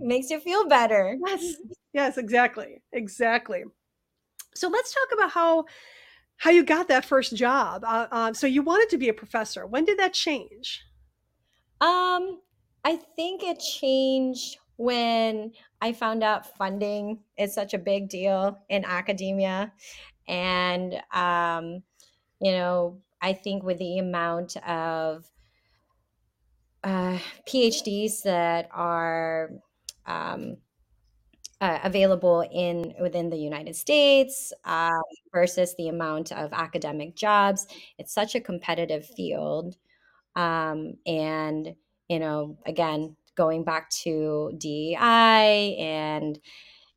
Makes 0.00 0.30
you 0.30 0.38
feel 0.40 0.66
better. 0.68 1.16
yes 1.26 1.54
yes 1.92 2.18
exactly 2.18 2.82
exactly 2.92 3.64
so 4.54 4.68
let's 4.68 4.92
talk 4.92 5.08
about 5.18 5.30
how 5.30 5.64
how 6.36 6.50
you 6.50 6.62
got 6.64 6.88
that 6.88 7.04
first 7.04 7.34
job 7.34 7.84
uh, 7.84 8.06
uh, 8.10 8.32
so 8.34 8.46
you 8.46 8.62
wanted 8.62 8.90
to 8.90 8.98
be 8.98 9.08
a 9.08 9.14
professor 9.14 9.66
when 9.66 9.84
did 9.84 9.98
that 9.98 10.12
change 10.12 10.82
Um, 11.84 12.40
I 12.82 12.96
think 13.14 13.42
it 13.42 13.60
changed 13.60 14.56
when 14.76 15.52
I 15.82 15.92
found 15.92 16.22
out 16.22 16.56
funding 16.56 17.18
is 17.36 17.52
such 17.52 17.74
a 17.74 17.78
big 17.78 18.08
deal 18.08 18.58
in 18.70 18.86
academia. 18.86 19.70
And, 20.26 20.94
um, 21.12 21.82
you 22.40 22.52
know, 22.52 23.02
I 23.20 23.34
think 23.34 23.64
with 23.64 23.78
the 23.78 23.98
amount 23.98 24.56
of 24.66 25.30
uh, 26.82 27.18
PhDs 27.46 28.22
that 28.22 28.70
are 28.72 29.50
um, 30.06 30.56
uh, 31.60 31.80
available 31.84 32.48
in 32.50 32.94
within 32.98 33.28
the 33.28 33.36
United 33.36 33.76
States 33.76 34.54
uh, 34.64 35.02
versus 35.34 35.74
the 35.76 35.88
amount 35.88 36.32
of 36.32 36.50
academic 36.54 37.14
jobs, 37.14 37.66
it's 37.98 38.14
such 38.14 38.34
a 38.34 38.40
competitive 38.40 39.04
field 39.04 39.76
um, 40.36 40.94
and 41.06 41.74
you 42.08 42.18
know 42.18 42.58
again 42.66 43.16
going 43.36 43.64
back 43.64 43.90
to 43.90 44.52
DEI 44.58 45.76
and 45.78 46.38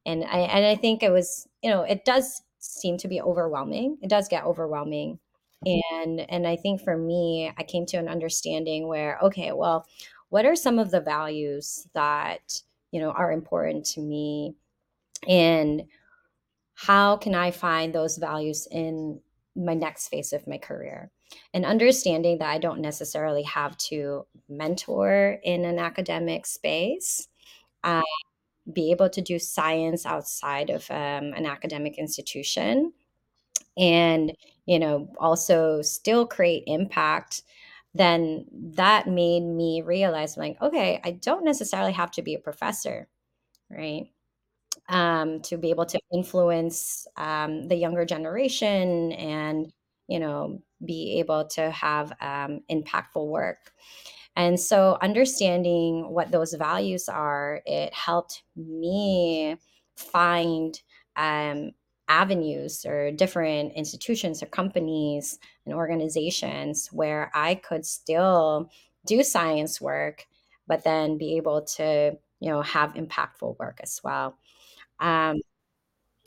and 0.05 0.23
I 0.25 0.39
and 0.39 0.65
I 0.65 0.75
think 0.75 1.03
it 1.03 1.11
was 1.11 1.47
you 1.63 1.69
know 1.69 1.83
it 1.83 2.05
does 2.05 2.41
seem 2.59 2.97
to 2.99 3.07
be 3.07 3.21
overwhelming. 3.21 3.97
It 4.01 4.09
does 4.09 4.27
get 4.27 4.45
overwhelming. 4.45 5.19
And 5.65 6.21
and 6.29 6.47
I 6.47 6.55
think 6.55 6.81
for 6.81 6.97
me 6.97 7.51
I 7.57 7.63
came 7.63 7.85
to 7.87 7.97
an 7.97 8.07
understanding 8.07 8.87
where 8.87 9.19
okay 9.23 9.51
well 9.53 9.85
what 10.29 10.45
are 10.45 10.55
some 10.55 10.77
of 10.79 10.91
the 10.91 11.01
values 11.01 11.87
that 11.93 12.61
you 12.91 12.99
know 12.99 13.11
are 13.11 13.31
important 13.31 13.85
to 13.87 14.01
me? 14.01 14.55
And 15.27 15.83
how 16.75 17.17
can 17.17 17.35
I 17.35 17.51
find 17.51 17.93
those 17.93 18.17
values 18.17 18.67
in 18.71 19.21
my 19.55 19.73
next 19.73 20.09
phase 20.09 20.33
of 20.33 20.47
my 20.47 20.57
career? 20.57 21.11
And 21.53 21.65
understanding 21.65 22.37
that 22.39 22.49
I 22.49 22.57
don't 22.57 22.81
necessarily 22.81 23.43
have 23.43 23.77
to 23.89 24.25
mentor 24.49 25.39
in 25.43 25.65
an 25.65 25.79
academic 25.79 26.45
space, 26.45 27.27
uh, 27.83 28.01
be 28.73 28.91
able 28.91 29.09
to 29.09 29.21
do 29.21 29.39
science 29.39 30.05
outside 30.05 30.69
of 30.69 30.89
um, 30.91 31.33
an 31.33 31.45
academic 31.45 31.97
institution, 31.97 32.93
and 33.77 34.33
you 34.65 34.79
know 34.79 35.09
also 35.19 35.81
still 35.81 36.25
create 36.27 36.63
impact. 36.67 37.43
Then 37.93 38.45
that 38.75 39.07
made 39.07 39.41
me 39.43 39.81
realize, 39.81 40.37
like, 40.37 40.61
okay, 40.61 41.01
I 41.03 41.11
don't 41.11 41.45
necessarily 41.45 41.93
have 41.93 42.11
to 42.11 42.21
be 42.21 42.35
a 42.35 42.39
professor, 42.39 43.07
right? 43.69 44.07
um, 44.89 45.41
to 45.41 45.57
be 45.57 45.69
able 45.69 45.85
to 45.87 45.99
influence 46.13 47.07
um, 47.17 47.67
the 47.67 47.75
younger 47.75 48.05
generation 48.05 49.11
and 49.13 49.71
you 50.07 50.19
know 50.19 50.61
be 50.83 51.19
able 51.19 51.45
to 51.45 51.71
have 51.71 52.11
um, 52.21 52.61
impactful 52.71 53.25
work. 53.27 53.73
And 54.35 54.59
so 54.59 54.97
understanding 55.01 56.09
what 56.09 56.31
those 56.31 56.53
values 56.53 57.09
are 57.09 57.61
it 57.65 57.93
helped 57.93 58.43
me 58.55 59.57
find 59.95 60.79
um, 61.15 61.71
avenues 62.07 62.85
or 62.85 63.11
different 63.11 63.73
institutions 63.73 64.41
or 64.41 64.45
companies 64.45 65.39
and 65.65 65.75
organizations 65.75 66.87
where 66.93 67.29
i 67.35 67.53
could 67.53 67.85
still 67.85 68.69
do 69.05 69.21
science 69.23 69.81
work 69.81 70.25
but 70.67 70.85
then 70.85 71.17
be 71.17 71.35
able 71.35 71.63
to 71.63 72.17
you 72.39 72.49
know 72.49 72.61
have 72.61 72.93
impactful 72.93 73.57
work 73.59 73.79
as 73.81 73.99
well. 74.03 74.37
Um, 74.99 75.37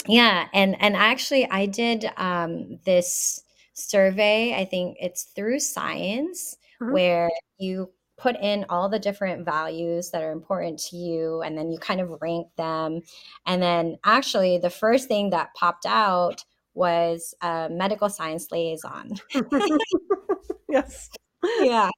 yeah, 0.07 0.48
and 0.55 0.76
and 0.80 0.96
actually, 0.96 1.48
I 1.51 1.66
did 1.66 2.11
um, 2.16 2.78
this 2.84 3.42
survey. 3.80 4.54
I 4.54 4.64
think 4.64 4.96
it's 5.00 5.24
through 5.24 5.60
Science, 5.60 6.56
Mhm. 6.82 6.92
where 6.92 7.30
you 7.58 7.92
put 8.18 8.36
in 8.36 8.66
all 8.68 8.88
the 8.88 8.98
different 8.98 9.44
values 9.46 10.10
that 10.10 10.22
are 10.22 10.32
important 10.32 10.78
to 10.78 10.96
you, 10.96 11.40
and 11.42 11.56
then 11.56 11.70
you 11.70 11.78
kind 11.78 12.00
of 12.00 12.20
rank 12.20 12.48
them. 12.56 13.00
And 13.46 13.62
then, 13.62 13.98
actually, 14.04 14.58
the 14.58 14.70
first 14.70 15.08
thing 15.08 15.30
that 15.30 15.54
popped 15.54 15.86
out 15.86 16.44
was 16.74 17.34
a 17.42 17.68
medical 17.70 18.08
science 18.10 18.50
liaison. 18.52 19.12
yes 20.68 21.10
Yeah. 21.60 21.90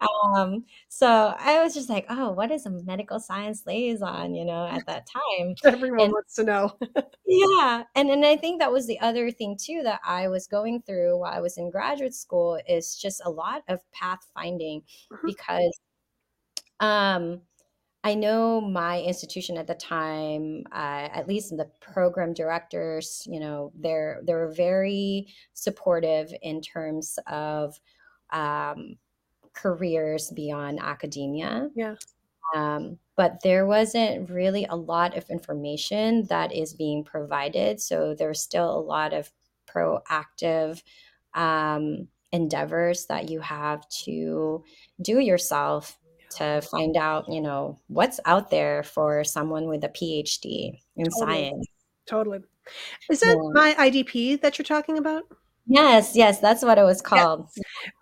Um, 0.00 0.64
so 0.88 1.34
I 1.38 1.62
was 1.62 1.74
just 1.74 1.88
like, 1.88 2.06
oh, 2.08 2.30
what 2.32 2.50
is 2.50 2.66
a 2.66 2.70
medical 2.70 3.20
science 3.20 3.64
liaison, 3.66 4.34
you 4.34 4.44
know, 4.44 4.66
at 4.66 4.86
that 4.86 5.06
time? 5.06 5.56
everyone 5.64 5.98
And 5.98 6.12
wants 6.12 6.34
to 6.36 6.44
know 6.44 6.78
Yeah, 7.28 7.84
and 7.96 8.08
and 8.10 8.24
I 8.24 8.36
think 8.36 8.60
that 8.60 8.70
was 8.72 8.86
the 8.86 9.00
other 9.00 9.30
thing 9.32 9.56
too 9.60 9.82
that 9.82 10.00
I 10.04 10.28
was 10.28 10.46
going 10.46 10.82
through 10.82 11.18
while 11.18 11.32
I 11.32 11.40
was 11.40 11.58
in 11.58 11.70
graduate 11.70 12.14
school 12.14 12.60
is 12.68 12.96
just 12.96 13.20
a 13.24 13.30
lot 13.30 13.64
of 13.68 13.80
path 13.90 14.20
finding 14.32 14.84
Mhm. 15.10 15.30
because 15.30 15.80
um 16.80 17.42
I 18.04 18.14
know 18.14 18.60
my 18.60 19.00
institution 19.02 19.58
at 19.58 19.66
the 19.66 19.74
time, 19.74 20.64
uh, 20.72 21.08
at 21.12 21.28
least 21.28 21.56
the 21.56 21.66
program 21.80 22.34
directors, 22.34 23.24
you 23.26 23.40
know, 23.40 23.72
they're 23.74 24.22
they 24.24 24.34
were 24.34 24.52
very 24.52 25.28
supportive 25.54 26.32
in 26.42 26.60
terms 26.62 27.18
of 27.26 27.80
um, 28.32 28.98
careers 29.56 30.30
beyond 30.30 30.78
academia. 30.80 31.68
Yeah. 31.74 31.96
Um, 32.54 32.98
but 33.16 33.42
there 33.42 33.66
wasn't 33.66 34.30
really 34.30 34.66
a 34.66 34.76
lot 34.76 35.16
of 35.16 35.28
information 35.30 36.24
that 36.26 36.54
is 36.54 36.74
being 36.74 37.02
provided. 37.02 37.80
So 37.80 38.14
there's 38.14 38.40
still 38.40 38.70
a 38.70 38.78
lot 38.80 39.12
of 39.12 39.32
proactive 39.66 40.82
um, 41.34 42.06
endeavors 42.32 43.06
that 43.06 43.30
you 43.30 43.40
have 43.40 43.88
to 44.04 44.62
do 45.02 45.18
yourself 45.18 45.98
to 46.36 46.60
find 46.70 46.96
out, 46.96 47.24
you 47.28 47.40
know, 47.40 47.80
what's 47.88 48.20
out 48.26 48.50
there 48.50 48.82
for 48.82 49.24
someone 49.24 49.66
with 49.68 49.82
a 49.84 49.88
PhD 49.88 50.78
in 50.96 51.04
Totally. 51.06 51.20
science. 51.20 51.66
Totally. 52.06 52.40
Is 53.10 53.20
that 53.20 53.36
Yeah. 53.36 53.50
my 53.52 53.74
IDP 53.78 54.36
that 54.36 54.58
you're 54.58 54.64
talking 54.64 54.98
about? 54.98 55.24
Yes, 55.66 56.14
yes, 56.14 56.38
that's 56.38 56.62
what 56.62 56.78
it 56.78 56.84
was 56.84 57.02
called. 57.02 57.48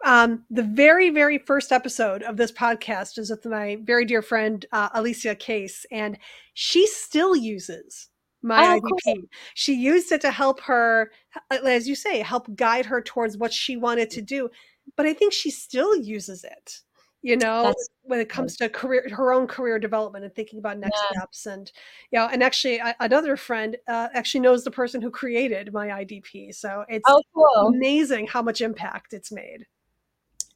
Um, 0.04 0.44
the 0.50 0.62
very, 0.62 1.08
very 1.10 1.38
first 1.38 1.72
episode 1.72 2.22
of 2.22 2.36
this 2.36 2.52
podcast 2.52 3.18
is 3.18 3.30
with 3.30 3.46
my 3.46 3.78
very 3.82 4.04
dear 4.04 4.20
friend 4.20 4.64
uh, 4.72 4.90
Alicia 4.92 5.34
Case, 5.34 5.86
and 5.90 6.18
she 6.52 6.86
still 6.86 7.34
uses 7.34 8.08
my 8.42 8.76
Oh. 8.76 8.80
IDP. 8.80 9.22
She 9.54 9.74
used 9.74 10.12
it 10.12 10.20
to 10.20 10.30
help 10.30 10.60
her, 10.60 11.10
uh, 11.50 11.56
as 11.64 11.88
you 11.88 11.94
say, 11.94 12.18
help 12.20 12.54
guide 12.54 12.84
her 12.86 13.00
towards 13.00 13.38
what 13.38 13.52
she 13.52 13.76
wanted 13.76 14.10
to 14.10 14.20
do. 14.22 14.50
But 14.96 15.06
I 15.06 15.14
think 15.14 15.32
she 15.32 15.50
still 15.50 15.96
uses 15.96 16.44
it. 16.44 16.80
You 17.24 17.38
know, 17.38 17.62
That's 17.62 17.88
when 18.02 18.20
it 18.20 18.28
comes 18.28 18.56
to 18.58 18.68
career, 18.68 19.08
her 19.10 19.32
own 19.32 19.46
career 19.46 19.78
development 19.78 20.26
and 20.26 20.34
thinking 20.34 20.58
about 20.58 20.78
next 20.78 21.04
Yeah. 21.04 21.20
steps, 21.20 21.46
and 21.46 21.72
you 22.12 22.18
know, 22.18 22.28
and 22.30 22.42
actually, 22.42 22.82
I, 22.82 22.94
another 23.00 23.36
friend 23.38 23.76
uh, 23.88 24.08
actually 24.14 24.40
knows 24.42 24.62
the 24.64 24.70
person 24.70 25.00
who 25.00 25.10
created 25.10 25.72
my 25.72 25.88
IDP. 25.90 26.52
So 26.52 26.84
it's 26.88 27.06
oh 27.06 27.22
cool. 27.34 27.74
amazing 27.74 28.26
how 28.28 28.42
much 28.42 28.60
impact 28.60 29.14
it's 29.14 29.32
made. 29.32 29.66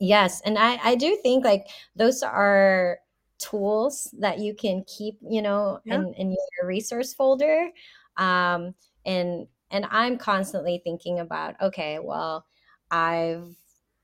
Yes, 0.01 0.41
and 0.43 0.59
I 0.59 0.79
I 0.83 0.95
do 0.95 1.17
think 1.23 1.45
like 1.45 1.67
those 1.97 2.23
are 2.23 2.99
tools 3.39 4.13
that 4.21 4.39
you 4.39 4.55
can 4.55 4.85
keep, 4.87 5.19
you 5.29 5.43
know, 5.43 5.81
Yeah. 5.85 5.97
in 5.97 6.15
in 6.15 6.31
your 6.31 6.67
resource 6.69 7.15
folder. 7.15 7.71
Um, 8.17 8.75
and 9.07 9.49
and 9.71 9.87
I'm 9.91 10.17
constantly 10.19 10.81
thinking 10.85 11.19
about, 11.21 11.61
okay, 11.61 11.99
well, 11.99 12.47
I've, 12.91 13.55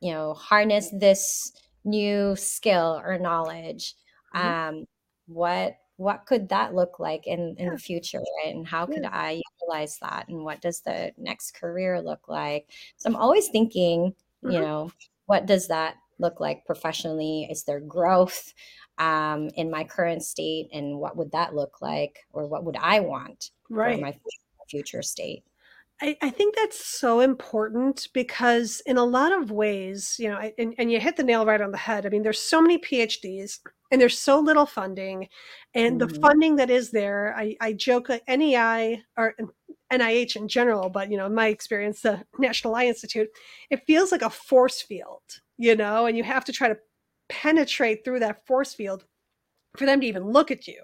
you 0.00 0.12
know, 0.12 0.34
harnessed 0.34 0.98
this 1.00 1.52
new 1.84 2.36
skill 2.36 3.00
or 3.04 3.18
knowledge. 3.18 3.94
Mhm. 4.42 4.54
Um, 4.68 4.84
what 5.26 5.76
what 5.96 6.26
could 6.26 6.48
that 6.48 6.74
look 6.74 6.98
like 6.98 7.26
in 7.26 7.54
in 7.58 7.66
Yeah. 7.66 7.70
the 7.70 7.78
future, 7.78 8.20
right? 8.42 8.54
And 8.54 8.66
how 8.66 8.86
could 8.86 9.04
Yeah. 9.04 9.10
I 9.12 9.42
utilize 9.60 9.98
that? 10.00 10.28
And 10.28 10.44
what 10.44 10.60
does 10.60 10.80
the 10.80 11.12
next 11.16 11.52
career 11.52 12.00
look 12.00 12.28
like? 12.28 12.70
So 12.96 13.08
I'm 13.08 13.16
always 13.16 13.48
thinking, 13.48 14.14
you 14.42 14.60
Mhm. 14.60 14.64
know, 14.64 14.90
what 15.26 15.46
does 15.46 15.68
that 15.68 15.96
look 16.18 16.40
like 16.40 16.64
professionally? 16.66 17.46
Is 17.50 17.64
there 17.64 17.80
growth 17.80 18.52
um, 18.98 19.48
in 19.56 19.70
my 19.70 19.84
current 19.84 20.22
state? 20.24 20.68
And 20.72 20.98
what 20.98 21.16
would 21.16 21.32
that 21.32 21.54
look 21.54 21.80
like? 21.80 22.26
Or 22.32 22.46
what 22.46 22.64
would 22.64 22.76
I 22.76 23.00
want 23.00 23.50
for 23.82 23.96
my 23.96 24.16
future 24.68 25.02
state? 25.02 25.44
I, 26.02 26.16
I 26.22 26.30
think 26.30 26.56
that's 26.56 26.84
so 26.84 27.20
important 27.20 28.08
because 28.12 28.82
in 28.84 28.96
a 28.96 29.04
lot 29.04 29.32
of 29.32 29.50
ways, 29.50 30.16
you 30.18 30.28
know, 30.28 30.36
I- 30.36 30.52
and, 30.58 30.74
and 30.78 30.90
you 30.90 30.98
hit 31.00 31.16
the 31.16 31.22
nail 31.22 31.46
right 31.46 31.60
on 31.60 31.70
the 31.70 31.78
head. 31.78 32.04
I 32.04 32.08
mean, 32.08 32.22
there's 32.22 32.40
so 32.40 32.60
many 32.60 32.78
PhDs 32.78 33.60
and 33.90 34.00
there's 34.00 34.18
so 34.18 34.40
little 34.40 34.66
funding, 34.66 35.28
and 35.74 36.00
the 36.00 36.06
Mhm. 36.08 36.20
funding 36.20 36.56
that 36.56 36.70
is 36.70 36.90
there, 36.90 37.34
I, 37.36 37.56
I 37.60 37.72
joke 37.74 38.08
that 38.08 38.22
NEI 38.26 39.02
or 39.16 39.34
NIH 39.90 40.36
in 40.36 40.48
general, 40.48 40.90
but 40.90 41.10
you 41.10 41.16
know, 41.16 41.26
in 41.26 41.34
my 41.34 41.46
experience, 41.48 42.00
the 42.02 42.24
National 42.38 42.74
Eye 42.74 42.86
Institute, 42.86 43.28
it 43.70 43.86
feels 43.86 44.10
like 44.10 44.22
a 44.22 44.30
force 44.30 44.82
field, 44.82 45.22
you 45.58 45.76
know, 45.76 46.06
and 46.06 46.16
you 46.16 46.24
have 46.24 46.44
to 46.46 46.52
try 46.52 46.68
to 46.68 46.76
penetrate 47.28 48.04
through 48.04 48.20
that 48.20 48.44
force 48.46 48.74
field 48.74 49.04
for 49.76 49.86
them 49.86 50.00
to 50.00 50.06
even 50.06 50.24
look 50.30 50.50
at 50.50 50.66
you 50.68 50.82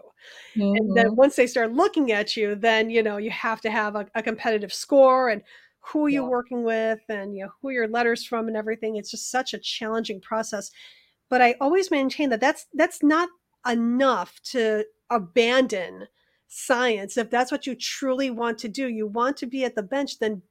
and 0.75 0.95
then 0.95 1.07
Mhm. 1.07 1.17
once 1.17 1.37
they 1.37 1.47
start 1.47 1.73
looking 1.73 2.13
at 2.13 2.37
you 2.37 2.55
then 2.55 2.91
you 2.91 3.03
know 3.03 3.17
you 3.17 3.31
have 3.31 3.61
to 3.61 3.71
have 3.71 3.97
a, 3.97 4.07
a 4.15 4.23
competitive 4.23 4.73
score 4.73 5.29
and 5.31 5.43
who 5.81 6.09
you're 6.09 6.23
Yeah. 6.23 6.29
working 6.29 6.63
with 6.65 7.01
and 7.09 7.35
you 7.37 7.45
know 7.45 7.51
who 7.63 7.71
your 7.71 7.89
letters 7.89 8.25
from 8.25 8.49
and 8.49 8.57
everything 8.57 8.97
it's 8.97 9.11
just 9.11 9.31
such 9.31 9.55
a 9.55 9.59
challenging 9.59 10.21
process 10.21 10.71
but 11.29 11.41
i 11.43 11.55
always 11.61 11.91
maintain 11.91 12.31
that 12.31 12.41
that's 12.41 12.67
that's 12.75 13.03
not 13.03 13.29
enough 13.69 14.41
to 14.43 14.85
abandon 15.11 16.07
science 16.49 17.17
if 17.17 17.31
that's 17.31 17.53
what 17.53 17.67
you 17.67 17.75
truly 17.75 18.31
want 18.31 18.59
to 18.59 18.69
do 18.69 18.89
you 18.89 19.07
want 19.07 19.37
to 19.37 19.47
be 19.47 19.65
at 19.65 19.75
the 19.77 19.83
bench 19.83 20.19
then 20.19 20.43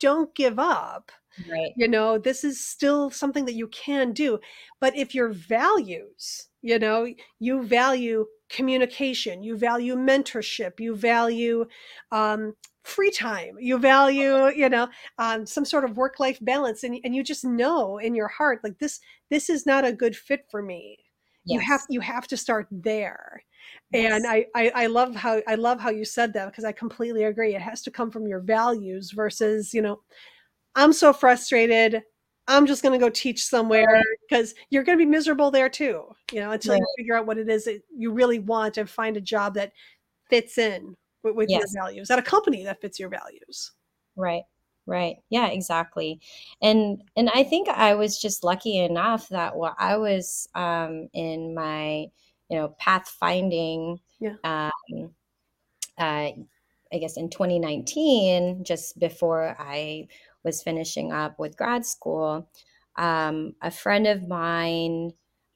don't 0.00 0.34
give 0.34 0.58
up 0.58 1.10
Right. 1.46 1.76
you 1.76 1.88
know 1.88 2.18
this 2.18 2.44
is 2.44 2.60
still 2.64 3.10
something 3.10 3.44
that 3.46 3.54
you 3.54 3.68
can 3.68 4.12
do 4.12 4.38
but 4.80 4.96
if 4.96 5.14
your 5.14 5.28
values 5.30 6.48
you 6.62 6.78
know 6.78 7.06
you 7.38 7.62
value 7.62 8.26
communication 8.48 9.42
you 9.42 9.56
value 9.56 9.94
mentorship 9.94 10.80
you 10.80 10.94
value 10.94 11.64
um, 12.12 12.54
free 12.82 13.10
time 13.10 13.54
you 13.58 13.78
value 13.78 14.48
you 14.48 14.68
know 14.68 14.88
um, 15.18 15.46
some 15.46 15.64
sort 15.64 15.84
of 15.84 15.96
work 15.96 16.18
life 16.18 16.38
balance 16.42 16.82
and, 16.82 16.98
and 17.04 17.14
you 17.14 17.22
just 17.22 17.44
know 17.44 17.98
in 17.98 18.14
your 18.14 18.28
heart 18.28 18.60
like 18.64 18.78
this 18.78 19.00
this 19.30 19.48
is 19.50 19.66
not 19.66 19.84
a 19.84 19.92
good 19.92 20.16
fit 20.16 20.44
for 20.50 20.62
me. 20.62 20.98
You 21.46 21.58
have 21.60 21.80
you 21.88 22.00
have 22.00 22.26
to 22.28 22.36
start 22.36 22.66
there. 22.70 23.42
Yes. 23.92 24.12
and 24.14 24.26
I, 24.26 24.46
I 24.54 24.72
i 24.74 24.86
love 24.86 25.14
how 25.16 25.42
i 25.48 25.54
love 25.54 25.80
how 25.80 25.90
you 25.90 26.04
said 26.04 26.32
that 26.34 26.46
because 26.46 26.64
i 26.64 26.72
completely 26.72 27.24
agree. 27.24 27.54
It 27.54 27.62
has 27.62 27.82
to 27.82 27.90
come 27.90 28.10
from 28.10 28.26
your 28.26 28.40
values 28.40 29.10
versus 29.12 29.74
you 29.74 29.82
know 29.82 30.00
i'm 30.74 30.92
so 30.92 31.12
frustrated 31.12 32.02
i'm 32.48 32.66
just 32.66 32.82
going 32.82 32.98
to 32.98 33.04
go 33.04 33.10
teach 33.10 33.44
somewhere 33.44 34.02
because 34.28 34.54
you're 34.70 34.82
going 34.82 34.98
to 34.98 35.04
be 35.04 35.10
miserable 35.10 35.50
there 35.50 35.68
too 35.68 36.04
you 36.32 36.40
know 36.40 36.52
until 36.52 36.76
you 36.76 36.86
figure 36.96 37.16
out 37.16 37.26
what 37.26 37.38
it 37.38 37.48
is 37.48 37.64
that 37.64 37.80
you 37.96 38.12
really 38.12 38.38
want 38.38 38.76
and 38.76 38.88
find 38.88 39.16
a 39.16 39.20
job 39.20 39.54
that 39.54 39.72
fits 40.28 40.58
in 40.58 40.96
with, 41.22 41.34
with 41.34 41.50
your 41.50 41.66
values 41.74 42.10
at 42.10 42.18
a 42.18 42.22
company 42.22 42.64
that 42.64 42.80
fits 42.80 42.98
your 42.98 43.08
values 43.08 43.72
Right. 44.16 44.42
Right. 44.86 45.16
Yeah, 45.28 45.46
exactly. 45.48 46.20
And 46.62 47.02
and 47.16 47.30
I 47.32 47.44
think 47.44 47.68
I 47.68 47.94
was 47.94 48.20
just 48.20 48.42
lucky 48.42 48.78
enough 48.78 49.28
that 49.28 49.54
while 49.56 49.76
I 49.78 49.96
was 49.96 50.48
um 50.54 51.08
in 51.12 51.54
my, 51.54 52.06
you 52.48 52.58
know, 52.58 52.74
pathfinding 52.80 53.98
Yeah. 54.18 54.34
um 54.42 55.14
uh 55.98 56.30
I 56.92 56.98
guess 56.98 57.16
in 57.16 57.30
2019, 57.30 58.64
just 58.64 58.98
before 58.98 59.54
I 59.60 60.08
was 60.44 60.62
finishing 60.62 61.12
up 61.12 61.38
with 61.38 61.56
grad 61.56 61.84
school, 61.86 62.48
um, 62.96 63.54
a 63.62 63.70
friend 63.70 64.06
of 64.06 64.26
mine 64.28 65.12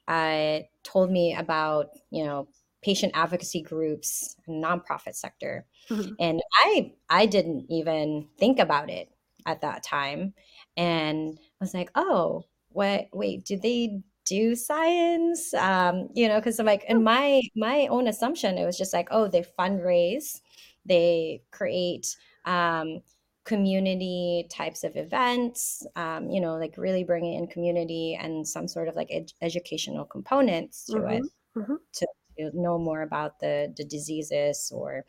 uh, 0.07 0.59
told 0.83 1.11
me 1.11 1.35
about, 1.35 1.89
you 2.11 2.23
know, 2.23 2.47
patient 2.83 3.11
advocacy 3.15 3.61
groups 3.61 4.35
and 4.47 4.63
nonprofit 4.63 5.15
sector. 5.15 5.65
Mhm. 5.89 6.15
and 6.19 6.41
i 6.65 6.91
i 7.09 7.25
didn't 7.27 7.65
even 7.69 8.27
think 8.39 8.59
about 8.59 8.89
it 8.89 9.09
at 9.45 9.61
that 9.61 9.83
time. 9.83 10.33
And 10.77 11.37
i 11.39 11.63
was 11.63 11.73
like 11.73 11.91
oh 11.95 12.45
what 12.69 13.07
wait 13.13 13.45
do 13.45 13.57
they 13.57 14.01
do 14.25 14.55
science? 14.55 15.53
Um 15.53 16.09
you 16.15 16.27
know 16.27 16.39
because 16.39 16.59
i'm 16.59 16.65
like 16.65 16.83
in 16.89 17.03
my 17.03 17.41
my 17.55 17.87
own 17.87 18.07
assumption 18.07 18.57
it 18.57 18.65
was 18.65 18.77
just 18.77 18.93
like 18.93 19.07
oh 19.11 19.27
they 19.27 19.43
fundraise 19.59 20.41
they 20.85 21.41
create 21.51 22.15
um 22.45 23.01
community 23.45 24.47
types 24.49 24.83
of 24.83 24.95
events 24.95 25.85
um 25.95 26.29
you 26.29 26.41
know 26.41 26.57
like 26.57 26.73
really 26.77 27.03
bringing 27.03 27.35
in 27.35 27.47
community 27.47 28.17
and 28.19 28.47
some 28.47 28.67
sort 28.67 28.87
of 28.87 28.95
like 28.95 29.07
ed- 29.11 29.31
educational 29.41 30.03
components 30.05 30.85
to 30.85 30.97
it 31.05 31.23
Mhm. 31.55 31.63
Mhm. 31.63 31.77
to 31.93 32.07
to 32.37 32.51
know 32.53 32.77
more 32.79 33.03
about 33.03 33.39
the 33.39 33.73
the 33.77 33.85
diseases 33.85 34.71
or 34.75 35.05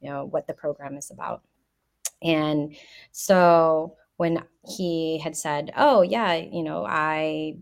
you 0.00 0.08
know 0.10 0.26
what 0.26 0.46
the 0.46 0.54
program 0.54 0.96
is 0.96 1.10
about 1.10 1.42
and 2.22 2.76
so 3.12 3.96
when 4.18 4.42
he 4.66 5.18
had 5.18 5.36
said 5.36 5.72
oh 5.76 6.02
yeah 6.02 6.34
you 6.34 6.62
know 6.62 6.84
i 6.86 7.56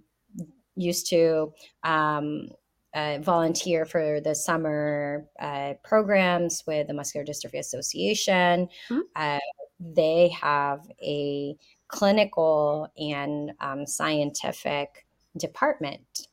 used 0.76 1.06
to 1.08 1.52
um, 1.84 2.48
uh, 2.94 3.18
volunteer 3.20 3.84
for 3.86 4.20
the 4.20 4.34
summer 4.34 5.26
uh, 5.40 5.74
programs 5.84 6.64
with 6.66 6.86
the 6.88 6.94
muscular 6.94 7.24
dystrophy 7.24 7.58
association 7.58 8.68
Mhm. 8.90 9.02
uh, 9.16 9.38
they 9.80 10.28
have 10.40 10.80
a 11.02 11.56
clinical 11.88 12.88
and 12.98 13.52
um, 13.60 13.86
scientific 13.86 15.06
department. 15.36 16.28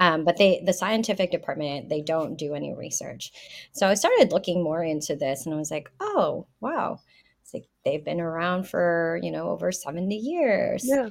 Um, 0.00 0.24
but 0.24 0.38
they 0.38 0.62
the 0.64 0.72
scientific 0.72 1.30
department 1.30 1.90
they 1.90 2.00
don't 2.00 2.36
do 2.36 2.54
any 2.54 2.74
research. 2.74 3.32
So 3.72 3.86
i 3.88 3.94
started 3.94 4.32
looking 4.32 4.62
more 4.62 4.82
into 4.82 5.16
this 5.16 5.44
and 5.44 5.54
i 5.54 5.58
was 5.58 5.70
like 5.70 5.90
oh 6.00 6.46
wow. 6.60 7.00
It's 7.42 7.52
like 7.52 7.68
they've 7.84 8.04
been 8.04 8.20
around 8.20 8.68
for 8.68 9.20
you 9.22 9.30
know 9.30 9.50
over 9.50 9.70
70 9.70 10.16
years. 10.16 10.84
Yeah 10.86 11.10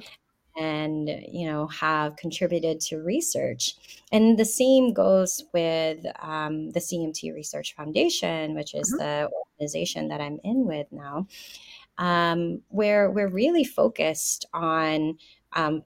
and 0.56 1.08
you 1.28 1.46
know 1.46 1.66
have 1.68 2.16
contributed 2.16 2.80
to 2.80 2.98
research 3.02 3.76
and 4.12 4.38
the 4.38 4.44
same 4.44 4.92
goes 4.92 5.44
with 5.52 5.98
um, 6.20 6.70
the 6.72 6.80
cmt 6.80 7.34
research 7.34 7.74
foundation 7.76 8.54
which 8.54 8.74
is 8.74 8.92
Mhm. 8.92 8.98
the 8.98 9.30
organization 9.58 10.08
that 10.08 10.20
i'm 10.20 10.38
in 10.44 10.66
with 10.66 10.86
now 10.92 11.26
um, 11.98 12.62
where 12.68 13.10
we're 13.10 13.28
really 13.28 13.64
focused 13.64 14.46
on 14.52 15.18
um, 15.54 15.82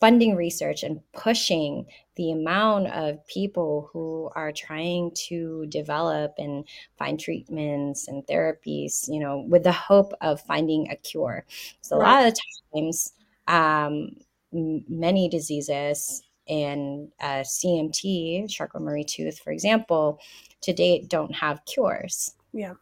funding 0.00 0.34
research 0.34 0.82
and 0.82 1.00
pushing 1.12 1.86
the 2.16 2.32
amount 2.32 2.88
of 2.88 3.24
people 3.28 3.88
who 3.92 4.30
are 4.34 4.50
trying 4.52 5.12
to 5.14 5.64
develop 5.68 6.34
and 6.38 6.64
find 6.98 7.20
treatments 7.20 8.08
and 8.08 8.26
therapies, 8.26 9.08
you 9.08 9.20
know, 9.20 9.46
with 9.48 9.62
the 9.62 9.72
hope 9.72 10.12
of 10.20 10.40
finding 10.40 10.90
a 10.90 10.96
cure. 10.96 11.46
So 11.82 11.96
right. 11.98 12.08
a 12.08 12.10
lot 12.10 12.26
of 12.26 12.34
times, 12.74 13.12
um, 13.48 14.10
many 14.52 15.28
diseases 15.28 16.22
and 16.48 17.08
uh, 17.20 17.42
CMT, 17.42 18.50
Charcot-Marie 18.50 19.04
tooth, 19.04 19.38
for 19.38 19.52
example, 19.52 20.18
to 20.62 20.72
date 20.72 21.08
don't 21.08 21.34
have 21.34 21.64
cures. 21.64 22.34
Yeah. 22.52 22.74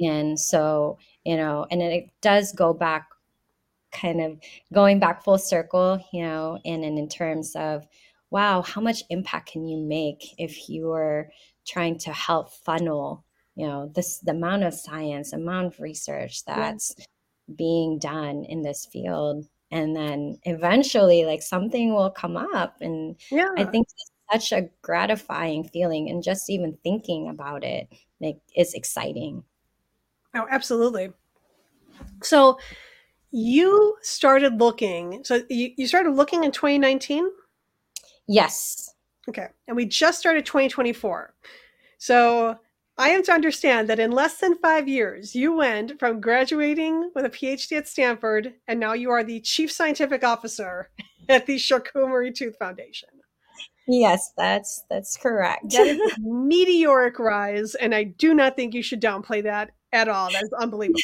And 0.00 0.38
so, 0.38 0.98
you 1.24 1.36
know, 1.36 1.66
and 1.70 1.82
it 1.82 2.10
does 2.20 2.52
go 2.52 2.72
back 2.72 3.08
kind 3.92 4.20
of 4.20 4.38
going 4.72 4.98
back 4.98 5.22
full 5.22 5.38
circle, 5.38 6.02
you 6.12 6.22
know, 6.22 6.58
and, 6.64 6.84
and 6.84 6.98
in 6.98 7.08
terms 7.08 7.54
of, 7.54 7.86
wow, 8.30 8.62
how 8.62 8.80
much 8.80 9.04
impact 9.10 9.52
can 9.52 9.66
you 9.66 9.76
make 9.76 10.34
if 10.38 10.68
you're 10.68 11.28
trying 11.66 11.98
to 11.98 12.12
help 12.12 12.52
funnel, 12.52 13.24
you 13.54 13.66
know, 13.66 13.90
this 13.94 14.18
the 14.18 14.32
amount 14.32 14.64
of 14.64 14.74
science, 14.74 15.32
amount 15.32 15.66
of 15.66 15.80
research 15.80 16.44
that's 16.44 16.94
yeah. 16.98 17.04
being 17.56 17.98
done 17.98 18.44
in 18.48 18.62
this 18.62 18.86
field. 18.86 19.46
And 19.72 19.96
then 19.96 20.38
eventually 20.44 21.24
like 21.24 21.42
something 21.42 21.94
will 21.94 22.10
come 22.10 22.36
up. 22.36 22.76
And 22.80 23.16
yeah. 23.30 23.48
I 23.56 23.64
think 23.64 23.88
it's 23.90 24.10
such 24.30 24.52
a 24.52 24.68
gratifying 24.82 25.64
feeling. 25.64 26.10
And 26.10 26.22
just 26.22 26.50
even 26.50 26.78
thinking 26.84 27.28
about 27.28 27.64
it 27.64 27.88
like 28.20 28.38
is 28.54 28.74
exciting. 28.74 29.42
Oh, 30.34 30.46
absolutely. 30.50 31.10
So 32.22 32.58
you 33.30 33.96
started 34.02 34.60
looking. 34.60 35.24
So 35.24 35.42
you, 35.48 35.70
you 35.76 35.86
started 35.86 36.12
looking 36.12 36.44
in 36.44 36.52
2019? 36.52 37.30
Yes. 38.28 38.94
Okay. 39.28 39.48
And 39.68 39.76
we 39.76 39.86
just 39.86 40.20
started 40.20 40.44
2024. 40.44 41.34
So 41.98 42.58
I 42.98 43.10
am 43.10 43.22
to 43.24 43.32
understand 43.32 43.88
that 43.88 43.98
in 43.98 44.12
less 44.12 44.38
than 44.38 44.58
five 44.58 44.86
years, 44.86 45.34
you 45.34 45.54
went 45.54 45.98
from 45.98 46.20
graduating 46.20 47.10
with 47.14 47.24
a 47.24 47.30
PhD 47.30 47.78
at 47.78 47.88
Stanford, 47.88 48.54
and 48.68 48.78
now 48.78 48.92
you 48.92 49.10
are 49.10 49.24
the 49.24 49.40
chief 49.40 49.72
scientific 49.72 50.22
officer 50.22 50.90
at 51.28 51.46
the 51.46 51.58
Charcot-Marie 51.58 52.32
Tooth 52.32 52.56
Foundation. 52.58 53.08
Yes, 53.88 54.32
that's 54.36 54.84
that's 54.88 55.16
correct. 55.16 55.70
That 55.72 55.86
is 55.88 56.00
meteoric 56.18 57.18
rise, 57.18 57.74
and 57.74 57.94
I 57.94 58.04
do 58.04 58.32
not 58.32 58.54
think 58.54 58.74
you 58.74 58.82
should 58.82 59.02
downplay 59.02 59.42
that 59.42 59.70
at 59.92 60.08
all. 60.08 60.30
That 60.30 60.44
is 60.44 60.52
unbelievable. 60.52 61.00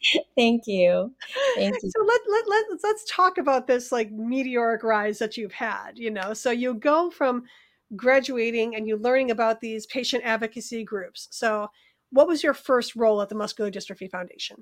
Thank 0.36 0.66
you. 0.66 1.12
Thank 1.56 1.74
you. 1.82 1.90
So 1.90 2.04
let, 2.04 2.20
let, 2.28 2.48
let, 2.48 2.64
let's, 2.70 2.84
let's 2.84 3.04
talk 3.10 3.38
about 3.38 3.66
this 3.66 3.90
like 3.90 4.12
meteoric 4.12 4.84
rise 4.84 5.18
that 5.18 5.36
you've 5.36 5.52
had, 5.52 5.92
you 5.98 6.10
know, 6.10 6.34
so 6.34 6.52
you 6.52 6.74
go 6.74 7.10
from 7.10 7.44
graduating 7.96 8.76
and 8.76 8.86
you 8.86 8.96
learning 8.96 9.30
about 9.30 9.60
these 9.60 9.86
patient 9.86 10.22
advocacy 10.24 10.84
groups. 10.84 11.28
So 11.30 11.68
what 12.10 12.26
was 12.26 12.42
your 12.42 12.54
first 12.54 12.96
role 12.96 13.20
at 13.22 13.28
the 13.28 13.34
Muscular 13.34 13.70
Dystrophy 13.70 14.10
Foundation? 14.10 14.56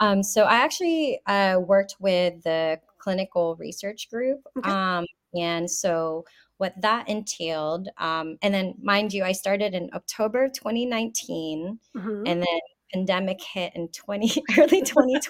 Um, 0.00 0.22
so 0.22 0.44
I 0.44 0.56
actually 0.56 1.20
uh, 1.26 1.60
worked 1.60 1.96
with 1.98 2.42
the 2.44 2.80
clinical 2.98 3.56
research 3.56 4.08
group. 4.10 4.40
Okay. 4.58 4.70
Um, 4.70 5.04
and 5.34 5.70
so 5.70 6.24
what 6.58 6.74
that 6.80 7.08
entailed, 7.08 7.88
um, 7.98 8.36
and 8.42 8.52
then 8.52 8.74
mind 8.82 9.12
you, 9.12 9.24
I 9.24 9.32
started 9.32 9.74
in 9.74 9.90
October 9.94 10.44
of 10.44 10.52
2019, 10.52 11.78
mm-hmm. 11.96 12.22
and 12.26 12.42
then 12.42 12.60
pandemic 12.92 13.40
hit 13.42 13.72
in 13.74 13.88
20 13.88 14.28
early 14.58 14.82
2020 14.82 15.20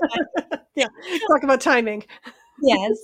yeah 0.76 0.86
talk 1.28 1.42
about 1.42 1.60
timing 1.60 2.04
yes 2.62 2.96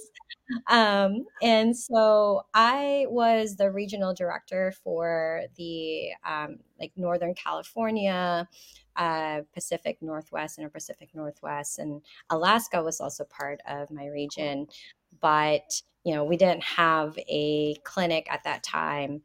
um, 0.69 1.25
and 1.43 1.77
so 1.77 2.43
i 2.55 3.07
was 3.09 3.57
the 3.57 3.71
regional 3.71 4.15
director 4.15 4.73
for 4.83 5.43
the 5.57 6.09
um, 6.27 6.59
like 6.79 6.93
northern 6.97 7.35
california 7.35 8.49
uh, 8.97 9.41
pacific 9.53 9.99
northwest 10.01 10.59
and 10.59 10.73
pacific 10.73 11.11
northwest 11.15 11.79
and 11.79 12.03
alaska 12.31 12.83
was 12.83 13.01
also 13.01 13.25
part 13.25 13.61
of 13.69 13.91
my 13.91 14.07
region 14.07 14.67
but 15.21 15.81
you 16.05 16.15
know 16.15 16.25
we 16.25 16.37
didn't 16.37 16.63
have 16.63 17.19
a 17.29 17.75
clinic 17.85 18.27
at 18.31 18.45
that 18.45 18.63
time 18.63 19.23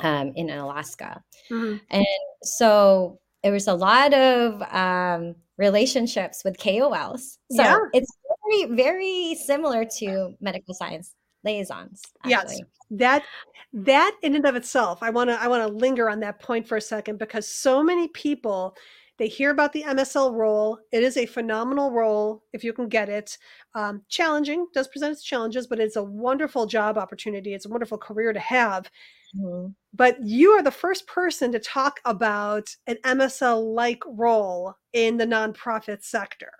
um, 0.00 0.32
in 0.34 0.50
alaska 0.50 1.22
mm-hmm. 1.50 1.76
and 1.90 2.06
so 2.42 3.18
there 3.42 3.52
was 3.52 3.68
a 3.68 3.74
lot 3.74 4.12
of 4.12 4.62
um, 4.72 5.34
relationships 5.56 6.42
with 6.44 6.58
KOLs. 6.58 7.38
So 7.52 7.62
yeah. 7.62 7.78
it's 7.92 8.10
very, 8.50 8.76
very 8.76 9.34
similar 9.34 9.84
to 9.98 10.34
medical 10.40 10.74
science 10.74 11.14
liaisons. 11.44 12.02
Actually. 12.24 12.30
Yes, 12.30 12.60
that 12.90 13.24
that 13.72 14.16
in 14.22 14.34
and 14.34 14.46
of 14.46 14.56
itself, 14.56 15.02
I 15.02 15.10
want 15.10 15.30
to 15.30 15.40
I 15.40 15.48
want 15.48 15.66
to 15.66 15.72
linger 15.72 16.10
on 16.10 16.20
that 16.20 16.40
point 16.40 16.66
for 16.66 16.76
a 16.76 16.80
second 16.80 17.18
because 17.18 17.46
so 17.46 17.82
many 17.82 18.08
people 18.08 18.76
they 19.20 19.28
hear 19.28 19.50
about 19.50 19.74
the 19.74 19.82
MSL 19.82 20.34
role. 20.34 20.78
It 20.92 21.02
is 21.02 21.18
a 21.18 21.26
phenomenal 21.26 21.92
role 21.92 22.42
if 22.54 22.64
you 22.64 22.72
can 22.72 22.88
get 22.88 23.10
it. 23.10 23.36
Um, 23.74 24.00
challenging 24.08 24.66
does 24.72 24.88
present 24.88 25.12
its 25.12 25.22
challenges, 25.22 25.66
but 25.66 25.78
it's 25.78 25.96
a 25.96 26.02
wonderful 26.02 26.64
job 26.64 26.96
opportunity. 26.96 27.52
It's 27.52 27.66
a 27.66 27.68
wonderful 27.68 27.98
career 27.98 28.32
to 28.32 28.40
have. 28.40 28.90
Mm-hmm. 29.36 29.72
But 29.92 30.16
you 30.24 30.52
are 30.52 30.62
the 30.62 30.70
first 30.70 31.06
person 31.06 31.52
to 31.52 31.58
talk 31.58 32.00
about 32.06 32.74
an 32.86 32.96
MSL 33.04 33.74
like 33.74 34.02
role 34.06 34.74
in 34.94 35.18
the 35.18 35.26
nonprofit 35.26 36.02
sector. 36.02 36.52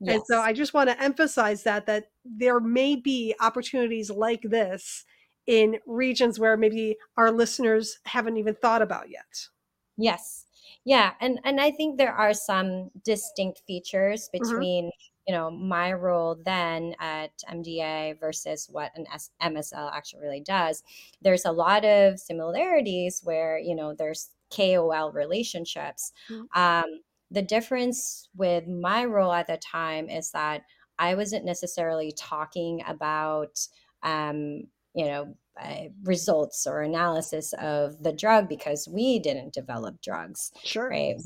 Yes. 0.00 0.14
And 0.14 0.22
so 0.26 0.40
I 0.40 0.52
just 0.52 0.74
want 0.74 0.90
to 0.90 1.02
emphasize 1.02 1.62
that 1.64 1.86
that 1.86 2.06
there 2.24 2.60
may 2.60 2.96
be 2.96 3.34
opportunities 3.40 4.10
like 4.10 4.42
this 4.42 5.04
in 5.46 5.78
regions 5.86 6.38
where 6.38 6.56
maybe 6.56 6.96
our 7.16 7.30
listeners 7.30 7.98
haven't 8.04 8.36
even 8.36 8.54
thought 8.54 8.82
about 8.82 9.10
yet. 9.10 9.48
Yes. 9.96 10.46
Yeah, 10.84 11.12
and 11.20 11.38
and 11.44 11.60
I 11.60 11.70
think 11.70 11.96
there 11.96 12.14
are 12.14 12.34
some 12.34 12.90
distinct 13.04 13.62
features 13.66 14.28
mm-hmm. 14.28 14.42
between 14.42 14.84
mm-hmm 14.86 15.08
you 15.26 15.34
know 15.34 15.50
my 15.50 15.92
role 15.92 16.36
then 16.44 16.94
at 17.00 17.30
mda 17.50 18.18
versus 18.18 18.68
what 18.70 18.90
an 18.96 19.06
msl 19.42 19.92
actually 19.92 20.20
really 20.20 20.40
does 20.40 20.82
there's 21.20 21.44
a 21.44 21.52
lot 21.52 21.84
of 21.84 22.18
similarities 22.18 23.20
where 23.24 23.58
you 23.58 23.74
know 23.74 23.94
there's 23.94 24.30
kol 24.54 25.12
relationships 25.12 26.12
mm-hmm. 26.30 26.60
um, 26.60 27.00
the 27.32 27.42
difference 27.42 28.28
with 28.36 28.66
my 28.66 29.04
role 29.04 29.32
at 29.32 29.46
the 29.46 29.56
time 29.58 30.08
is 30.08 30.30
that 30.30 30.62
i 30.98 31.14
wasn't 31.14 31.44
necessarily 31.44 32.12
talking 32.16 32.82
about 32.86 33.58
um, 34.02 34.64
you 34.94 35.06
know 35.06 35.34
uh, 35.62 35.84
results 36.04 36.66
or 36.66 36.80
analysis 36.80 37.52
of 37.60 38.02
the 38.02 38.12
drug 38.12 38.48
because 38.48 38.88
we 38.88 39.18
didn't 39.18 39.52
develop 39.52 40.00
drugs 40.00 40.50
sure 40.64 40.88
right 40.88 41.16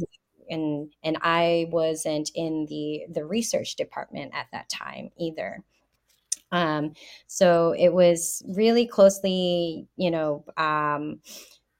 and 0.48 0.92
and 1.02 1.18
I 1.22 1.66
wasn't 1.70 2.30
in 2.34 2.66
the 2.68 3.02
the 3.12 3.24
research 3.24 3.76
department 3.76 4.32
at 4.34 4.46
that 4.52 4.68
time 4.68 5.11
either. 5.18 5.62
Um, 6.52 6.92
so 7.26 7.74
it 7.76 7.92
was 7.92 8.42
really 8.46 8.86
closely, 8.86 9.88
you 9.96 10.11
know, 10.11 10.44
um, 10.57 11.20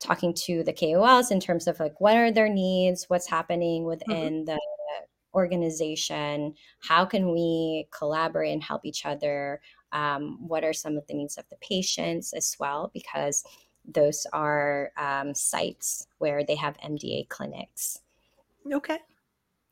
talking 0.01 0.35
to 0.35 0.63
the 0.63 0.73
KOLs 0.73 1.31
in 1.31 1.41
terms 1.41 1.67
of 1.67 1.81
like 1.81 2.01
what 2.01 2.17
are 2.17 2.31
their 2.31 2.49
needs, 2.49 3.05
what's 3.09 3.29
happening 3.29 3.83
mm-hmm. 3.83 3.89
within 3.89 4.45
mm-hmm. 4.45 4.45
the 4.45 4.61
organization, 5.35 6.55
how 6.81 7.05
can 7.05 7.31
we 7.31 7.87
collaborate 7.97 8.53
and 8.53 8.63
help 8.63 8.85
each 8.85 9.05
other, 9.05 9.61
um, 9.93 10.39
what 10.49 10.65
are 10.65 10.73
some 10.73 10.97
of 10.97 11.07
the 11.07 11.15
needs 11.15 11.37
of 11.37 11.45
the 11.51 11.57
patients 11.57 12.33
as 12.33 12.57
well, 12.59 12.91
because 12.93 13.45
those 13.87 14.27
are 14.33 14.91
um, 14.97 15.35
sites 15.35 16.09
where 16.19 16.43
they 16.45 16.57
have 16.57 16.77
MDA 16.79 17.29
clinics. 17.29 18.01
Okay. 18.73 18.99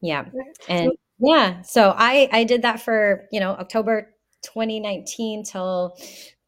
Yeah. 0.00 0.26
And 0.68 0.92
yeah, 1.18 1.62
so 1.62 1.94
I 1.96 2.28
I 2.30 2.44
did 2.44 2.62
that 2.62 2.80
for, 2.80 3.26
you 3.32 3.40
know, 3.40 3.52
October 3.52 4.14
2019 4.42 5.44
till 5.44 5.96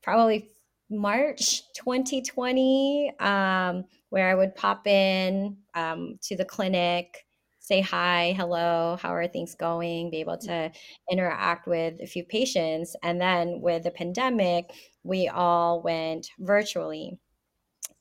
probably 0.03 0.51
March 0.91 1.63
2020 1.75 3.13
um, 3.19 3.85
where 4.11 4.29
I 4.31 4.35
would 4.35 4.55
pop 4.55 4.87
in 4.87 5.57
um, 5.75 6.19
to 6.23 6.37
the 6.37 6.45
clinic, 6.45 7.27
say 7.59 7.81
hi, 7.81 8.35
hello, 8.37 8.97
how 9.01 9.13
are 9.13 9.27
things 9.27 9.55
going, 9.55 10.11
be 10.11 10.21
able 10.21 10.39
to 10.39 10.71
interact 11.11 11.67
with 11.67 12.01
a 12.01 12.07
few 12.07 12.25
patients. 12.25 12.95
And 13.03 13.21
then 13.21 13.61
with 13.61 13.83
the 13.83 13.91
pandemic, 13.91 14.71
we 15.03 15.29
all 15.29 15.83
went 15.83 16.29
virtually. 16.39 17.19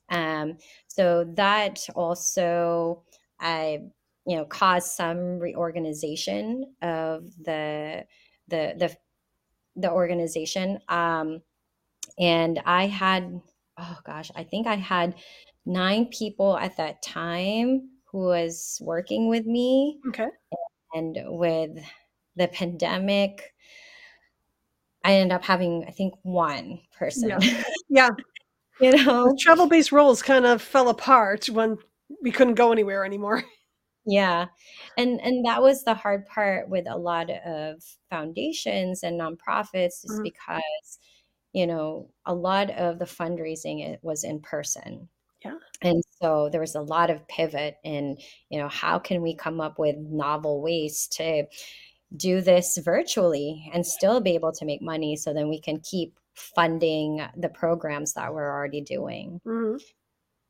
Um, 0.08 0.58
so 0.86 1.24
that 1.34 1.84
also 1.96 3.02
I 3.40 3.80
you 4.26 4.36
know 4.36 4.44
cause 4.44 4.94
some 4.94 5.38
reorganization 5.38 6.74
of 6.82 7.24
the 7.44 8.04
the 8.48 8.74
the 8.76 8.96
the 9.76 9.90
organization 9.90 10.78
um 10.88 11.40
and 12.18 12.60
i 12.64 12.86
had 12.86 13.40
oh 13.78 13.98
gosh 14.04 14.30
i 14.36 14.42
think 14.44 14.66
i 14.66 14.74
had 14.76 15.14
nine 15.64 16.06
people 16.06 16.56
at 16.56 16.76
that 16.76 17.02
time 17.02 17.88
who 18.10 18.18
was 18.18 18.78
working 18.82 19.28
with 19.28 19.46
me 19.46 19.98
okay 20.08 20.28
and 20.94 21.16
with 21.26 21.70
the 22.36 22.48
pandemic 22.48 23.52
I 25.04 25.14
ended 25.14 25.34
up 25.36 25.44
having, 25.44 25.84
I 25.86 25.92
think, 25.92 26.14
one 26.22 26.80
person. 26.98 27.28
Yeah. 27.28 27.38
yeah. 27.88 28.10
you 28.80 29.04
know, 29.04 29.34
travel 29.38 29.68
based 29.68 29.92
roles 29.92 30.22
kind 30.22 30.44
of 30.44 30.60
fell 30.60 30.88
apart 30.88 31.46
when 31.48 31.78
we 32.22 32.32
couldn't 32.32 32.54
go 32.54 32.72
anywhere 32.72 33.04
anymore. 33.04 33.42
Yeah. 34.08 34.46
And 34.96 35.20
and 35.20 35.44
that 35.46 35.62
was 35.62 35.82
the 35.82 35.94
hard 35.94 36.26
part 36.26 36.68
with 36.68 36.86
a 36.88 36.96
lot 36.96 37.28
of 37.28 37.82
foundations 38.08 39.02
and 39.02 39.20
nonprofits 39.20 40.04
is 40.04 40.20
Mhm. 40.20 40.22
because, 40.22 40.98
you 41.56 41.66
know, 41.66 42.10
a 42.26 42.34
lot 42.34 42.70
of 42.72 42.98
the 42.98 43.06
fundraising 43.06 43.82
it 43.82 43.98
was 44.02 44.24
in 44.24 44.40
person. 44.40 45.08
Yeah. 45.42 45.54
And 45.80 46.02
so 46.22 46.50
there 46.50 46.60
was 46.60 46.74
a 46.74 46.82
lot 46.82 47.08
of 47.10 47.26
pivot 47.28 47.78
in, 47.82 48.18
you 48.50 48.58
know, 48.58 48.68
how 48.68 48.98
can 48.98 49.22
we 49.22 49.34
come 49.34 49.58
up 49.60 49.78
with 49.78 49.96
novel 49.96 50.60
ways 50.60 51.06
to 51.12 51.44
do 52.16 52.42
this 52.42 52.78
virtually 52.78 53.70
and 53.74 53.86
still 53.86 54.20
be 54.20 54.34
able 54.34 54.52
to 54.52 54.66
make 54.66 54.82
money 54.82 55.16
so 55.16 55.32
then 55.32 55.48
we 55.48 55.60
can 55.60 55.80
keep 55.80 56.18
funding 56.34 57.22
the 57.36 57.48
programs 57.48 58.12
that 58.14 58.34
we're 58.34 58.52
already 58.52 58.82
doing. 58.82 59.40
Mhm. 59.46 59.80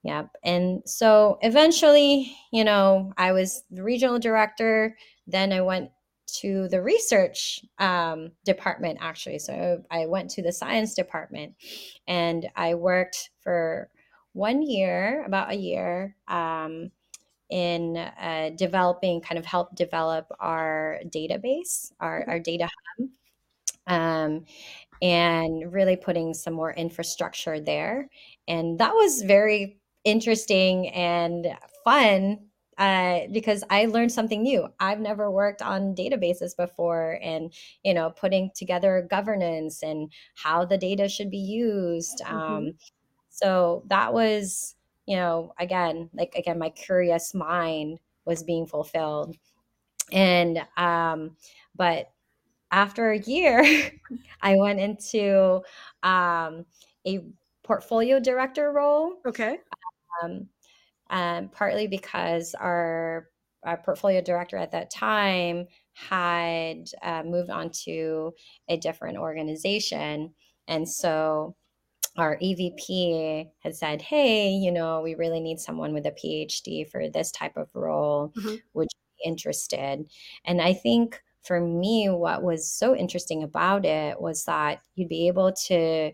Yep. 0.03 0.31
And 0.45 0.83
so 0.87 1.39
eventually, 1.43 2.37
you 2.53 2.65
know, 2.65 3.13
I 3.17 3.33
was 3.33 3.65
the 3.71 3.83
regional 3.83 4.19
director. 4.19 4.97
Then 5.27 5.53
I 5.53 5.61
went 5.63 5.91
to 6.27 6.69
the 6.69 6.83
research 6.83 7.65
um, 7.79 8.33
department, 8.45 8.99
actually. 9.01 9.39
So 9.39 9.83
I 9.91 10.07
went 10.07 10.31
to 10.33 10.43
the 10.43 10.53
science 10.53 10.95
department 10.95 11.55
and 12.07 12.49
I 12.57 12.75
worked 12.75 13.31
for 13.41 13.89
one 14.33 14.63
year, 14.63 15.25
about 15.25 15.53
a 15.53 15.57
year, 15.57 16.17
um, 16.29 16.91
in 17.49 17.97
uh, 17.97 18.51
developing, 18.57 19.21
kind 19.21 19.39
of 19.39 19.47
help 19.47 19.75
develop 19.77 20.27
our 20.41 21.01
database, 21.07 21.93
our, 22.01 22.25
our 22.29 22.39
data 22.41 22.69
hub. 22.99 23.09
Um, 23.89 24.45
and 25.03 25.73
really 25.73 25.97
putting 25.97 26.35
some 26.35 26.55
more 26.55 26.73
infrastructure 26.73 27.61
there. 27.61 28.09
And 28.49 28.79
that 28.79 28.95
was 28.95 29.23
very 29.23 29.79
interesting 30.05 30.89
and 30.89 31.49
fun 31.85 32.39
uh, 32.79 33.21
because 33.33 33.65
I 33.71 33.87
learned 33.87 34.13
something 34.13 34.43
new. 34.43 34.69
I've 34.81 35.01
never 35.01 35.31
worked 35.31 35.63
on 35.63 35.95
databases 35.95 36.57
before, 36.57 37.19
and 37.23 37.53
you 37.85 37.95
know, 37.95 38.11
putting 38.11 38.51
together 38.55 39.07
governance 39.11 39.83
and 39.83 40.13
how 40.35 40.65
the 40.65 40.79
data 40.79 41.09
should 41.09 41.31
be 41.31 41.39
used. 41.39 42.21
Mhm. 42.31 42.69
Um, 42.69 42.73
so 43.29 43.85
that 43.89 44.13
was, 44.15 44.77
you 45.07 45.17
know, 45.17 45.53
again, 45.59 46.11
like 46.15 46.35
again, 46.37 46.59
my 46.59 46.71
curious 46.71 47.35
mind 47.35 48.01
was 48.27 48.43
being 48.43 48.67
fulfilled, 48.67 49.37
and 50.13 50.65
um, 50.77 51.37
but 51.77 52.11
after 52.73 53.13
a 53.13 53.19
year, 53.21 53.65
I 54.43 54.57
went 54.57 54.81
into 54.81 55.63
um, 56.03 56.67
a 57.07 57.21
portfolio 57.65 58.21
director 58.21 58.73
role 58.73 59.15
Okay. 59.27 59.61
um, 60.23 60.49
um, 61.11 61.49
partly 61.51 61.87
because 61.87 62.55
our, 62.55 63.29
our 63.65 63.77
portfolio 63.79 64.21
director 64.21 64.57
at 64.57 64.73
that 64.73 64.91
time 64.91 65.67
had 65.93 66.89
uh, 67.03 67.23
moved 67.25 67.51
on 67.51 67.71
to 67.85 68.33
a 68.69 68.77
different 68.77 69.19
organization. 69.19 70.35
And 70.69 70.89
so 70.89 71.57
our 72.17 72.39
EVP 72.39 73.51
had 73.61 73.77
said, 73.77 74.03
Hey, 74.03 74.51
you 74.51 74.73
know, 74.73 75.01
we 75.03 75.15
really 75.15 75.41
need 75.41 75.61
someone 75.61 75.93
with 75.93 76.07
a 76.07 76.13
PhD 76.13 76.89
for 76.89 77.09
this 77.09 77.31
type 77.31 77.57
of 77.57 77.69
role. 77.75 78.33
Mhm. 78.37 78.61
Would 78.75 78.89
you 78.93 79.25
be 79.25 79.29
interested? 79.29 80.09
And 80.45 80.61
I 80.63 80.73
think 80.73 81.21
for 81.43 81.61
me, 81.61 82.09
what 82.09 82.43
was 82.43 82.71
so 82.71 82.97
interesting 82.97 83.43
about 83.43 83.85
it 83.85 84.21
was 84.21 84.45
that 84.45 84.81
you'd 84.95 85.09
be 85.09 85.29
able 85.29 85.53
to 85.53 86.13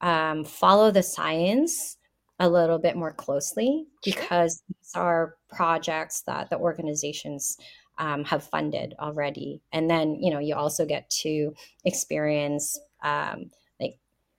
um, 0.00 0.44
follow 0.44 0.90
the 0.90 1.02
science 1.02 1.96
a 2.38 2.48
little 2.48 2.78
bit 2.78 2.96
more 2.96 3.12
closely 3.12 3.86
because 4.04 4.62
these 4.68 4.92
are 4.94 5.36
projects 5.48 6.22
that 6.22 6.50
the 6.50 6.58
organizations 6.58 7.56
um, 7.98 8.24
have 8.24 8.44
funded 8.44 8.94
already. 8.98 9.62
And 9.72 9.88
then, 9.88 10.16
you 10.20 10.32
know, 10.32 10.40
you 10.40 10.54
also 10.54 10.84
get 10.84 11.08
to 11.22 11.54
experience 11.84 12.78
um, 13.02 13.50
like 13.80 13.98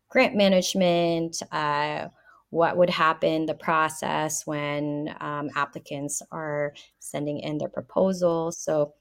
grant 0.10 0.36
management, 0.36 1.42
uh, 1.52 2.10
what 2.50 2.78
would 2.78 2.90
happen, 2.90 3.46
the 3.46 3.54
process 3.54 4.46
when 4.46 5.16
um, 5.20 5.50
applicants 5.56 6.22
are 6.32 6.74
sending 7.00 7.40
in 7.40 7.58
their 7.58 7.70
proposals. 7.70 8.58
So 8.58 8.94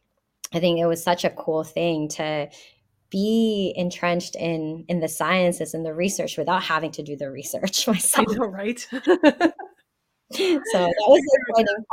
I 0.53 0.61
think 0.61 0.78
it 0.78 0.86
was 0.86 1.03
such 1.03 1.24
a 1.24 1.30
cool 1.30 1.64
thing 1.64 2.09
to 2.11 2.49
be 3.15 3.73
entrenched 3.77 4.35
in 4.35 4.85
in 4.89 4.99
the 4.99 5.07
sciences 5.07 5.73
and 5.73 5.87
the 5.87 5.95
research 5.95 6.37
without 6.37 6.65
having 6.65 6.91
to 6.91 7.01
do 7.01 7.15
the 7.15 7.31
research 7.31 7.87
myself. 7.95 8.27
know, 8.29 8.47
right? 8.47 8.87
So 10.33 10.79
that 10.79 11.07
was 11.07 11.23
exciting. 11.49 11.85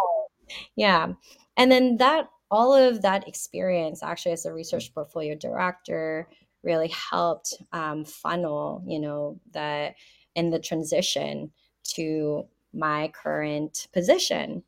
Yeah. 0.76 1.10
And 1.58 1.72
then 1.72 1.98
that 1.98 2.28
all 2.50 2.74
of 2.74 3.04
that 3.04 3.28
experience 3.28 4.02
actually 4.02 4.32
as 4.32 4.46
a 4.46 4.54
research 4.54 4.92
portfolio 4.96 5.36
director 5.36 6.28
really 6.64 6.88
helped 6.88 7.54
um, 7.72 8.04
funnel, 8.04 8.84
you 8.88 9.00
know, 9.00 9.40
the 9.54 9.94
in 10.34 10.50
the 10.50 10.60
transition 10.60 11.52
to 11.96 12.48
my 12.74 13.10
current 13.10 13.90
position. 13.94 14.64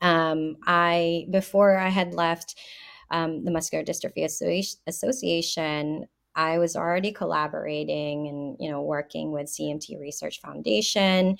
Um, 0.00 0.58
I 0.64 1.26
before 1.30 1.76
I 1.76 1.88
had 1.88 2.14
left 2.14 2.54
um, 3.12 3.44
the 3.44 3.50
Muscular 3.50 3.84
Dystrophy 3.84 4.24
Associ- 4.24 4.78
Association, 4.86 6.06
I 6.34 6.58
was 6.58 6.74
already 6.74 7.12
collaborating 7.12 8.26
and 8.26 8.56
you 8.58 8.70
know 8.70 8.82
working 8.82 9.30
with 9.32 9.46
CMT 9.46 10.00
Research 10.00 10.40
Foundation. 10.40 11.36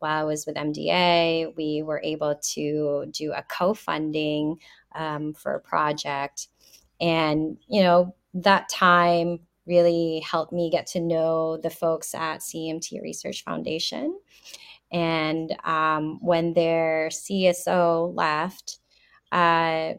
While 0.00 0.20
I 0.20 0.24
was 0.24 0.46
with 0.46 0.56
MDA, 0.56 1.54
we 1.56 1.82
were 1.82 2.00
able 2.02 2.34
to 2.54 3.06
do 3.12 3.32
a 3.32 3.44
co-funding 3.44 4.56
um, 4.96 5.32
for 5.32 5.54
a 5.54 5.60
project, 5.60 6.48
and 7.00 7.56
you 7.68 7.82
know 7.82 8.14
that 8.34 8.68
time 8.68 9.38
really 9.64 10.20
helped 10.28 10.52
me 10.52 10.70
get 10.70 10.88
to 10.88 11.00
know 11.00 11.56
the 11.56 11.70
folks 11.70 12.14
at 12.14 12.40
CMT 12.40 13.00
Research 13.00 13.44
Foundation. 13.44 14.18
And 14.90 15.56
um, 15.64 16.18
when 16.20 16.52
their 16.52 17.08
CSO 17.10 18.14
left, 18.14 18.78
uh, 19.30 19.94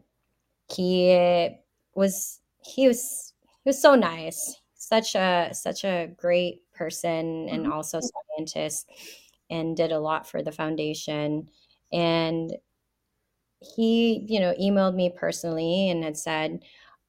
he 0.76 1.50
was 1.96 2.40
he 2.64 2.88
was 2.88 3.34
he 3.64 3.70
was 3.70 3.82
so 3.82 3.96
nice 3.96 4.56
such 4.76 5.16
a 5.16 5.50
such 5.54 5.84
a 5.84 6.08
great 6.18 6.62
person 6.74 7.48
and 7.50 7.66
Mhm. 7.66 7.72
also 7.72 8.00
scientist 8.38 8.90
and 9.50 9.78
did 9.78 9.92
a 9.92 10.00
lot 10.00 10.28
for 10.28 10.42
the 10.42 10.52
foundation 10.52 11.50
and 11.92 12.54
he 13.60 14.26
you 14.28 14.40
know 14.40 14.54
emailed 14.60 14.96
me 14.96 15.10
personally 15.16 15.90
and 15.90 16.04
had 16.04 16.18
said 16.18 16.60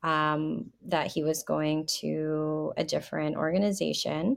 um, 0.03 0.71
that 0.87 1.07
he 1.11 1.23
was 1.23 1.43
going 1.43 1.87
to 1.87 2.73
a 2.77 2.85
different 2.85 3.37
organization 3.37 4.37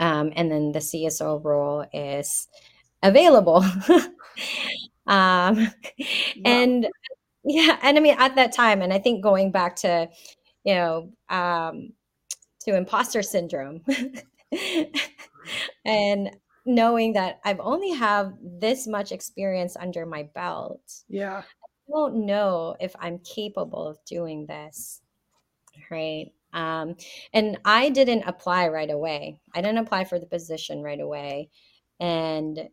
um, 0.00 0.32
and 0.36 0.50
then 0.52 0.72
the 0.72 0.80
cso 0.80 1.42
role 1.44 1.86
is 1.92 2.48
available 3.02 3.64
um, 5.06 5.68
Wow. 6.34 6.44
and 6.44 6.88
yeah, 7.44 7.78
and 7.82 7.96
I 7.96 8.00
mean 8.00 8.16
at 8.18 8.36
that 8.36 8.52
time, 8.52 8.82
and 8.82 8.92
I 8.92 8.98
think 8.98 9.22
going 9.22 9.50
back 9.50 9.76
to, 9.76 10.08
you 10.64 10.74
know, 10.74 11.12
um, 11.28 11.92
to 12.62 12.76
imposter 12.76 13.22
syndrome, 13.22 13.82
and 15.84 16.30
knowing 16.64 17.14
that 17.14 17.40
I've 17.44 17.60
only 17.60 17.90
have 17.92 18.34
this 18.40 18.86
much 18.86 19.12
experience 19.12 19.76
under 19.76 20.06
my 20.06 20.28
belt, 20.34 20.82
Yeah. 21.08 21.42
I 21.42 21.92
don't 21.92 22.26
know 22.26 22.76
if 22.80 22.94
I'm 23.00 23.18
capable 23.18 23.86
of 23.86 23.98
doing 24.06 24.46
this, 24.46 25.00
right? 25.90 26.32
Um, 26.52 26.96
and 27.32 27.58
I 27.64 27.88
didn't 27.88 28.24
apply 28.26 28.68
right 28.68 28.90
away. 28.90 29.38
I 29.54 29.62
didn't 29.62 29.78
apply 29.78 30.04
for 30.04 30.18
the 30.18 30.26
position 30.26 30.82
right 30.82 31.00
away, 31.00 31.50
and 31.98 32.68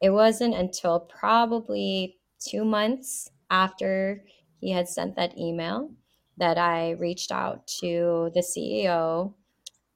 it 0.00 0.10
wasn't 0.10 0.54
until 0.54 1.00
probably 1.00 2.18
two 2.40 2.64
months 2.64 3.30
after 3.50 4.24
he 4.60 4.70
had 4.70 4.88
sent 4.88 5.16
that 5.16 5.36
email 5.38 5.90
that 6.38 6.58
I 6.58 6.92
reached 6.92 7.32
out 7.32 7.66
to 7.80 8.30
the 8.34 8.42
CEO. 8.42 9.34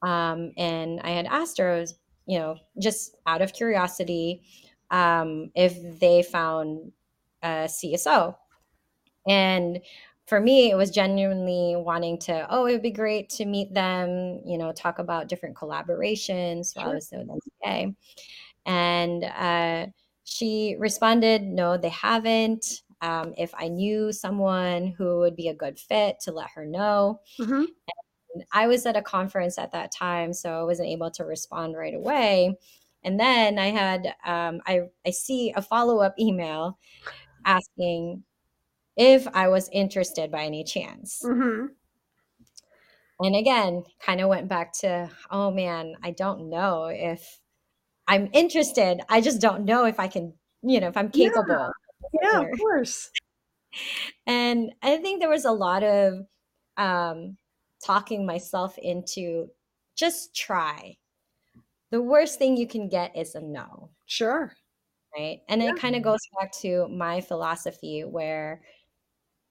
Um, 0.03 0.53
and 0.57 1.01
I 1.01 1.11
had 1.11 1.27
asked 1.27 1.59
her, 1.59 1.85
you 2.27 2.39
know, 2.39 2.57
just 2.81 3.17
out 3.27 3.43
of 3.43 3.53
curiosity, 3.53 4.43
um, 4.91 5.51
if 5.55 6.01
they 6.01 6.23
found 6.23 6.93
a 7.43 7.69
CSO. 7.69 8.37
And 9.27 9.81
for 10.27 10.41
me, 10.41 10.71
it 10.71 10.75
was 10.77 10.91
genuinely 10.91 11.75
wanting 11.77 12.19
to, 12.21 12.47
oh, 12.51 12.67
it 12.67 12.73
would 12.73 12.83
be 12.83 12.91
great 12.91 13.29
to 13.31 13.45
meet 13.45 13.75
them, 13.75 14.41
you 14.47 14.59
know, 14.59 14.73
talk 14.73 14.99
about 14.99 15.29
different 15.29 15.57
collaborations 15.57 16.75
while 16.77 16.89
I 16.89 16.91
Sure. 16.91 16.95
was 16.95 17.11
with 17.13 17.29
MDA. 17.29 17.97
And 18.67 19.25
uh, 19.25 19.87
she 20.25 20.77
responded, 20.79 21.43
no, 21.43 21.77
they 21.77 21.91
haven't. 21.91 22.83
Um, 23.05 23.35
if 23.37 23.53
I 23.55 23.69
knew 23.69 24.13
someone 24.13 24.95
who 24.97 25.19
would 25.19 25.37
be 25.37 25.49
a 25.49 25.55
good 25.55 25.79
fit, 25.79 26.21
to 26.21 26.33
let 26.33 26.51
her 26.55 26.65
know. 26.65 27.21
Mhm. 27.39 27.67
I 28.53 28.67
was 28.67 28.87
at 28.87 28.97
a 28.97 29.03
conference 29.03 29.59
at 29.59 29.73
that 29.73 29.93
time, 29.93 30.33
so 30.33 30.61
I 30.61 30.65
wasn't 30.65 30.89
able 30.89 31.11
to 31.13 31.25
respond 31.25 31.77
right 31.77 31.95
away. 31.95 32.57
And 33.03 33.21
then 33.21 33.59
I 33.59 33.67
had 33.67 34.15
um, 34.25 34.63
I 34.67 34.89
I 35.07 35.11
see 35.11 35.53
a 35.55 35.61
follow 35.63 36.01
up 36.01 36.15
email 36.19 36.79
asking 37.45 38.25
if 38.97 39.29
I 39.35 39.49
was 39.49 39.69
interested 39.71 40.31
by 40.31 40.45
any 40.45 40.65
chance. 40.65 41.23
Mm-hmm. 41.25 41.67
And 43.21 43.37
again, 43.37 43.85
kind 44.01 44.21
of 44.21 44.29
went 44.29 44.49
back 44.49 44.73
to, 44.81 45.11
oh 45.31 45.51
man, 45.51 45.95
I 46.03 46.11
don't 46.11 46.49
know 46.49 46.87
if 46.87 47.41
I'm 48.09 48.29
interested. 48.33 49.01
I 49.09 49.21
just 49.21 49.41
don't 49.41 49.65
know 49.65 49.85
if 49.85 50.01
I 50.01 50.09
can, 50.09 50.35
you 50.63 50.81
know, 50.81 50.89
if 50.89 50.97
I'm 50.97 51.11
capable. 51.11 51.45
Yeah, 51.49 51.69
yeah 52.23 52.41
of 52.41 52.59
course. 52.59 53.11
And 54.27 54.73
I 54.83 54.97
think 54.99 55.21
there 55.21 55.29
was 55.29 55.45
a 55.45 55.53
lot 55.53 55.83
of 55.83 56.27
um, 56.77 57.37
talking 57.85 58.27
myself 58.27 58.79
into 58.79 59.49
just 59.97 60.35
try. 60.35 60.97
The 61.91 62.03
worst 62.03 62.39
thing 62.39 62.57
you 62.57 62.67
can 62.67 62.89
get 62.89 63.17
is 63.17 63.35
a 63.35 63.41
no. 63.41 63.91
Sure. 64.07 64.53
Right. 65.17 65.41
And 65.49 65.63
yeah. 65.63 65.71
it 65.71 65.77
kind 65.77 65.95
of 65.95 66.03
goes 66.03 66.21
back 66.39 66.53
to 66.61 66.89
my 66.89 67.21
philosophy 67.21 68.03
where 68.03 68.63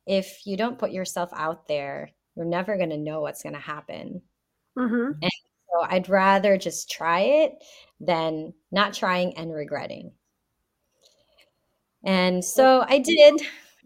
if 0.05 0.45
you 0.45 0.57
don't 0.57 0.79
put 0.79 0.91
yourself 0.91 1.29
out 1.33 1.67
there, 1.67 2.11
you're 2.35 2.45
never 2.45 2.75
going 2.75 2.89
to 2.89 2.97
know 2.97 3.21
what's 3.21 3.43
going 3.43 3.55
to 3.55 3.61
happen. 3.61 4.21
Mm-hmm. 4.77 5.11
And 5.21 5.31
so 5.71 5.85
I'd 5.87 6.09
rather 6.09 6.57
just 6.57 6.91
try 6.91 7.21
it 7.21 7.53
than 8.01 8.53
not 8.71 8.93
trying 8.93 9.37
and 9.37 9.53
regretting. 9.53 10.11
And 12.03 12.43
so 12.43 12.85
I 12.87 12.99
did. 12.99 13.41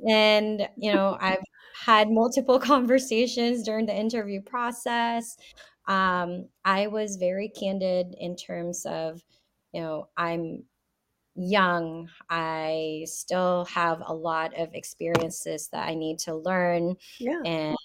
And, 0.08 0.68
you 0.78 0.94
know, 0.94 1.18
I've 1.20 1.44
had 1.86 2.10
multiple 2.10 2.60
conversations 2.74 3.64
during 3.64 3.86
the 3.86 3.96
interview 3.96 4.42
process. 4.42 5.38
Um, 5.88 6.50
I 6.66 6.88
was 6.88 7.16
very 7.16 7.50
candid 7.50 8.16
in 8.20 8.36
terms 8.36 8.86
of, 8.86 9.24
you 9.74 9.82
know, 9.82 10.10
I'm 10.18 10.64
young. 11.36 12.10
I 12.30 13.06
still 13.06 13.66
have 13.66 14.02
a 14.06 14.14
lot 14.14 14.58
of 14.58 14.74
experiences 14.74 15.70
that 15.72 15.88
I 15.88 15.94
need 15.94 16.20
to 16.20 16.36
learn. 16.36 16.96
Yeah. 17.20 17.42
And, 17.46 17.78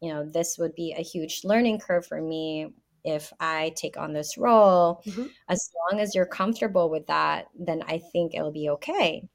you 0.00 0.12
know, 0.12 0.24
this 0.24 0.56
would 0.58 0.74
be 0.74 0.94
a 0.96 1.02
huge 1.02 1.42
learning 1.44 1.78
curve 1.78 2.06
for 2.06 2.20
me 2.20 2.72
if 3.04 3.32
I 3.38 3.72
take 3.76 3.96
on 3.96 4.12
this 4.12 4.36
role. 4.36 5.02
Mm-hmm. 5.06 5.26
As 5.48 5.70
long 5.90 6.00
as 6.00 6.14
you're 6.14 6.26
comfortable 6.26 6.90
with 6.90 7.06
that, 7.06 7.48
then 7.58 7.82
I 7.86 8.00
think 8.12 8.34
it'll 8.34 8.52
be 8.52 8.70
okay. 8.70 9.28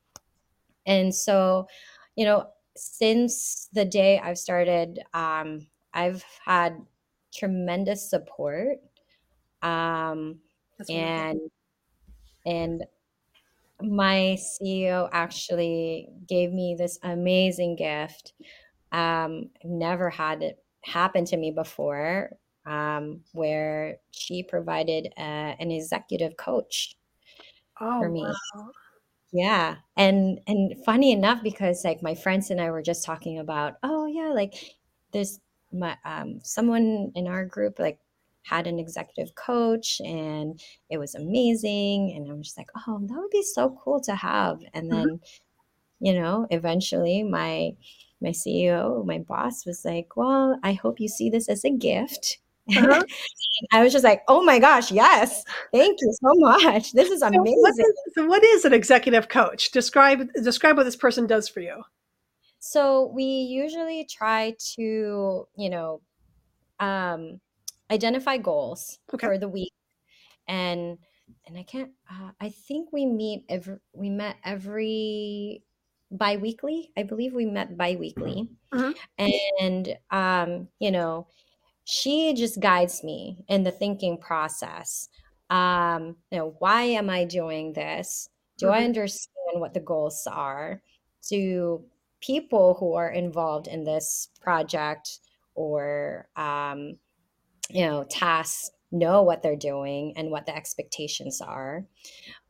And 0.86 1.13
so, 1.13 1.67
you 2.15 2.25
know, 2.25 2.47
since 2.75 3.69
the 3.73 3.86
day 3.86 4.19
I've 4.19 4.38
started, 4.38 4.99
um, 5.13 5.67
I've 5.93 6.23
had 6.45 6.77
tremendous 7.33 8.09
support. 8.09 8.77
Um, 9.61 10.39
and 10.89 11.39
and 12.45 12.83
my 13.81 14.38
CEO 14.39 15.09
actually 15.11 16.09
gave 16.27 16.51
me 16.51 16.75
this 16.77 16.99
amazing 17.03 17.75
gift. 17.75 18.33
Um, 18.91 19.49
I've 19.63 19.69
never 19.69 20.09
had 20.09 20.43
it 20.43 20.63
happen 20.83 21.25
to 21.25 21.38
me 21.38 21.51
before, 21.51 22.38
um, 22.65 23.21
where 23.33 23.97
she 24.11 24.43
provided 24.43 25.13
uh, 25.17 25.55
an 25.59 25.71
executive 25.71 26.38
coach 26.38 26.95
oh, 27.81 27.99
for 27.99 28.09
me. 28.09 28.21
Wow. 28.21 28.71
Yeah. 29.36 29.75
And 29.97 30.39
and 30.47 30.73
funny 30.86 31.11
enough, 31.11 31.43
because 31.43 31.83
like 31.83 32.01
my 32.01 32.15
friends 32.15 32.51
and 32.51 32.61
I 32.61 32.71
were 32.71 32.81
just 32.81 33.03
talking 33.03 33.38
about, 33.38 33.73
oh 33.83 34.05
yeah, 34.05 34.31
like 34.33 34.53
there's 35.11 35.41
my 35.73 35.97
um 36.05 36.39
someone 36.41 37.11
in 37.15 37.27
our 37.27 37.43
group 37.43 37.77
like 37.77 37.99
had 38.43 38.65
an 38.65 38.79
executive 38.79 39.36
coach 39.36 39.99
and 39.99 40.61
it 40.89 40.97
was 40.97 41.15
amazing. 41.15 42.13
And 42.15 42.31
I'm 42.31 42.43
just 42.43 42.57
like, 42.57 42.69
oh, 42.88 42.99
that 43.01 43.17
would 43.17 43.29
be 43.29 43.43
so 43.43 43.77
cool 43.83 43.99
to 44.01 44.15
have. 44.15 44.59
And 44.73 44.89
mm-hmm. 44.89 44.97
then, 44.99 45.07
mm-hmm. 45.07 46.05
you 46.05 46.13
know, 46.13 46.47
eventually 46.49 47.21
my 47.23 47.71
my 48.21 48.29
CEO, 48.29 49.05
my 49.05 49.19
boss 49.19 49.65
was 49.65 49.83
like, 49.83 50.15
well, 50.15 50.57
I 50.63 50.73
hope 50.73 51.01
you 51.01 51.09
see 51.09 51.29
this 51.29 51.49
as 51.49 51.65
a 51.65 51.71
gift 51.71 52.38
uh-huh. 52.70 53.03
I 53.72 53.84
was 53.84 53.93
just 53.93 54.03
like, 54.03 54.22
oh 54.28 54.43
my 54.43 54.59
gosh, 54.59 54.91
yes. 54.91 55.43
Thank 55.74 55.99
you 56.01 56.13
so 56.22 56.34
much. 56.36 56.91
This 56.93 57.09
is 57.09 57.22
amazing. 57.22 57.45
So 57.45 57.61
what 57.61 57.74
is, 57.80 57.93
so 58.16 58.26
what 58.26 58.43
is 58.43 58.66
an 58.66 58.74
executive 58.74 59.30
coach? 59.30 59.72
Describe 59.72 60.28
describe 60.43 60.78
what 60.78 60.84
this 60.84 60.95
person 60.95 61.28
does 61.28 61.47
for 61.47 61.59
you. 61.59 61.84
So 62.59 63.11
we 63.13 63.24
usually 63.24 64.07
try 64.09 64.55
to, 64.76 65.47
you 65.55 65.70
know, 65.70 66.01
um, 66.80 67.39
identify 67.91 68.38
goals 68.38 68.99
okay. 69.13 69.28
for 69.28 69.38
the 69.38 69.47
week 69.47 69.74
and 70.47 70.97
and 71.47 71.57
I 71.57 71.63
can't 71.63 71.91
uh, 72.09 72.32
I 72.41 72.49
think 72.49 72.91
we 72.91 73.05
meet 73.05 73.45
every 73.49 73.78
we 73.93 74.09
met 74.09 74.38
every 74.43 75.63
bi-weekly. 76.11 76.91
I 76.97 77.03
believe 77.03 77.34
we 77.34 77.45
met 77.45 77.78
bi-weekly. 77.78 78.49
Mm-hmm. 78.74 79.22
And 79.59 79.97
um, 80.11 80.68
you 80.80 80.91
know, 80.91 81.28
she 81.86 82.33
just 82.33 82.59
guides 82.59 83.03
me 83.03 83.45
in 83.47 83.63
the 83.63 83.71
thinking 83.71 84.17
process. 84.17 85.07
Um, 85.49 86.17
you 86.31 86.39
know, 86.39 86.55
why 86.59 86.83
am 86.83 87.09
I 87.09 87.23
doing 87.23 87.73
this? 87.73 88.29
Do 88.57 88.65
mm-hmm. 88.65 88.75
I 88.75 88.83
understand 88.83 89.61
what 89.61 89.73
the 89.73 89.79
goals 89.79 90.27
are? 90.29 90.81
Do 91.29 91.83
people 92.19 92.75
who 92.79 92.95
are 92.95 93.09
involved 93.09 93.67
in 93.67 93.83
this 93.83 94.29
project 94.41 95.19
or 95.53 96.27
um, 96.36 96.97
you 97.69 97.86
know 97.86 98.03
tasks 98.09 98.71
know 98.91 99.21
what 99.21 99.43
they're 99.43 99.55
doing 99.55 100.13
and 100.17 100.31
what 100.31 100.47
the 100.47 100.55
expectations 100.55 101.39
are? 101.39 101.86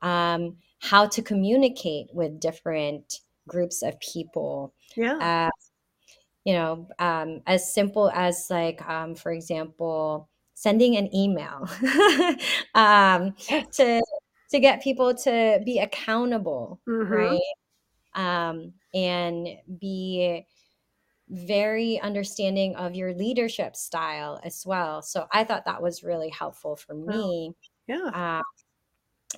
Um, 0.01 0.55
how 0.79 1.07
to 1.07 1.21
communicate 1.21 2.07
with 2.13 2.39
different 2.39 3.19
groups 3.49 3.81
of 3.83 3.99
people? 3.99 4.73
Yeah. 4.95 5.17
Uh, 5.17 5.64
you 6.45 6.53
know, 6.53 6.87
um, 6.99 7.41
as 7.47 7.73
simple 7.73 8.09
as 8.11 8.47
like, 8.49 8.87
um, 8.87 9.15
for 9.15 9.31
example, 9.31 10.29
sending 10.53 10.95
an 10.95 11.13
email 11.13 11.67
um, 12.75 13.35
to 13.73 14.01
to 14.51 14.59
get 14.59 14.81
people 14.81 15.13
to 15.13 15.59
be 15.65 15.79
accountable, 15.79 16.79
mm-hmm. 16.87 17.11
right? 17.11 17.41
Um, 18.13 18.73
and 18.93 19.47
be 19.79 20.45
very 21.29 21.99
understanding 21.99 22.75
of 22.75 22.95
your 22.95 23.13
leadership 23.13 23.75
style 23.75 24.39
as 24.43 24.63
well. 24.65 25.01
So 25.01 25.25
I 25.33 25.43
thought 25.43 25.65
that 25.65 25.81
was 25.81 26.03
really 26.03 26.29
helpful 26.29 26.75
for 26.75 26.93
me. 26.93 27.53
Yeah. 27.87 28.11
Uh, 28.13 28.41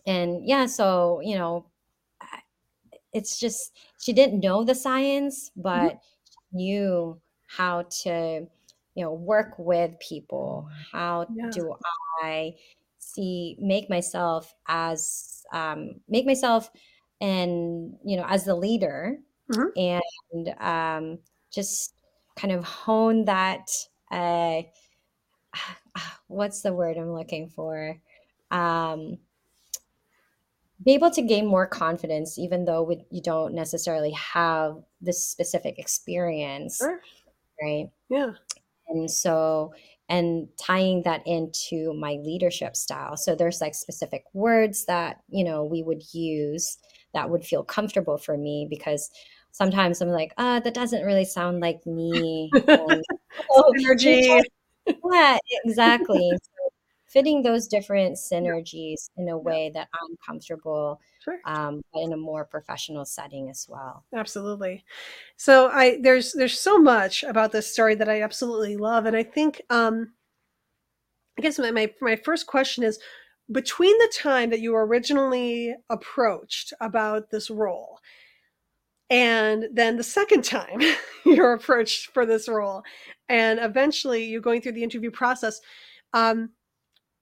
and 0.05 0.45
yeah, 0.45 0.65
so 0.65 1.21
you 1.23 1.37
know, 1.37 1.67
it's 3.13 3.39
just 3.39 3.71
she 3.97 4.11
didn't 4.11 4.41
know 4.41 4.65
the 4.65 4.75
science, 4.75 5.51
mm-hmm. 5.51 5.61
but 5.61 5.83
mm-hmm 5.83 5.97
knew 6.57 7.19
how 7.47 7.83
to 8.03 8.45
you 8.95 9.03
know 9.03 9.13
work 9.13 9.53
with 9.57 9.97
people 9.99 10.67
how 10.91 11.25
yeah. 11.33 11.49
do 11.51 11.73
i 12.23 12.53
see 12.97 13.55
make 13.59 13.89
myself 13.89 14.53
as 14.67 15.45
um, 15.53 15.95
make 16.09 16.25
myself 16.25 16.69
and 17.21 17.95
you 18.03 18.17
know 18.17 18.25
as 18.27 18.43
the 18.43 18.55
leader 18.55 19.17
mm-hmm. 19.51 19.69
and 20.35 20.55
um, 20.59 21.19
just 21.51 21.93
kind 22.35 22.53
of 22.53 22.63
hone 22.63 23.23
that 23.25 23.69
uh, 24.11 24.61
what's 26.27 26.61
the 26.61 26.73
word 26.73 26.97
i'm 26.97 27.13
looking 27.13 27.49
for 27.49 27.95
um, 28.51 29.17
be 30.83 30.93
able 30.93 31.11
to 31.11 31.21
gain 31.21 31.45
more 31.45 31.67
confidence 31.67 32.37
even 32.37 32.65
though 32.65 32.83
we, 32.83 33.03
you 33.09 33.21
don't 33.21 33.53
necessarily 33.53 34.11
have 34.11 34.77
this 35.01 35.25
specific 35.25 35.79
experience 35.79 36.77
sure. 36.77 37.01
right? 37.61 37.87
Yeah. 38.09 38.31
And 38.89 39.09
so 39.09 39.73
and 40.09 40.47
tying 40.57 41.03
that 41.03 41.21
into 41.25 41.93
my 41.93 42.13
leadership 42.23 42.75
style. 42.75 43.17
So 43.17 43.35
there's 43.35 43.59
like 43.59 43.75
specific 43.75 44.23
words 44.33 44.85
that 44.85 45.21
you 45.29 45.43
know 45.43 45.65
we 45.65 45.83
would 45.83 46.03
use 46.13 46.77
that 47.13 47.29
would 47.29 47.43
feel 47.43 47.63
comfortable 47.63 48.17
for 48.17 48.37
me 48.37 48.67
because 48.69 49.09
sometimes 49.51 50.01
i'm 50.01 50.09
like 50.09 50.33
ah 50.37 50.57
oh, 50.57 50.59
that 50.59 50.73
doesn't 50.73 51.03
really 51.03 51.25
sound 51.25 51.59
like 51.59 51.85
me. 51.85 52.49
And, 52.67 53.03
oh, 53.51 53.73
energy. 53.79 54.39
Yeah 55.11 55.37
exactly 55.65 56.31
fitting 57.07 57.41
those 57.41 57.67
different 57.67 58.17
synergies 58.17 59.09
in 59.17 59.29
a 59.29 59.37
way 59.37 59.71
that 59.73 59.87
I'm 59.93 60.17
comfortable, 60.25 60.99
sure. 61.23 61.39
um, 61.45 61.81
but 61.93 62.01
in 62.01 62.13
a 62.13 62.17
more 62.17 62.45
professional 62.45 63.05
setting 63.05 63.49
as 63.49 63.65
well. 63.69 64.03
Absolutely. 64.13 64.83
So 65.37 65.69
I 65.69 65.99
there's 66.01 66.33
there's 66.33 66.59
so 66.59 66.77
much 66.77 67.23
about 67.23 67.51
this 67.51 67.71
story 67.71 67.95
that 67.95 68.09
I 68.09 68.21
absolutely 68.21 68.77
love, 68.77 69.05
and 69.05 69.15
I 69.15 69.23
think 69.23 69.61
um, 69.69 70.13
I 71.37 71.41
guess 71.41 71.57
my 71.57 71.71
my, 71.71 71.93
my 72.01 72.15
first 72.15 72.47
question 72.47 72.83
is 72.83 72.99
between 73.51 73.97
the 73.99 74.11
time 74.13 74.49
that 74.49 74.59
you 74.59 74.73
were 74.73 74.85
originally 74.85 75.73
approached 75.89 76.73
about 76.81 77.31
this 77.31 77.49
role 77.49 77.99
and 79.09 79.67
then 79.71 79.95
the 79.95 80.03
second 80.03 80.43
time 80.43 80.81
you're 81.25 81.53
approached 81.53 82.07
for 82.07 82.25
this 82.25 82.49
role 82.49 82.83
and 83.29 83.57
eventually 83.59 84.25
you're 84.25 84.41
going 84.41 84.61
through 84.61 84.73
the 84.73 84.83
interview 84.83 85.11
process 85.11 85.61
um, 86.13 86.49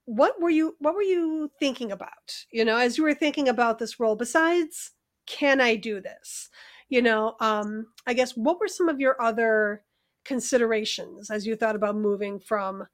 what 0.06 0.40
were 0.40 0.50
you 0.50 0.76
what 0.80 0.94
were 0.94 1.02
you 1.02 1.50
thinking 1.60 1.92
about 1.92 2.46
you 2.52 2.64
know 2.64 2.78
as 2.78 2.98
you 2.98 3.04
were 3.04 3.14
thinking 3.14 3.50
about 3.50 3.80
this 3.80 4.00
role 4.00 4.16
besides 4.16 4.92
can 5.26 5.60
i 5.60 5.76
do 5.76 6.00
this 6.00 6.50
you 6.90 7.02
know 7.02 7.36
um 7.40 7.88
i 8.06 8.14
guess 8.14 8.34
what 8.34 8.60
were 8.60 8.68
some 8.68 8.88
of 8.88 9.00
your 9.00 9.20
other 9.22 9.84
considerations 10.24 11.30
as 11.30 11.46
you 11.46 11.56
thought 11.56 11.76
about 11.76 11.96
moving 11.96 12.40
from 12.40 12.86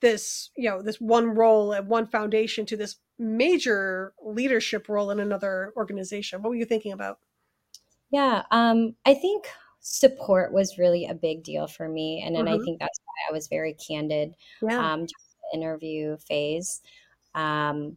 this 0.00 0.50
you 0.56 0.68
know 0.68 0.82
this 0.82 1.00
one 1.00 1.26
role 1.26 1.74
at 1.74 1.86
one 1.86 2.06
foundation 2.06 2.64
to 2.64 2.76
this 2.76 2.96
major 3.18 4.14
leadership 4.24 4.88
role 4.88 5.10
in 5.10 5.20
another 5.20 5.72
organization 5.76 6.42
what 6.42 6.50
were 6.50 6.56
you 6.56 6.64
thinking 6.64 6.92
about 6.92 7.18
yeah 8.10 8.42
um 8.52 8.94
i 9.04 9.14
think 9.14 9.46
support 9.80 10.52
was 10.52 10.78
really 10.78 11.06
a 11.06 11.14
big 11.14 11.42
deal 11.42 11.66
for 11.66 11.88
me 11.88 12.22
and 12.24 12.36
then 12.36 12.44
mm-hmm. 12.44 12.60
i 12.60 12.64
think 12.64 12.78
that's 12.78 13.00
why 13.04 13.30
i 13.30 13.32
was 13.32 13.48
very 13.48 13.74
candid 13.74 14.32
yeah. 14.62 14.92
um 14.92 15.06
interview 15.52 16.16
phase 16.18 16.80
um, 17.34 17.96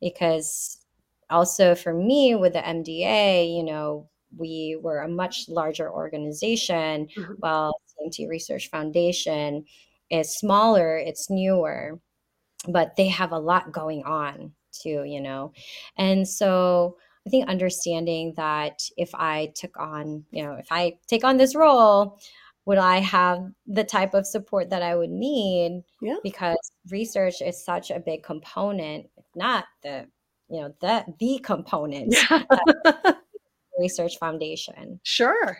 because 0.00 0.84
also 1.30 1.74
for 1.74 1.94
me 1.94 2.34
with 2.34 2.52
the 2.52 2.58
mda 2.60 3.56
you 3.56 3.62
know 3.62 4.08
we 4.36 4.78
were 4.82 5.00
a 5.00 5.08
much 5.08 5.48
larger 5.48 5.90
organization 5.90 7.06
mm-hmm. 7.16 7.32
while 7.38 7.74
cmt 7.98 8.28
research 8.28 8.68
foundation 8.68 9.64
is 10.10 10.36
smaller 10.36 10.98
it's 10.98 11.30
newer 11.30 11.98
but 12.68 12.94
they 12.96 13.08
have 13.08 13.32
a 13.32 13.38
lot 13.38 13.72
going 13.72 14.02
on 14.04 14.52
too 14.70 15.04
you 15.04 15.20
know 15.20 15.52
and 15.96 16.26
so 16.28 16.96
i 17.26 17.30
think 17.30 17.48
understanding 17.48 18.34
that 18.36 18.82
if 18.96 19.14
i 19.14 19.50
took 19.54 19.76
on 19.78 20.24
you 20.30 20.42
know 20.42 20.54
if 20.54 20.66
i 20.70 20.92
take 21.06 21.24
on 21.24 21.36
this 21.36 21.54
role 21.54 22.18
would 22.66 22.78
I 22.78 22.98
have 22.98 23.50
the 23.66 23.84
type 23.84 24.14
of 24.14 24.26
support 24.26 24.70
that 24.70 24.82
I 24.82 24.94
would 24.94 25.10
need? 25.10 25.82
Yeah. 26.00 26.16
Because 26.22 26.56
research 26.90 27.42
is 27.42 27.62
such 27.62 27.90
a 27.90 28.00
big 28.00 28.22
component, 28.22 29.08
if 29.16 29.24
not 29.34 29.66
the, 29.82 30.06
you 30.48 30.60
know, 30.60 30.74
the 30.80 31.04
the 31.18 31.40
component 31.42 32.14
yeah. 32.30 32.42
research 33.78 34.18
foundation. 34.18 35.00
Sure. 35.02 35.58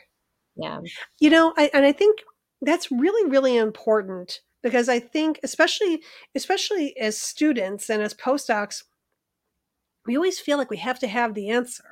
Yeah. 0.57 0.81
You 1.19 1.31
know, 1.31 1.53
I, 1.57 1.71
and 1.75 1.85
I 1.85 1.93
think 1.93 2.21
that's 2.63 2.91
really, 2.91 3.29
really 3.31 3.57
important 3.57 4.41
because 4.63 4.89
I 4.89 4.99
think 4.99 5.41
especially 5.43 6.03
especially 6.35 6.97
as 6.97 7.19
students 7.19 7.91
and 7.91 8.03
as 8.03 8.15
postdocs, 8.15 8.85
we 10.07 10.17
always 10.17 10.41
feel 10.41 10.59
like 10.59 10.71
we 10.71 10.79
have 10.79 10.99
to 11.01 11.09
have 11.09 11.35
the 11.35 11.51
answer. 11.51 11.85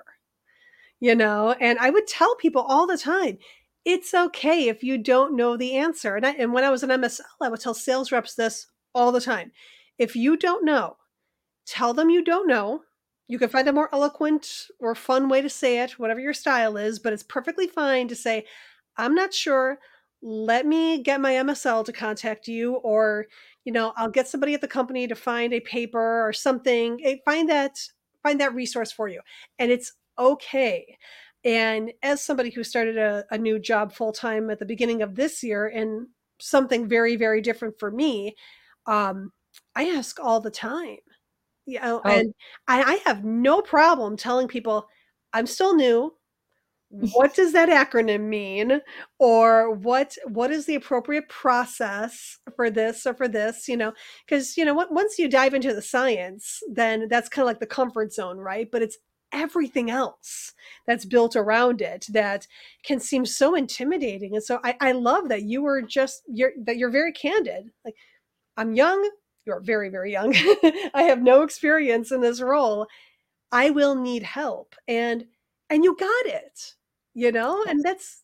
You 1.00 1.16
know, 1.16 1.56
and 1.60 1.78
I 1.80 1.90
would 1.90 2.06
tell 2.06 2.36
people 2.36 2.62
all 2.62 2.86
the 2.86 2.96
time, 2.96 3.38
it's 3.84 4.14
okay 4.14 4.68
if 4.68 4.82
you 4.82 4.98
don't 4.98 5.36
know 5.36 5.56
the 5.56 5.76
answer. 5.76 6.16
And, 6.16 6.26
I, 6.26 6.30
and 6.32 6.52
when 6.52 6.64
I 6.64 6.70
was 6.70 6.82
an 6.82 6.90
MSL, 6.90 7.22
I 7.40 7.48
would 7.48 7.60
tell 7.60 7.74
sales 7.74 8.12
reps 8.12 8.34
this 8.34 8.66
all 8.94 9.12
the 9.12 9.20
time. 9.20 9.52
If 9.98 10.14
you 10.16 10.36
don't 10.36 10.64
know, 10.64 10.96
tell 11.66 11.94
them 11.94 12.10
you 12.10 12.24
don't 12.24 12.46
know. 12.46 12.82
You 13.28 13.38
can 13.38 13.48
find 13.48 13.68
a 13.68 13.72
more 13.72 13.88
eloquent 13.92 14.66
or 14.78 14.94
fun 14.94 15.28
way 15.28 15.40
to 15.40 15.48
say 15.48 15.80
it, 15.80 15.98
whatever 15.98 16.20
your 16.20 16.34
style 16.34 16.76
is, 16.76 16.98
but 16.98 17.12
it's 17.12 17.22
perfectly 17.22 17.66
fine 17.66 18.08
to 18.08 18.16
say, 18.16 18.44
I'm 18.96 19.14
not 19.14 19.32
sure. 19.32 19.78
Let 20.22 20.66
me 20.66 21.02
get 21.02 21.20
my 21.20 21.32
MSL 21.32 21.84
to 21.86 21.92
contact 21.92 22.46
you, 22.46 22.74
or, 22.76 23.26
you 23.64 23.72
know, 23.72 23.92
I'll 23.96 24.10
get 24.10 24.28
somebody 24.28 24.54
at 24.54 24.60
the 24.60 24.68
company 24.68 25.08
to 25.08 25.14
find 25.14 25.52
a 25.52 25.60
paper 25.60 26.28
or 26.28 26.32
something. 26.32 27.18
Find 27.24 27.48
that 27.48 27.78
find 28.22 28.40
that 28.40 28.54
resource 28.54 28.92
for 28.92 29.08
you. 29.08 29.20
And 29.58 29.70
it's 29.72 29.92
okay. 30.18 30.98
And 31.44 31.92
as 32.02 32.22
somebody 32.22 32.50
who 32.50 32.62
started 32.62 32.98
a, 32.98 33.24
a 33.30 33.38
new 33.38 33.58
job 33.58 33.92
full 33.92 34.12
time 34.12 34.50
at 34.50 34.58
the 34.58 34.64
beginning 34.64 35.02
of 35.02 35.16
this 35.16 35.42
year 35.42 35.66
and 35.66 36.06
something 36.40 36.88
very, 36.88 37.16
very 37.16 37.40
different 37.40 37.78
for 37.78 37.90
me, 37.90 38.36
um, 38.86 39.32
I 39.74 39.88
ask 39.90 40.18
all 40.20 40.40
the 40.40 40.50
time. 40.50 40.98
You 41.66 41.80
know, 41.80 42.00
oh. 42.04 42.10
and 42.10 42.34
I, 42.66 42.82
I 42.82 43.00
have 43.06 43.24
no 43.24 43.60
problem 43.60 44.16
telling 44.16 44.48
people 44.48 44.86
I'm 45.32 45.46
still 45.46 45.74
new. 45.74 46.14
What 47.14 47.34
does 47.34 47.54
that 47.54 47.70
acronym 47.70 48.28
mean? 48.28 48.82
Or 49.18 49.70
what 49.70 50.14
what 50.26 50.50
is 50.50 50.66
the 50.66 50.74
appropriate 50.74 51.26
process 51.30 52.38
for 52.54 52.68
this 52.68 53.06
or 53.06 53.14
for 53.14 53.28
this? 53.28 53.66
You 53.66 53.78
know, 53.78 53.94
because 54.26 54.58
you 54.58 54.66
know, 54.66 54.74
once 54.74 55.18
you 55.18 55.26
dive 55.26 55.54
into 55.54 55.72
the 55.72 55.80
science, 55.80 56.60
then 56.70 57.08
that's 57.08 57.30
kind 57.30 57.44
of 57.44 57.46
like 57.46 57.60
the 57.60 57.66
comfort 57.66 58.12
zone, 58.12 58.36
right? 58.36 58.68
But 58.70 58.82
it's 58.82 58.98
everything 59.32 59.90
else 59.90 60.52
that's 60.86 61.04
built 61.04 61.36
around 61.36 61.80
it 61.80 62.06
that 62.10 62.46
can 62.84 63.00
seem 63.00 63.24
so 63.26 63.54
intimidating. 63.54 64.34
And 64.34 64.44
so 64.44 64.60
I, 64.64 64.76
I 64.80 64.92
love 64.92 65.28
that 65.28 65.42
you 65.42 65.62
were 65.62 65.82
just 65.82 66.22
you're 66.26 66.52
that 66.64 66.76
you're 66.76 66.90
very 66.90 67.12
candid. 67.12 67.70
Like 67.84 67.94
I'm 68.56 68.74
young, 68.74 69.08
you're 69.46 69.60
very, 69.60 69.88
very 69.88 70.12
young. 70.12 70.34
I 70.94 71.04
have 71.04 71.22
no 71.22 71.42
experience 71.42 72.12
in 72.12 72.20
this 72.20 72.40
role. 72.40 72.86
I 73.50 73.70
will 73.70 73.94
need 73.94 74.22
help. 74.22 74.74
And 74.88 75.26
and 75.70 75.84
you 75.84 75.96
got 75.98 76.26
it, 76.26 76.74
you 77.14 77.32
know? 77.32 77.64
And 77.68 77.82
that's 77.82 78.22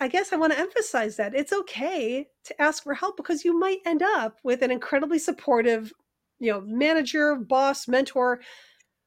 I 0.00 0.08
guess 0.08 0.32
I 0.32 0.36
want 0.36 0.52
to 0.52 0.58
emphasize 0.58 1.16
that 1.16 1.34
it's 1.34 1.52
okay 1.52 2.28
to 2.44 2.62
ask 2.62 2.84
for 2.84 2.94
help 2.94 3.16
because 3.16 3.44
you 3.44 3.58
might 3.58 3.80
end 3.84 4.02
up 4.02 4.38
with 4.44 4.62
an 4.62 4.70
incredibly 4.70 5.18
supportive, 5.18 5.92
you 6.38 6.52
know, 6.52 6.60
manager, 6.60 7.34
boss, 7.34 7.88
mentor 7.88 8.40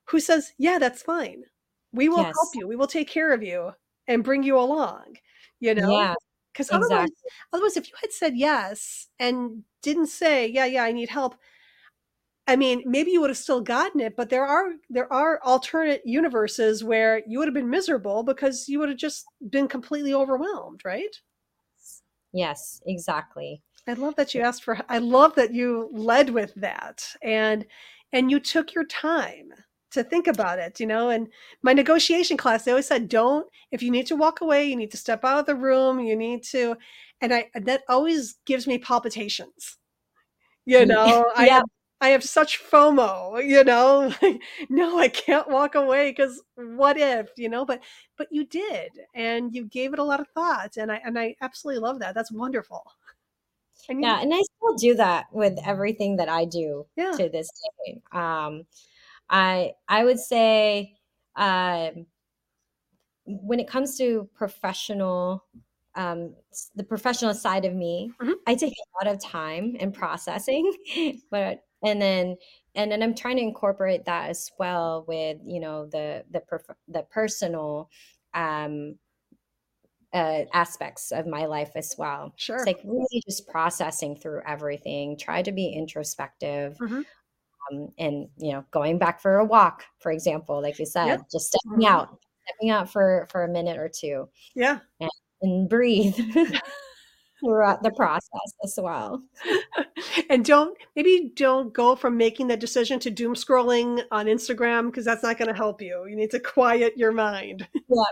who 0.05 0.19
says, 0.19 0.53
Yeah, 0.57 0.79
that's 0.79 1.01
fine. 1.01 1.43
We 1.93 2.09
will 2.09 2.23
yes. 2.23 2.33
help 2.35 2.55
you. 2.55 2.67
We 2.67 2.75
will 2.75 2.87
take 2.87 3.09
care 3.09 3.33
of 3.33 3.43
you 3.43 3.71
and 4.07 4.23
bring 4.23 4.43
you 4.43 4.57
along, 4.57 5.17
you 5.59 5.75
know? 5.75 5.89
Yeah. 5.91 6.15
Because 6.53 6.69
otherwise, 6.71 7.09
exactly. 7.09 7.29
otherwise, 7.53 7.77
if 7.77 7.87
you 7.87 7.93
had 8.01 8.11
said 8.11 8.35
yes 8.37 9.07
and 9.19 9.63
didn't 9.81 10.07
say, 10.07 10.47
Yeah, 10.47 10.65
yeah, 10.65 10.83
I 10.83 10.91
need 10.91 11.09
help, 11.09 11.35
I 12.47 12.55
mean, 12.55 12.83
maybe 12.85 13.11
you 13.11 13.21
would 13.21 13.29
have 13.29 13.37
still 13.37 13.61
gotten 13.61 14.01
it, 14.01 14.15
but 14.15 14.29
there 14.29 14.45
are 14.45 14.73
there 14.89 15.11
are 15.11 15.39
alternate 15.43 16.01
universes 16.05 16.83
where 16.83 17.23
you 17.27 17.39
would 17.39 17.47
have 17.47 17.53
been 17.53 17.69
miserable 17.69 18.23
because 18.23 18.67
you 18.67 18.79
would 18.79 18.89
have 18.89 18.97
just 18.97 19.25
been 19.49 19.67
completely 19.67 20.13
overwhelmed, 20.13 20.81
right? 20.83 21.15
Yes, 22.33 22.81
exactly. 22.85 23.61
I 23.87 23.93
love 23.93 24.15
that 24.15 24.33
you 24.33 24.41
asked 24.41 24.63
for 24.63 24.79
I 24.89 24.99
love 24.99 25.35
that 25.35 25.53
you 25.53 25.89
led 25.91 26.29
with 26.29 26.53
that 26.55 27.03
and 27.21 27.65
and 28.13 28.29
you 28.29 28.39
took 28.39 28.73
your 28.73 28.85
time 28.85 29.53
to 29.91 30.03
think 30.03 30.27
about 30.27 30.59
it, 30.59 30.79
you 30.79 30.85
know. 30.85 31.09
And 31.09 31.27
my 31.61 31.73
negotiation 31.73 32.37
class, 32.37 32.63
they 32.63 32.71
always 32.71 32.87
said, 32.87 33.09
don't, 33.09 33.47
if 33.71 33.83
you 33.83 33.91
need 33.91 34.07
to 34.07 34.15
walk 34.15 34.41
away, 34.41 34.65
you 34.65 34.75
need 34.75 34.91
to 34.91 34.97
step 34.97 35.23
out 35.23 35.39
of 35.39 35.45
the 35.45 35.55
room, 35.55 35.99
you 35.99 36.15
need 36.15 36.43
to, 36.45 36.75
and 37.21 37.33
I, 37.33 37.49
that 37.55 37.83
always 37.87 38.37
gives 38.45 38.67
me 38.67 38.77
palpitations, 38.77 39.77
you 40.65 40.79
mm, 40.79 40.87
know. 40.87 41.05
yeah. 41.35 41.41
I 41.41 41.47
have, 41.47 41.63
I 42.01 42.09
have 42.09 42.23
such 42.23 42.63
FOMO, 42.63 43.47
you 43.47 43.63
know. 43.63 44.11
no, 44.69 44.97
I 44.97 45.07
can't 45.07 45.49
walk 45.49 45.75
away 45.75 46.11
because 46.11 46.41
what 46.55 46.97
if, 46.97 47.29
you 47.37 47.47
know? 47.47 47.63
But 47.63 47.83
but 48.17 48.27
you 48.31 48.43
did, 48.45 48.89
and 49.13 49.53
you 49.53 49.65
gave 49.65 49.93
it 49.93 49.99
a 49.99 50.03
lot 50.03 50.19
of 50.19 50.27
thought, 50.29 50.77
and 50.77 50.91
I 50.91 50.99
and 51.05 51.19
I 51.19 51.35
absolutely 51.41 51.81
love 51.81 51.99
that. 51.99 52.15
That's 52.15 52.31
wonderful. 52.31 52.83
And 53.87 54.01
yeah, 54.01 54.19
and 54.19 54.33
I 54.33 54.41
still 54.41 54.75
do 54.77 54.95
that 54.95 55.25
with 55.31 55.59
everything 55.63 56.17
that 56.17 56.29
I 56.29 56.45
do 56.45 56.87
yeah. 56.95 57.11
to 57.11 57.29
this 57.29 57.51
day. 57.85 58.01
Um, 58.11 58.65
I 59.31 59.73
I 59.87 60.03
would 60.03 60.19
say 60.19 60.95
um, 61.35 62.05
when 63.25 63.59
it 63.59 63.67
comes 63.67 63.97
to 63.97 64.29
professional 64.35 65.45
um, 65.95 66.35
the 66.75 66.83
professional 66.83 67.33
side 67.33 67.65
of 67.65 67.73
me, 67.73 68.11
mm-hmm. 68.21 68.31
I 68.47 68.55
take 68.55 68.73
a 68.73 69.05
lot 69.05 69.13
of 69.13 69.21
time 69.21 69.75
in 69.75 69.91
processing, 69.91 70.71
but 71.31 71.63
and 71.83 72.01
then 72.01 72.37
and 72.75 72.91
then 72.91 73.01
I'm 73.01 73.15
trying 73.15 73.37
to 73.37 73.41
incorporate 73.41 74.05
that 74.05 74.29
as 74.29 74.51
well 74.59 75.05
with 75.07 75.37
you 75.45 75.59
know 75.59 75.87
the 75.87 76.23
the 76.31 76.43
the 76.87 77.03
personal 77.03 77.89
um, 78.33 78.95
uh, 80.13 80.43
aspects 80.53 81.11
of 81.11 81.27
my 81.27 81.45
life 81.45 81.71
as 81.75 81.95
well. 81.97 82.33
Sure, 82.35 82.57
it's 82.57 82.65
like 82.65 82.81
really 82.83 83.21
just 83.25 83.47
processing 83.47 84.15
through 84.15 84.41
everything. 84.45 85.17
Try 85.17 85.41
to 85.41 85.51
be 85.51 85.69
introspective. 85.69 86.77
Mm-hmm 86.77 87.01
um, 87.71 87.89
and 87.97 88.27
you 88.37 88.51
know 88.51 88.63
going 88.71 88.97
back 88.97 89.21
for 89.21 89.37
a 89.37 89.45
walk 89.45 89.83
for 89.99 90.11
example 90.11 90.61
like 90.61 90.79
you 90.79 90.85
said 90.85 91.05
yep. 91.07 91.21
just 91.31 91.47
stepping 91.47 91.79
mm-hmm. 91.79 91.93
out 91.93 92.19
stepping 92.47 92.69
out 92.69 92.89
for 92.89 93.27
for 93.31 93.43
a 93.43 93.49
minute 93.49 93.77
or 93.77 93.89
two 93.89 94.27
yeah. 94.55 94.79
and, 94.99 95.09
and 95.41 95.69
breathe 95.69 96.15
throughout 97.41 97.83
the 97.83 97.91
process 97.91 98.53
as 98.63 98.77
well. 98.81 99.21
And 100.29 100.43
don't 100.43 100.77
maybe 100.95 101.31
don't 101.35 101.73
go 101.73 101.95
from 101.95 102.17
making 102.17 102.47
that 102.47 102.59
decision 102.59 102.99
to 103.01 103.09
doom 103.09 103.33
scrolling 103.33 104.01
on 104.11 104.25
instagram 104.25 104.87
because 104.87 105.05
that's 105.05 105.23
not 105.23 105.37
going 105.37 105.47
to 105.47 105.53
help 105.53 105.81
you. 105.81 106.05
You 106.07 106.15
need 106.15 106.31
to 106.31 106.39
quiet 106.39 106.97
your 106.97 107.11
mind. 107.11 107.67
Yeah 107.89 108.03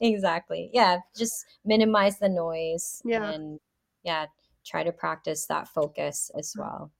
exactly. 0.00 0.70
Yeah 0.72 0.98
just 1.16 1.44
minimize 1.64 2.18
the 2.18 2.28
noise 2.28 3.02
yeah. 3.04 3.30
and 3.30 3.60
yeah 4.04 4.26
try 4.66 4.82
to 4.82 4.92
practice 4.92 5.46
that 5.46 5.68
focus 5.68 6.30
as 6.36 6.54
well 6.58 6.90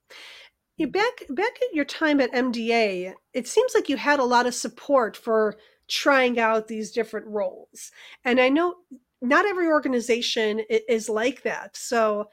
back 0.78 1.24
back 1.30 1.52
at 1.62 1.74
your 1.74 1.84
time 1.84 2.20
at 2.20 2.32
MDA, 2.32 3.14
it 3.32 3.48
seems 3.48 3.74
like 3.74 3.88
you 3.88 3.96
had 3.96 4.18
a 4.18 4.24
lot 4.24 4.46
of 4.46 4.54
support 4.54 5.16
for 5.16 5.56
trying 5.88 6.38
out 6.38 6.68
these 6.68 6.90
different 6.92 7.26
roles. 7.26 7.90
And 8.24 8.40
I 8.40 8.48
know 8.48 8.76
not 9.20 9.46
every 9.46 9.68
organization 9.68 10.60
is 10.68 11.08
like 11.08 11.42
that. 11.42 11.76
So 11.76 12.28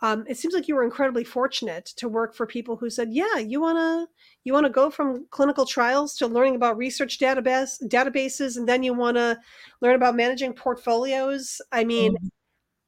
um, 0.00 0.24
it 0.28 0.36
seems 0.36 0.52
like 0.52 0.68
you 0.68 0.74
were 0.74 0.84
incredibly 0.84 1.24
fortunate 1.24 1.86
to 1.96 2.08
work 2.08 2.34
for 2.34 2.46
people 2.46 2.76
who 2.76 2.90
said, 2.90 3.12
"Yeah, 3.12 3.38
you 3.38 3.60
wanna 3.60 4.06
you 4.44 4.52
wanna 4.52 4.68
go 4.68 4.90
from 4.90 5.26
clinical 5.30 5.64
trials 5.64 6.14
to 6.16 6.26
learning 6.26 6.56
about 6.56 6.76
research 6.76 7.18
database 7.18 7.82
databases, 7.88 8.56
and 8.56 8.68
then 8.68 8.82
you 8.82 8.92
wanna 8.92 9.40
learn 9.80 9.94
about 9.94 10.16
managing 10.16 10.52
portfolios." 10.52 11.60
I 11.72 11.84
mean, 11.84 12.14
mm-hmm. 12.16 12.26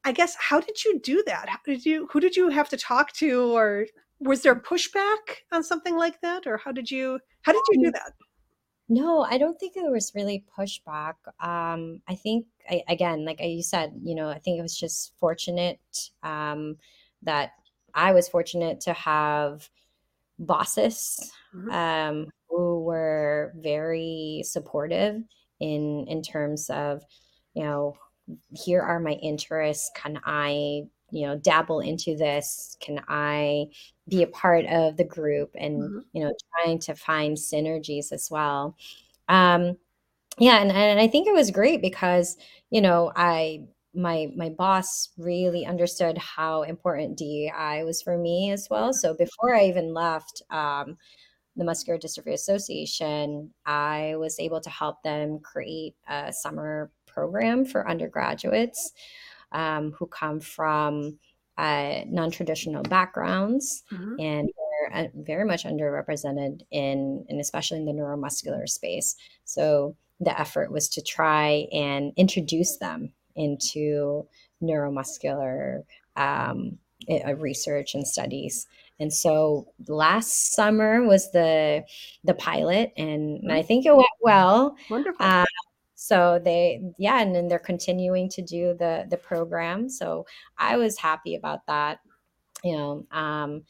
I 0.04 0.12
guess 0.12 0.36
how 0.38 0.60
did 0.60 0.84
you 0.84 0.98
do 1.00 1.22
that? 1.26 1.48
How 1.48 1.58
did 1.64 1.86
you 1.86 2.08
who 2.12 2.20
did 2.20 2.36
you 2.36 2.50
have 2.50 2.68
to 2.70 2.76
talk 2.76 3.12
to, 3.14 3.56
or 3.56 3.86
was 4.20 4.42
there 4.42 4.54
pushback 4.54 5.44
on 5.52 5.62
something 5.62 5.96
like 5.96 6.20
that, 6.20 6.46
or 6.46 6.56
how 6.56 6.72
did 6.72 6.90
you 6.90 7.18
how 7.42 7.52
did 7.52 7.62
you 7.70 7.80
do 7.82 7.86
um, 7.88 7.92
that? 7.92 8.12
No, 8.88 9.22
I 9.22 9.36
don't 9.36 9.58
think 9.58 9.74
there 9.74 9.90
was 9.90 10.12
really 10.14 10.44
pushback. 10.56 11.14
Um, 11.40 12.00
I 12.08 12.14
think, 12.14 12.46
I, 12.70 12.84
again, 12.88 13.24
like 13.24 13.40
you 13.40 13.62
said, 13.62 13.92
you 14.00 14.14
know, 14.14 14.28
I 14.28 14.38
think 14.38 14.58
it 14.58 14.62
was 14.62 14.78
just 14.78 15.12
fortunate 15.18 15.80
um, 16.22 16.76
that 17.22 17.50
I 17.94 18.12
was 18.12 18.28
fortunate 18.28 18.80
to 18.82 18.92
have 18.92 19.68
bosses 20.38 21.32
mm-hmm. 21.54 21.70
um, 21.70 22.26
who 22.48 22.84
were 22.84 23.52
very 23.56 24.42
supportive 24.44 25.22
in 25.58 26.06
in 26.06 26.22
terms 26.22 26.70
of, 26.70 27.02
you 27.54 27.64
know, 27.64 27.96
here 28.52 28.82
are 28.82 29.00
my 29.00 29.12
interests. 29.14 29.90
Can 29.96 30.20
I 30.24 30.82
you 31.10 31.26
know 31.26 31.36
dabble 31.36 31.80
into 31.80 32.16
this 32.16 32.76
can 32.80 33.00
i 33.08 33.66
be 34.08 34.22
a 34.22 34.28
part 34.28 34.64
of 34.66 34.96
the 34.96 35.04
group 35.04 35.50
and 35.58 35.80
mm-hmm. 35.80 35.98
you 36.12 36.24
know 36.24 36.32
trying 36.54 36.78
to 36.78 36.94
find 36.94 37.36
synergies 37.36 38.12
as 38.12 38.28
well 38.30 38.76
um 39.28 39.76
yeah 40.38 40.60
and, 40.60 40.70
and 40.72 41.00
i 41.00 41.06
think 41.06 41.26
it 41.26 41.34
was 41.34 41.50
great 41.50 41.80
because 41.80 42.36
you 42.70 42.80
know 42.80 43.12
i 43.16 43.62
my 43.96 44.28
my 44.36 44.50
boss 44.50 45.08
really 45.16 45.64
understood 45.64 46.18
how 46.18 46.62
important 46.62 47.16
DEI 47.16 47.82
was 47.84 48.02
for 48.02 48.18
me 48.18 48.50
as 48.52 48.68
well. 48.70 48.92
So 48.92 49.14
before 49.14 49.54
I 49.54 49.64
even 49.64 49.94
left 49.94 50.42
um, 50.50 50.98
the 51.56 51.64
Muscular 51.64 51.98
Dystrophy 51.98 52.34
Association, 52.34 53.50
I 53.64 54.14
was 54.16 54.38
able 54.38 54.60
to 54.60 54.70
help 54.70 55.02
them 55.02 55.38
create 55.38 55.94
a 56.08 56.32
summer 56.32 56.90
program 57.06 57.64
for 57.64 57.88
undergraduates 57.88 58.92
um, 59.56 59.92
who 59.98 60.06
come 60.06 60.38
from 60.38 61.18
uh, 61.58 62.00
non-traditional 62.06 62.82
backgrounds 62.82 63.82
mm-hmm. 63.90 64.14
and 64.20 64.50
are 64.92 65.04
uh, 65.04 65.08
very 65.14 65.46
much 65.46 65.64
underrepresented 65.64 66.60
in, 66.70 67.24
and 67.28 67.40
especially 67.40 67.78
in 67.78 67.86
the 67.86 67.92
neuromuscular 67.92 68.68
space. 68.68 69.16
So 69.44 69.96
the 70.20 70.38
effort 70.38 70.70
was 70.70 70.88
to 70.90 71.02
try 71.02 71.66
and 71.72 72.12
introduce 72.16 72.76
them 72.76 73.12
into 73.34 74.26
neuromuscular 74.62 75.82
um, 76.16 76.78
research 77.38 77.94
and 77.94 78.06
studies. 78.06 78.66
And 79.00 79.12
so 79.12 79.68
last 79.88 80.54
summer 80.54 81.02
was 81.02 81.30
the 81.32 81.84
the 82.24 82.34
pilot, 82.34 82.92
and, 82.96 83.40
I 83.50 83.58
mm-hmm. 83.58 83.66
think 83.66 83.86
it 83.86 83.94
went 83.94 84.08
well. 84.20 84.76
Wonderful. 84.90 85.24
Uh, 85.24 85.44
so 86.06 86.40
they 86.44 86.80
yeah 86.98 87.20
and 87.20 87.34
then 87.34 87.48
they're 87.48 87.58
continuing 87.58 88.28
to 88.28 88.40
do 88.40 88.74
the 88.78 89.06
the 89.10 89.16
program 89.16 89.88
so 89.88 90.24
i 90.56 90.76
was 90.76 90.98
happy 90.98 91.34
about 91.34 91.66
that 91.66 91.98
you 92.62 92.76
know 92.76 93.04
um 93.10 93.62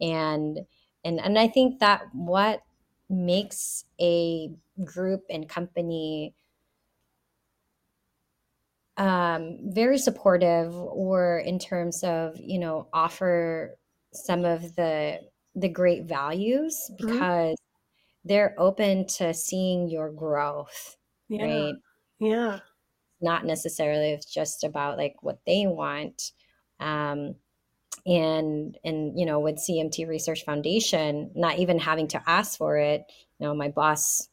and 0.00 0.60
and 1.04 1.20
and 1.20 1.38
i 1.38 1.48
think 1.48 1.80
that 1.80 2.02
what 2.12 2.60
makes 3.08 3.84
a 4.00 4.50
group 4.84 5.22
and 5.28 5.48
company 5.48 6.32
um, 8.96 9.58
very 9.62 9.96
supportive 9.96 10.74
or 10.76 11.38
in 11.38 11.58
terms 11.58 12.04
of 12.04 12.36
you 12.38 12.58
know 12.58 12.86
offer 12.92 13.76
some 14.12 14.44
of 14.44 14.76
the 14.76 15.18
the 15.56 15.68
great 15.68 16.04
values 16.04 16.90
mm-hmm. 16.92 17.12
because 17.12 17.54
mm-hmm. 17.54 18.28
they're 18.28 18.54
open 18.58 19.06
to 19.06 19.34
seeing 19.34 19.88
your 19.88 20.10
growth 20.12 20.96
yeah. 21.30 21.44
right? 21.44 21.74
Yeah. 22.18 22.58
Not 23.22 23.46
necessarily 23.46 24.10
it's 24.10 24.26
just 24.26 24.64
about 24.64 24.98
like 24.98 25.16
what 25.22 25.38
they 25.46 25.66
want. 25.66 26.32
Um, 26.80 27.36
and 28.06 28.78
and 28.84 29.18
you 29.18 29.26
know 29.26 29.40
with 29.40 29.56
cmt 29.56 30.08
research 30.08 30.44
foundation 30.44 31.30
not 31.34 31.58
even 31.58 31.78
having 31.78 32.08
to 32.08 32.22
ask 32.26 32.56
for 32.56 32.78
it 32.78 33.04
you 33.38 33.46
know 33.46 33.54
my 33.54 33.68
boss 33.68 34.28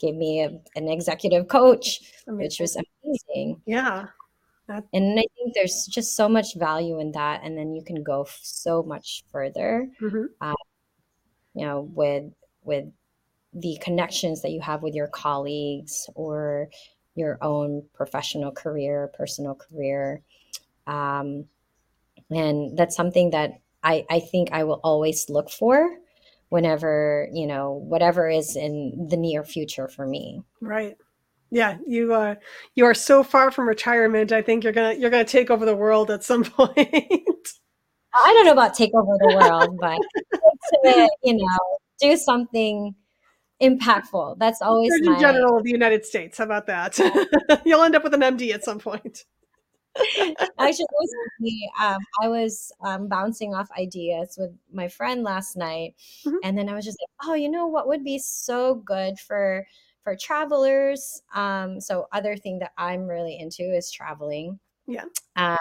gave 0.00 0.14
me 0.14 0.42
a, 0.42 0.50
an 0.74 0.88
executive 0.88 1.46
coach 1.48 2.00
amazing. 2.26 2.42
which 2.42 2.60
was 2.60 2.76
amazing 2.76 3.60
yeah 3.66 4.06
That's- 4.66 4.88
and 4.92 5.18
i 5.18 5.24
think 5.36 5.54
there's 5.54 5.86
just 5.86 6.16
so 6.16 6.28
much 6.28 6.56
value 6.56 6.98
in 6.98 7.12
that 7.12 7.42
and 7.44 7.56
then 7.56 7.74
you 7.74 7.84
can 7.84 8.02
go 8.02 8.26
so 8.42 8.82
much 8.82 9.22
further 9.30 9.88
mm-hmm. 10.00 10.24
um, 10.40 10.56
you 11.54 11.66
know 11.66 11.88
with 11.94 12.32
with 12.64 12.86
the 13.52 13.78
connections 13.80 14.42
that 14.42 14.50
you 14.50 14.60
have 14.60 14.82
with 14.82 14.94
your 14.94 15.08
colleagues 15.08 16.08
or 16.14 16.68
your 17.14 17.38
own 17.42 17.82
professional 17.92 18.52
career, 18.52 19.10
personal 19.14 19.54
career. 19.54 20.22
Um, 20.86 21.46
and 22.30 22.76
that's 22.76 22.96
something 22.96 23.30
that 23.30 23.60
I, 23.82 24.06
I 24.08 24.20
think 24.20 24.52
I 24.52 24.64
will 24.64 24.80
always 24.84 25.28
look 25.28 25.50
for 25.50 25.98
whenever, 26.48 27.28
you 27.32 27.46
know, 27.46 27.72
whatever 27.72 28.28
is 28.28 28.56
in 28.56 29.08
the 29.08 29.16
near 29.16 29.44
future 29.44 29.88
for 29.88 30.06
me. 30.06 30.42
Right. 30.60 30.96
Yeah, 31.52 31.78
you 31.84 32.14
uh 32.14 32.36
you 32.76 32.84
are 32.84 32.94
so 32.94 33.24
far 33.24 33.50
from 33.50 33.66
retirement. 33.66 34.30
I 34.30 34.40
think 34.40 34.62
you're 34.62 34.72
gonna 34.72 34.94
you're 34.94 35.10
gonna 35.10 35.24
take 35.24 35.50
over 35.50 35.66
the 35.66 35.74
world 35.74 36.10
at 36.10 36.22
some 36.22 36.44
point. 36.56 36.78
I 38.14 38.32
don't 38.34 38.44
know 38.44 38.52
about 38.52 38.74
take 38.74 38.94
over 38.94 39.16
the 39.18 39.34
world, 39.34 39.76
but 39.80 39.98
to, 40.84 41.10
you 41.24 41.34
know, 41.34 41.58
do 42.00 42.16
something 42.16 42.94
impactful. 43.60 44.38
That's 44.38 44.62
always 44.62 44.90
Surgeon 44.92 45.12
my... 45.12 45.20
General 45.20 45.58
of 45.58 45.64
the 45.64 45.70
United 45.70 46.04
States. 46.04 46.38
How 46.38 46.44
about 46.44 46.66
that? 46.66 46.98
You'll 47.64 47.82
end 47.82 47.94
up 47.94 48.04
with 48.04 48.14
an 48.14 48.20
MD 48.20 48.52
at 48.52 48.64
some 48.64 48.78
point. 48.78 49.24
Actually, 50.58 50.86
um, 51.82 51.98
I 52.22 52.28
was 52.28 52.72
um, 52.80 53.08
bouncing 53.08 53.54
off 53.54 53.68
ideas 53.78 54.36
with 54.38 54.52
my 54.72 54.86
friend 54.86 55.24
last 55.24 55.56
night, 55.56 55.94
mm-hmm. 56.24 56.36
and 56.44 56.56
then 56.56 56.68
I 56.68 56.74
was 56.74 56.84
just 56.84 56.96
like, 57.00 57.28
"Oh, 57.28 57.34
you 57.34 57.50
know 57.50 57.66
what 57.66 57.88
would 57.88 58.04
be 58.04 58.18
so 58.18 58.76
good 58.76 59.18
for 59.18 59.66
for 60.04 60.14
travelers?" 60.14 61.22
Um, 61.34 61.80
so, 61.80 62.06
other 62.12 62.36
thing 62.36 62.60
that 62.60 62.70
I'm 62.78 63.08
really 63.08 63.36
into 63.38 63.64
is 63.64 63.90
traveling. 63.90 64.60
Yeah. 64.86 65.04
Um, 65.34 65.58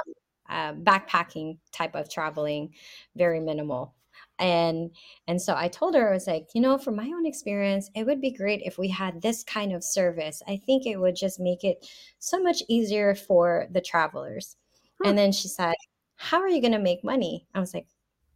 uh, 0.47 0.74
backpacking 0.74 1.58
type 1.72 1.95
of 1.95 2.10
traveling, 2.10 2.74
very 3.16 3.39
minimal 3.39 3.95
and 4.39 4.91
and 5.27 5.41
so 5.41 5.53
i 5.55 5.67
told 5.67 5.95
her 5.95 6.09
i 6.09 6.13
was 6.13 6.27
like 6.27 6.47
you 6.53 6.61
know 6.61 6.77
from 6.77 6.95
my 6.95 7.05
own 7.07 7.25
experience 7.25 7.89
it 7.95 8.05
would 8.05 8.21
be 8.21 8.31
great 8.31 8.61
if 8.63 8.77
we 8.77 8.87
had 8.87 9.21
this 9.21 9.43
kind 9.43 9.73
of 9.73 9.83
service. 9.83 10.41
I 10.47 10.57
think 10.65 10.85
it 10.85 10.97
would 10.97 11.15
just 11.15 11.39
make 11.39 11.63
it 11.63 11.87
so 12.19 12.41
much 12.41 12.63
easier 12.67 13.15
for 13.15 13.67
the 13.71 13.81
travelers. 13.81 14.55
And 15.03 15.17
then 15.17 15.31
she 15.31 15.47
said 15.47 15.75
how 16.15 16.39
are 16.41 16.49
you 16.49 16.61
going 16.61 16.74
to 16.74 16.79
make 16.79 17.03
money? 17.03 17.47
I 17.55 17.59
was 17.59 17.74
like 17.74 17.87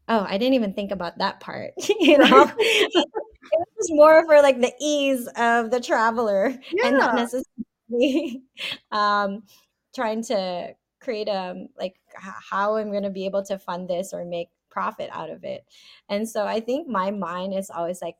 oh 0.09 0.25
i 0.27 0.37
didn't 0.37 0.55
even 0.55 0.73
think 0.73 0.91
about 0.91 1.17
that 1.17 1.39
part. 1.39 1.71
You 1.99 2.17
know? 2.17 2.51
It 3.51 3.67
was 3.77 3.89
more 3.91 4.25
for 4.25 4.41
like 4.41 4.61
the 4.61 4.73
ease 4.79 5.27
of 5.35 5.69
the 5.69 5.79
traveler 5.79 6.57
yeah. 6.71 6.87
and 6.87 6.97
not 6.97 7.15
necessarily 7.15 8.41
um 8.91 9.43
trying 9.93 10.23
to 10.23 10.73
create 11.01 11.27
a 11.27 11.51
um, 11.51 11.67
like 11.77 11.95
how 12.15 12.77
i'm 12.77 12.89
going 12.89 13.03
to 13.03 13.09
be 13.09 13.25
able 13.25 13.43
to 13.43 13.59
fund 13.59 13.89
this 13.89 14.13
or 14.13 14.23
make 14.23 14.47
profit 14.73 15.09
out 15.13 15.29
of 15.29 15.43
it. 15.43 15.65
And 16.09 16.27
so 16.27 16.45
I 16.45 16.59
think 16.59 16.87
my 16.87 17.11
mind 17.11 17.53
is 17.53 17.69
always 17.69 18.01
like 18.01 18.15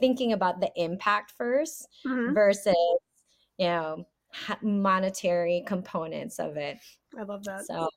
thinking 0.00 0.32
about 0.32 0.60
the 0.60 0.70
impact 0.76 1.34
1st 1.38 1.84
mm-hmm. 2.06 2.34
versus, 2.34 2.74
you 3.58 3.66
know, 3.66 4.06
monetary 4.62 5.62
components 5.66 6.38
of 6.38 6.56
it. 6.56 6.78
I 7.18 7.22
love 7.22 7.44
that. 7.44 7.66
So 7.66 7.88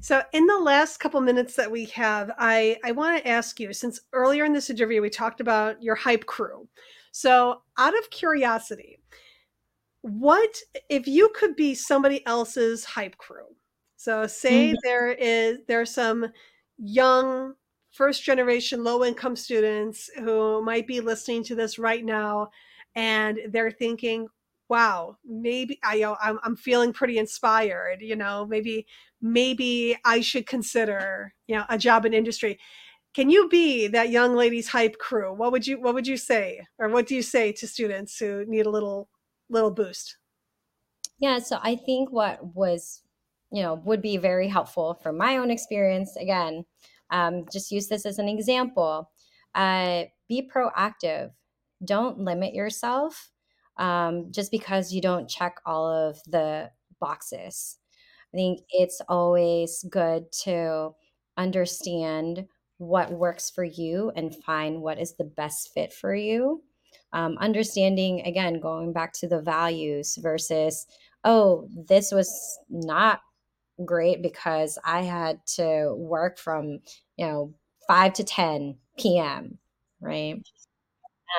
so 0.00 0.22
in 0.32 0.46
the 0.46 0.58
last 0.58 0.98
couple 0.98 1.20
minutes 1.20 1.54
that 1.56 1.70
we 1.70 1.86
have, 1.86 2.30
I, 2.38 2.76
I 2.84 2.92
want 2.92 3.18
to 3.18 3.28
ask 3.28 3.60
you, 3.60 3.72
since 3.72 4.00
earlier 4.12 4.44
in 4.44 4.52
this 4.52 4.70
interview 4.70 5.00
we 5.00 5.10
talked 5.10 5.40
about 5.40 5.82
your 5.82 5.94
hype 5.94 6.26
crew. 6.26 6.68
So 7.12 7.62
out 7.78 7.96
of 7.96 8.10
curiosity, 8.10 8.98
what 10.02 10.58
if 10.90 11.06
you 11.06 11.30
could 11.34 11.56
be 11.56 11.74
somebody 11.74 12.26
else's 12.26 12.84
hype 12.84 13.16
crew? 13.16 13.46
So 14.04 14.26
say 14.26 14.68
mm-hmm. 14.68 14.76
there 14.82 15.12
is 15.12 15.58
there 15.66 15.80
are 15.80 15.86
some 15.86 16.26
young 16.76 17.54
first 17.90 18.22
generation 18.22 18.84
low 18.84 19.02
income 19.02 19.34
students 19.34 20.10
who 20.16 20.62
might 20.62 20.86
be 20.86 21.00
listening 21.00 21.42
to 21.44 21.54
this 21.54 21.78
right 21.78 22.04
now 22.04 22.50
and 22.94 23.38
they're 23.48 23.70
thinking 23.70 24.26
wow 24.68 25.16
maybe 25.24 25.78
i 25.84 25.94
you 25.94 26.02
know, 26.02 26.16
I'm, 26.20 26.40
I'm 26.42 26.56
feeling 26.56 26.92
pretty 26.92 27.18
inspired 27.18 27.98
you 28.00 28.16
know 28.16 28.44
maybe 28.46 28.86
maybe 29.22 29.96
i 30.04 30.20
should 30.20 30.46
consider 30.46 31.32
you 31.46 31.54
know 31.54 31.64
a 31.68 31.78
job 31.78 32.04
in 32.04 32.12
industry 32.12 32.58
can 33.14 33.30
you 33.30 33.48
be 33.48 33.86
that 33.86 34.10
young 34.10 34.34
ladies 34.34 34.68
hype 34.68 34.98
crew? 34.98 35.32
What 35.32 35.52
would 35.52 35.68
you 35.68 35.80
what 35.80 35.94
would 35.94 36.06
you 36.06 36.16
say, 36.16 36.66
or 36.80 36.88
what 36.88 37.06
do 37.06 37.14
you 37.14 37.22
say 37.22 37.52
to 37.52 37.66
students 37.68 38.18
who 38.18 38.44
need 38.44 38.66
a 38.66 38.70
little 38.70 39.08
little 39.48 39.70
boost? 39.70 40.16
Yeah, 41.18 41.38
so 41.38 41.60
I 41.62 41.76
think 41.76 42.10
what 42.10 42.44
was, 42.56 43.02
you 43.54 43.62
know, 43.62 43.74
would 43.84 44.02
be 44.02 44.16
very 44.16 44.48
helpful 44.48 44.94
from 45.00 45.16
my 45.16 45.36
own 45.36 45.48
experience. 45.48 46.16
Again, 46.16 46.64
um, 47.10 47.44
just 47.52 47.70
use 47.70 47.86
this 47.86 48.04
as 48.04 48.18
an 48.18 48.28
example. 48.28 49.08
Uh, 49.54 50.04
be 50.28 50.50
proactive. 50.52 51.30
Don't 51.84 52.18
limit 52.18 52.52
yourself 52.52 53.30
um, 53.76 54.26
just 54.32 54.50
because 54.50 54.92
you 54.92 55.00
don't 55.00 55.30
check 55.30 55.60
all 55.64 55.88
of 55.88 56.18
the 56.26 56.68
boxes. 56.98 57.78
I 58.32 58.36
think 58.36 58.62
it's 58.70 59.00
always 59.08 59.84
good 59.88 60.32
to 60.42 60.90
understand 61.36 62.46
what 62.78 63.12
works 63.12 63.50
for 63.50 63.62
you 63.62 64.10
and 64.16 64.34
find 64.44 64.82
what 64.82 64.98
is 64.98 65.14
the 65.14 65.30
best 65.36 65.70
fit 65.72 65.92
for 65.92 66.12
you. 66.12 66.64
Um, 67.12 67.38
understanding, 67.38 68.22
again, 68.22 68.58
going 68.58 68.92
back 68.92 69.12
to 69.20 69.28
the 69.28 69.40
values 69.40 70.18
versus, 70.20 70.88
oh, 71.22 71.68
this 71.88 72.10
was 72.10 72.58
not 72.68 73.20
great 73.84 74.22
because 74.22 74.78
I 74.84 75.02
had 75.02 75.44
to 75.56 75.94
work 75.96 76.38
from, 76.38 76.80
you 77.16 77.26
know, 77.26 77.54
5 77.86 78.12
to 78.14 78.24
10 78.24 78.76
p.m., 78.98 79.58
right? 80.00 80.42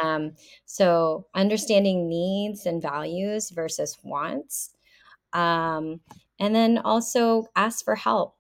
Um, 0.03 0.33
so 0.65 1.27
understanding 1.33 2.09
needs 2.09 2.65
and 2.65 2.81
values 2.81 3.51
versus 3.51 3.97
wants. 4.03 4.71
Um, 5.33 6.01
and 6.39 6.55
then 6.55 6.79
also 6.79 7.47
ask 7.55 7.83
for 7.83 7.95
help. 7.95 8.35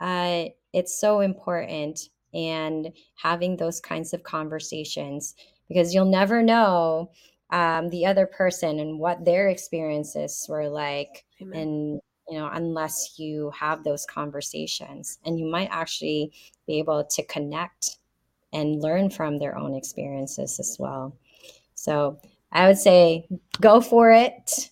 Uh, 0.00 0.46
it's 0.72 0.98
so 1.00 1.20
important 1.20 2.08
and 2.34 2.92
having 3.16 3.56
those 3.56 3.80
kinds 3.80 4.12
of 4.12 4.22
conversations 4.22 5.34
because 5.68 5.94
you'll 5.94 6.04
never 6.04 6.42
know 6.42 7.10
um, 7.50 7.88
the 7.90 8.04
other 8.04 8.26
person 8.26 8.80
and 8.80 8.98
what 8.98 9.24
their 9.24 9.48
experiences 9.48 10.46
were 10.48 10.68
like 10.68 11.24
Amen. 11.40 11.58
and 11.58 12.00
you 12.28 12.38
know 12.38 12.48
unless 12.52 13.18
you 13.18 13.50
have 13.50 13.84
those 13.84 14.04
conversations 14.06 15.18
and 15.24 15.38
you 15.38 15.46
might 15.46 15.68
actually 15.70 16.32
be 16.66 16.78
able 16.78 17.04
to 17.04 17.24
connect 17.26 17.98
and 18.52 18.80
learn 18.82 19.10
from 19.10 19.38
their 19.38 19.56
own 19.56 19.74
experiences 19.74 20.58
as 20.60 20.76
well. 20.78 21.16
So 21.74 22.18
i 22.52 22.66
would 22.66 22.78
say 22.78 23.26
go 23.60 23.80
for 23.80 24.10
it. 24.10 24.70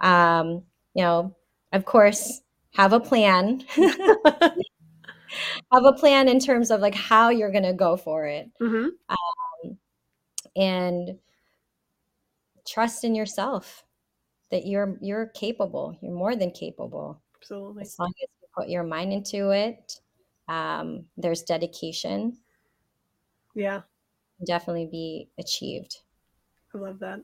Um, 0.00 0.62
you 0.94 1.02
know 1.02 1.34
of 1.72 1.84
course 1.84 2.40
have 2.74 2.92
a 2.92 3.00
plan. 3.00 3.64
Have 5.72 5.84
a 5.84 5.92
plan 5.92 6.28
in 6.28 6.38
terms 6.38 6.70
of 6.70 6.80
like 6.80 6.94
how 6.94 7.30
you're 7.30 7.50
going 7.50 7.64
to 7.64 7.72
go 7.72 7.96
for 7.96 8.26
it. 8.26 8.50
Mm-hmm. 8.60 8.88
um, 9.08 9.78
and 10.54 11.18
trust 12.66 13.04
in 13.04 13.14
yourself 13.14 13.84
that 14.52 14.66
you're 14.66 14.96
you're 15.00 15.26
capable 15.34 15.98
you're 16.00 16.14
more 16.14 16.36
than 16.36 16.52
capable. 16.52 17.20
Absolutely. 17.40 17.82
As 17.82 17.98
long 17.98 18.12
as 18.22 18.28
you 18.40 18.48
put 18.56 18.68
your 18.68 18.84
mind 18.84 19.12
into 19.12 19.50
it 19.50 20.00
um, 20.48 21.04
there's 21.16 21.42
dedication. 21.42 22.36
Yeah. 23.54 23.82
Definitely 24.46 24.88
be 24.90 25.28
achieved. 25.38 25.98
I 26.74 26.78
love 26.78 26.98
that. 27.00 27.20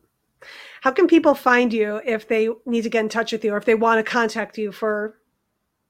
How 0.82 0.92
can 0.92 1.06
people 1.06 1.34
find 1.34 1.72
you 1.72 2.00
if 2.04 2.28
they 2.28 2.48
need 2.64 2.82
to 2.82 2.88
get 2.88 3.00
in 3.00 3.08
touch 3.08 3.32
with 3.32 3.44
you 3.44 3.52
or 3.52 3.56
if 3.56 3.64
they 3.64 3.74
want 3.74 4.04
to 4.04 4.08
contact 4.08 4.56
you 4.56 4.70
for 4.70 5.18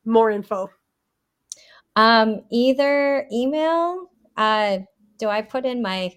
more 0.05 0.31
info? 0.31 0.71
Um, 1.97 2.43
either 2.51 3.27
email. 3.33 4.11
Uh, 4.37 4.79
do 5.19 5.29
I 5.29 5.43
put 5.43 5.67
in 5.67 5.83
my? 5.83 6.13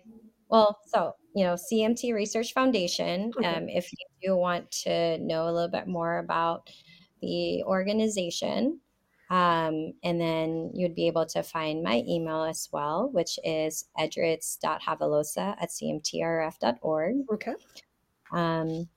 Well, 0.52 0.78
so 0.86 1.16
you 1.34 1.46
know, 1.46 1.54
CMT 1.56 2.14
Research 2.14 2.54
Foundation. 2.54 3.32
Okay. 3.38 3.48
Um, 3.48 3.70
if 3.70 3.92
you 3.92 4.06
do 4.22 4.36
want 4.36 4.70
to 4.84 5.18
know 5.20 5.46
a 5.46 5.52
little 5.52 5.70
bit 5.70 5.88
more 5.88 6.20
about 6.20 6.70
the 7.22 7.64
organization, 7.64 8.80
um, 9.30 9.94
and 10.04 10.20
then 10.20 10.72
you'd 10.74 10.96
be 10.96 11.08
able 11.08 11.26
to 11.28 11.42
find 11.42 11.82
my 11.82 12.04
email 12.08 12.44
as 12.44 12.68
well, 12.74 13.10
which 13.14 13.40
is 13.46 13.86
edritz.javelosa 13.98 15.56
at 15.62 15.70
cmtrf.org. 15.70 17.16
Okay. 17.34 17.54
Um, 18.34 18.90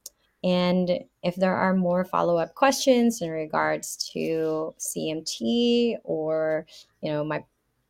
and 0.42 0.90
if 1.22 1.36
there 1.36 1.54
are 1.54 1.74
more 1.74 2.04
follow 2.04 2.36
up 2.36 2.54
questions 2.54 3.22
in 3.22 3.30
regards 3.30 4.10
to 4.12 4.74
CMT 4.78 5.98
or, 6.04 6.66
you 7.00 7.12
know, 7.12 7.24
my 7.24 7.44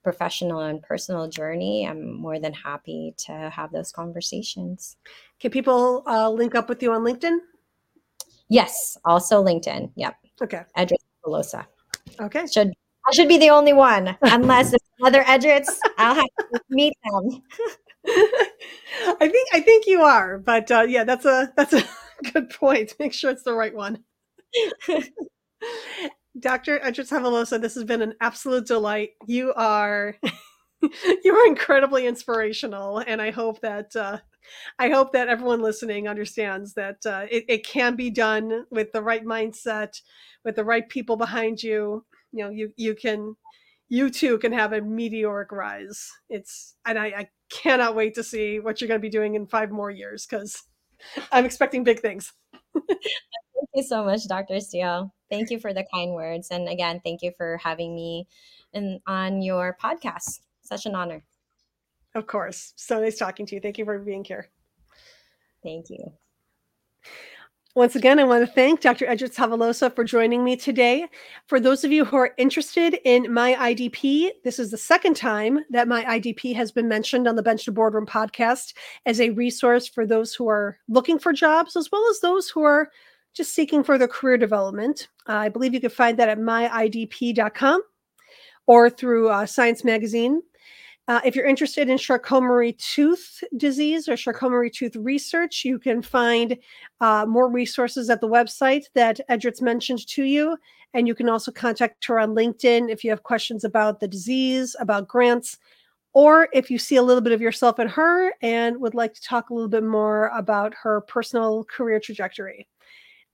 professional 0.05 0.61
and 0.61 0.81
personal 0.83 1.27
journey, 1.29 1.89
I'm 1.89 2.15
more 2.15 2.39
than 2.39 2.53
happy 2.53 3.15
to 3.27 3.51
have 3.51 3.73
those 3.73 3.91
conversations. 3.91 4.97
Can 5.41 5.51
people 5.51 6.05
uh, 6.07 6.31
link 6.31 6.55
up 6.55 6.69
with 6.69 6.83
you 6.83 6.93
on 6.93 7.03
LinkedIn? 7.03 7.39
Yes, 8.49 8.97
also 9.05 9.43
LinkedIn. 9.43 9.91
Yep. 9.97 10.15
Okay. 10.43 10.63
Edritz 10.77 11.05
Velosa. 11.27 11.67
Okay. 12.21 12.47
Should 12.47 12.73
I 13.07 13.13
should 13.13 13.29
be 13.29 13.39
the 13.39 13.51
only 13.51 13.73
one, 13.73 14.17
unless 14.23 14.73
it's 14.73 14.85
other 15.03 15.23
Edritz, 15.25 15.69
I'll 15.99 16.15
have 16.15 16.25
to 16.55 16.61
meet 16.71 16.95
them. 17.05 17.43
I 18.07 19.29
think 19.29 19.49
I 19.53 19.61
think 19.61 19.87
you 19.87 20.03
are, 20.03 20.39
but 20.39 20.71
uh, 20.71 20.87
yeah, 20.89 21.05
that's 21.05 21.25
a 21.25 21.53
that's 21.57 21.73
a 21.73 21.83
good 22.33 22.51
point. 22.51 22.95
Make 22.99 23.13
sure 23.13 23.31
it's 23.31 23.43
the 23.43 23.55
right 23.55 23.75
one. 23.75 24.05
Dr. 26.39 26.81
Edritz 26.81 27.11
Javelosa, 27.11 27.61
this 27.61 27.75
has 27.75 27.85
been 27.85 28.03
an 28.03 28.15
absolute 28.21 28.67
delight. 28.67 29.11
You 29.27 29.53
are 29.55 30.17
you 31.25 31.35
are 31.35 31.47
incredibly 31.47 32.07
inspirational, 32.07 32.99
and 32.99 33.23
I 33.23 33.31
hope 33.31 33.61
that 33.61 33.95
uh, 33.95 34.19
I 34.79 34.89
hope 34.89 35.13
that 35.13 35.29
everyone 35.29 35.63
listening 35.63 36.09
understands 36.09 36.75
that 36.75 36.99
uh, 37.07 37.27
it, 37.31 37.45
it 37.49 37.67
can 37.67 37.97
be 37.97 38.11
done 38.11 38.67
with 38.71 38.93
the 38.93 39.03
right 39.03 39.25
mindset, 39.25 40.01
with 40.45 40.57
the 40.57 40.65
right 40.65 40.89
people 40.89 41.17
behind 41.17 41.63
you. 41.63 42.05
You 42.33 42.45
know, 42.45 42.51
you 42.51 42.73
you 42.77 42.95
can 42.95 43.37
you 43.89 44.11
too 44.11 44.39
can 44.39 44.53
have 44.53 44.73
a 44.73 44.81
meteoric 44.81 45.53
rise. 45.53 46.11
It's 46.29 46.75
and 46.85 46.99
I, 46.99 47.07
I 47.07 47.29
cannot 47.51 47.95
wait 47.95 48.15
to 48.15 48.25
see 48.25 48.59
what 48.59 48.81
you're 48.81 48.89
going 48.89 49.01
to 49.01 49.03
be 49.03 49.11
doing 49.11 49.37
in 49.37 49.47
five 49.47 49.71
more 49.71 49.91
years 49.91 50.27
because 50.27 50.65
I'm 51.31 51.45
expecting 51.45 51.85
big 51.85 52.01
things. 52.01 52.33
Thank 52.75 53.71
you 53.75 53.83
so 53.83 54.05
much, 54.05 54.27
Dr. 54.29 54.61
Steele. 54.61 55.13
Thank 55.31 55.51
you 55.51 55.59
for 55.59 55.73
the 55.73 55.85
kind 55.93 56.13
words. 56.13 56.49
And 56.51 56.69
again, 56.69 57.01
thank 57.05 57.23
you 57.23 57.33
for 57.37 57.59
having 57.63 57.95
me 57.95 58.27
in, 58.73 59.01
on 59.07 59.43
your 59.43 59.77
podcast. 59.83 60.41
Such 60.63 60.87
an 60.87 60.95
honor. 60.95 61.25
Of 62.15 62.27
course. 62.27 62.73
So 62.77 63.01
nice 63.01 63.19
talking 63.19 63.47
to 63.47 63.55
you. 63.55 63.61
Thank 63.61 63.79
you 63.79 63.85
for 63.85 63.99
being 63.99 64.25
here. 64.25 64.49
Thank 65.63 65.91
you. 65.91 66.13
Once 67.77 67.97
again, 67.97 68.21
I 68.21 68.25
want 68.25 68.47
to 68.47 68.53
thank 68.53 68.81
Dr. 68.81 69.05
Edritz 69.05 69.35
Javelosa 69.35 69.93
for 69.93 70.05
joining 70.05 70.45
me 70.45 70.55
today. 70.55 71.09
For 71.49 71.59
those 71.59 71.83
of 71.83 71.91
you 71.91 72.05
who 72.05 72.17
are 72.17 72.33
interested 72.39 73.01
in 73.05 73.33
my 73.33 73.55
IDP, 73.55 74.31
this 74.45 74.61
is 74.61 74.71
the 74.71 74.79
second 74.79 75.17
time 75.17 75.59
that 75.71 75.89
my 75.89 76.05
IDP 76.05 76.55
has 76.55 76.71
been 76.71 76.87
mentioned 76.87 77.27
on 77.27 77.35
the 77.35 77.43
Bench 77.43 77.65
to 77.65 77.73
Boardroom 77.73 78.07
podcast 78.07 78.75
as 79.07 79.21
a 79.21 79.31
resource 79.31 79.89
for 79.89 80.07
those 80.07 80.37
who 80.37 80.49
are 80.49 80.79
looking 80.89 81.19
for 81.19 81.33
jobs, 81.33 81.75
as 81.75 81.91
well 81.91 82.09
as 82.11 82.21
those 82.21 82.49
who 82.49 82.63
are 82.63 82.91
just 83.35 83.53
seeking 83.53 83.83
further 83.83 84.07
career 84.07 84.39
development. 84.39 85.09
Uh, 85.29 85.33
I 85.33 85.49
believe 85.49 85.75
you 85.75 85.81
can 85.81 85.91
find 85.91 86.17
that 86.21 86.29
at 86.29 86.39
myidp.com 86.39 87.83
or 88.69 88.89
through 88.89 89.31
uh, 89.31 89.47
Science 89.47 89.83
Magazine. 89.83 90.43
Uh, 91.07 91.21
if 91.25 91.37
you're 91.37 91.47
interested 91.47 91.91
in 91.91 91.99
Charcot-Marie 91.99 92.73
tooth 92.73 93.45
disease 93.57 94.09
or 94.09 94.17
Charcot-Marie 94.17 94.71
tooth 94.71 94.97
research, 94.97 95.65
you 95.65 95.79
can 95.79 96.01
find 96.01 96.57
uh, 97.01 97.27
more 97.29 97.51
resources 97.51 98.09
at 98.09 98.23
the 98.23 98.29
website 98.29 98.85
that 98.95 99.21
Edritz 99.29 99.61
mentioned 99.61 100.07
to 100.09 100.25
you. 100.25 100.57
And 100.95 101.07
you 101.07 101.15
can 101.15 101.29
also 101.29 101.53
contact 101.53 102.05
her 102.07 102.19
on 102.19 102.35
LinkedIn 102.35 102.89
if 102.89 103.05
you 103.05 103.11
have 103.11 103.23
questions 103.23 103.65
about 103.65 104.01
the 104.01 104.09
disease, 104.09 104.77
about 104.81 105.09
grants, 105.09 105.59
or 106.15 106.49
if 106.55 106.71
you 106.71 106.79
see 106.79 106.97
a 106.97 107.03
little 107.03 107.21
bit 107.21 107.33
of 107.33 107.41
yourself 107.41 107.79
in 107.79 107.89
her 107.89 108.33
and 108.41 108.81
would 108.81 108.95
like 108.95 109.13
to 109.15 109.21
talk 109.21 109.51
a 109.51 109.55
little 109.55 109.69
bit 109.69 109.83
more 109.85 110.29
about 110.29 110.73
her 110.81 111.03
personal 111.03 111.65
career 111.65 112.01
trajectory. 112.01 112.69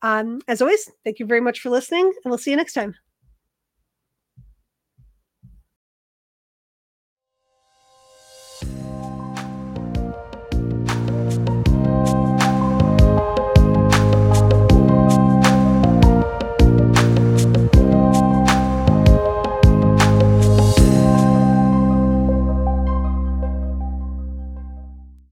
Um, 0.02 0.40
as 0.48 0.62
always, 0.62 0.90
thank 1.04 1.18
you 1.18 1.26
very 1.26 1.42
much 1.42 1.60
for 1.60 1.68
listening, 1.68 2.06
and 2.06 2.30
we'll 2.30 2.38
see 2.38 2.50
you 2.50 2.56
next 2.56 2.72
time. 2.72 2.96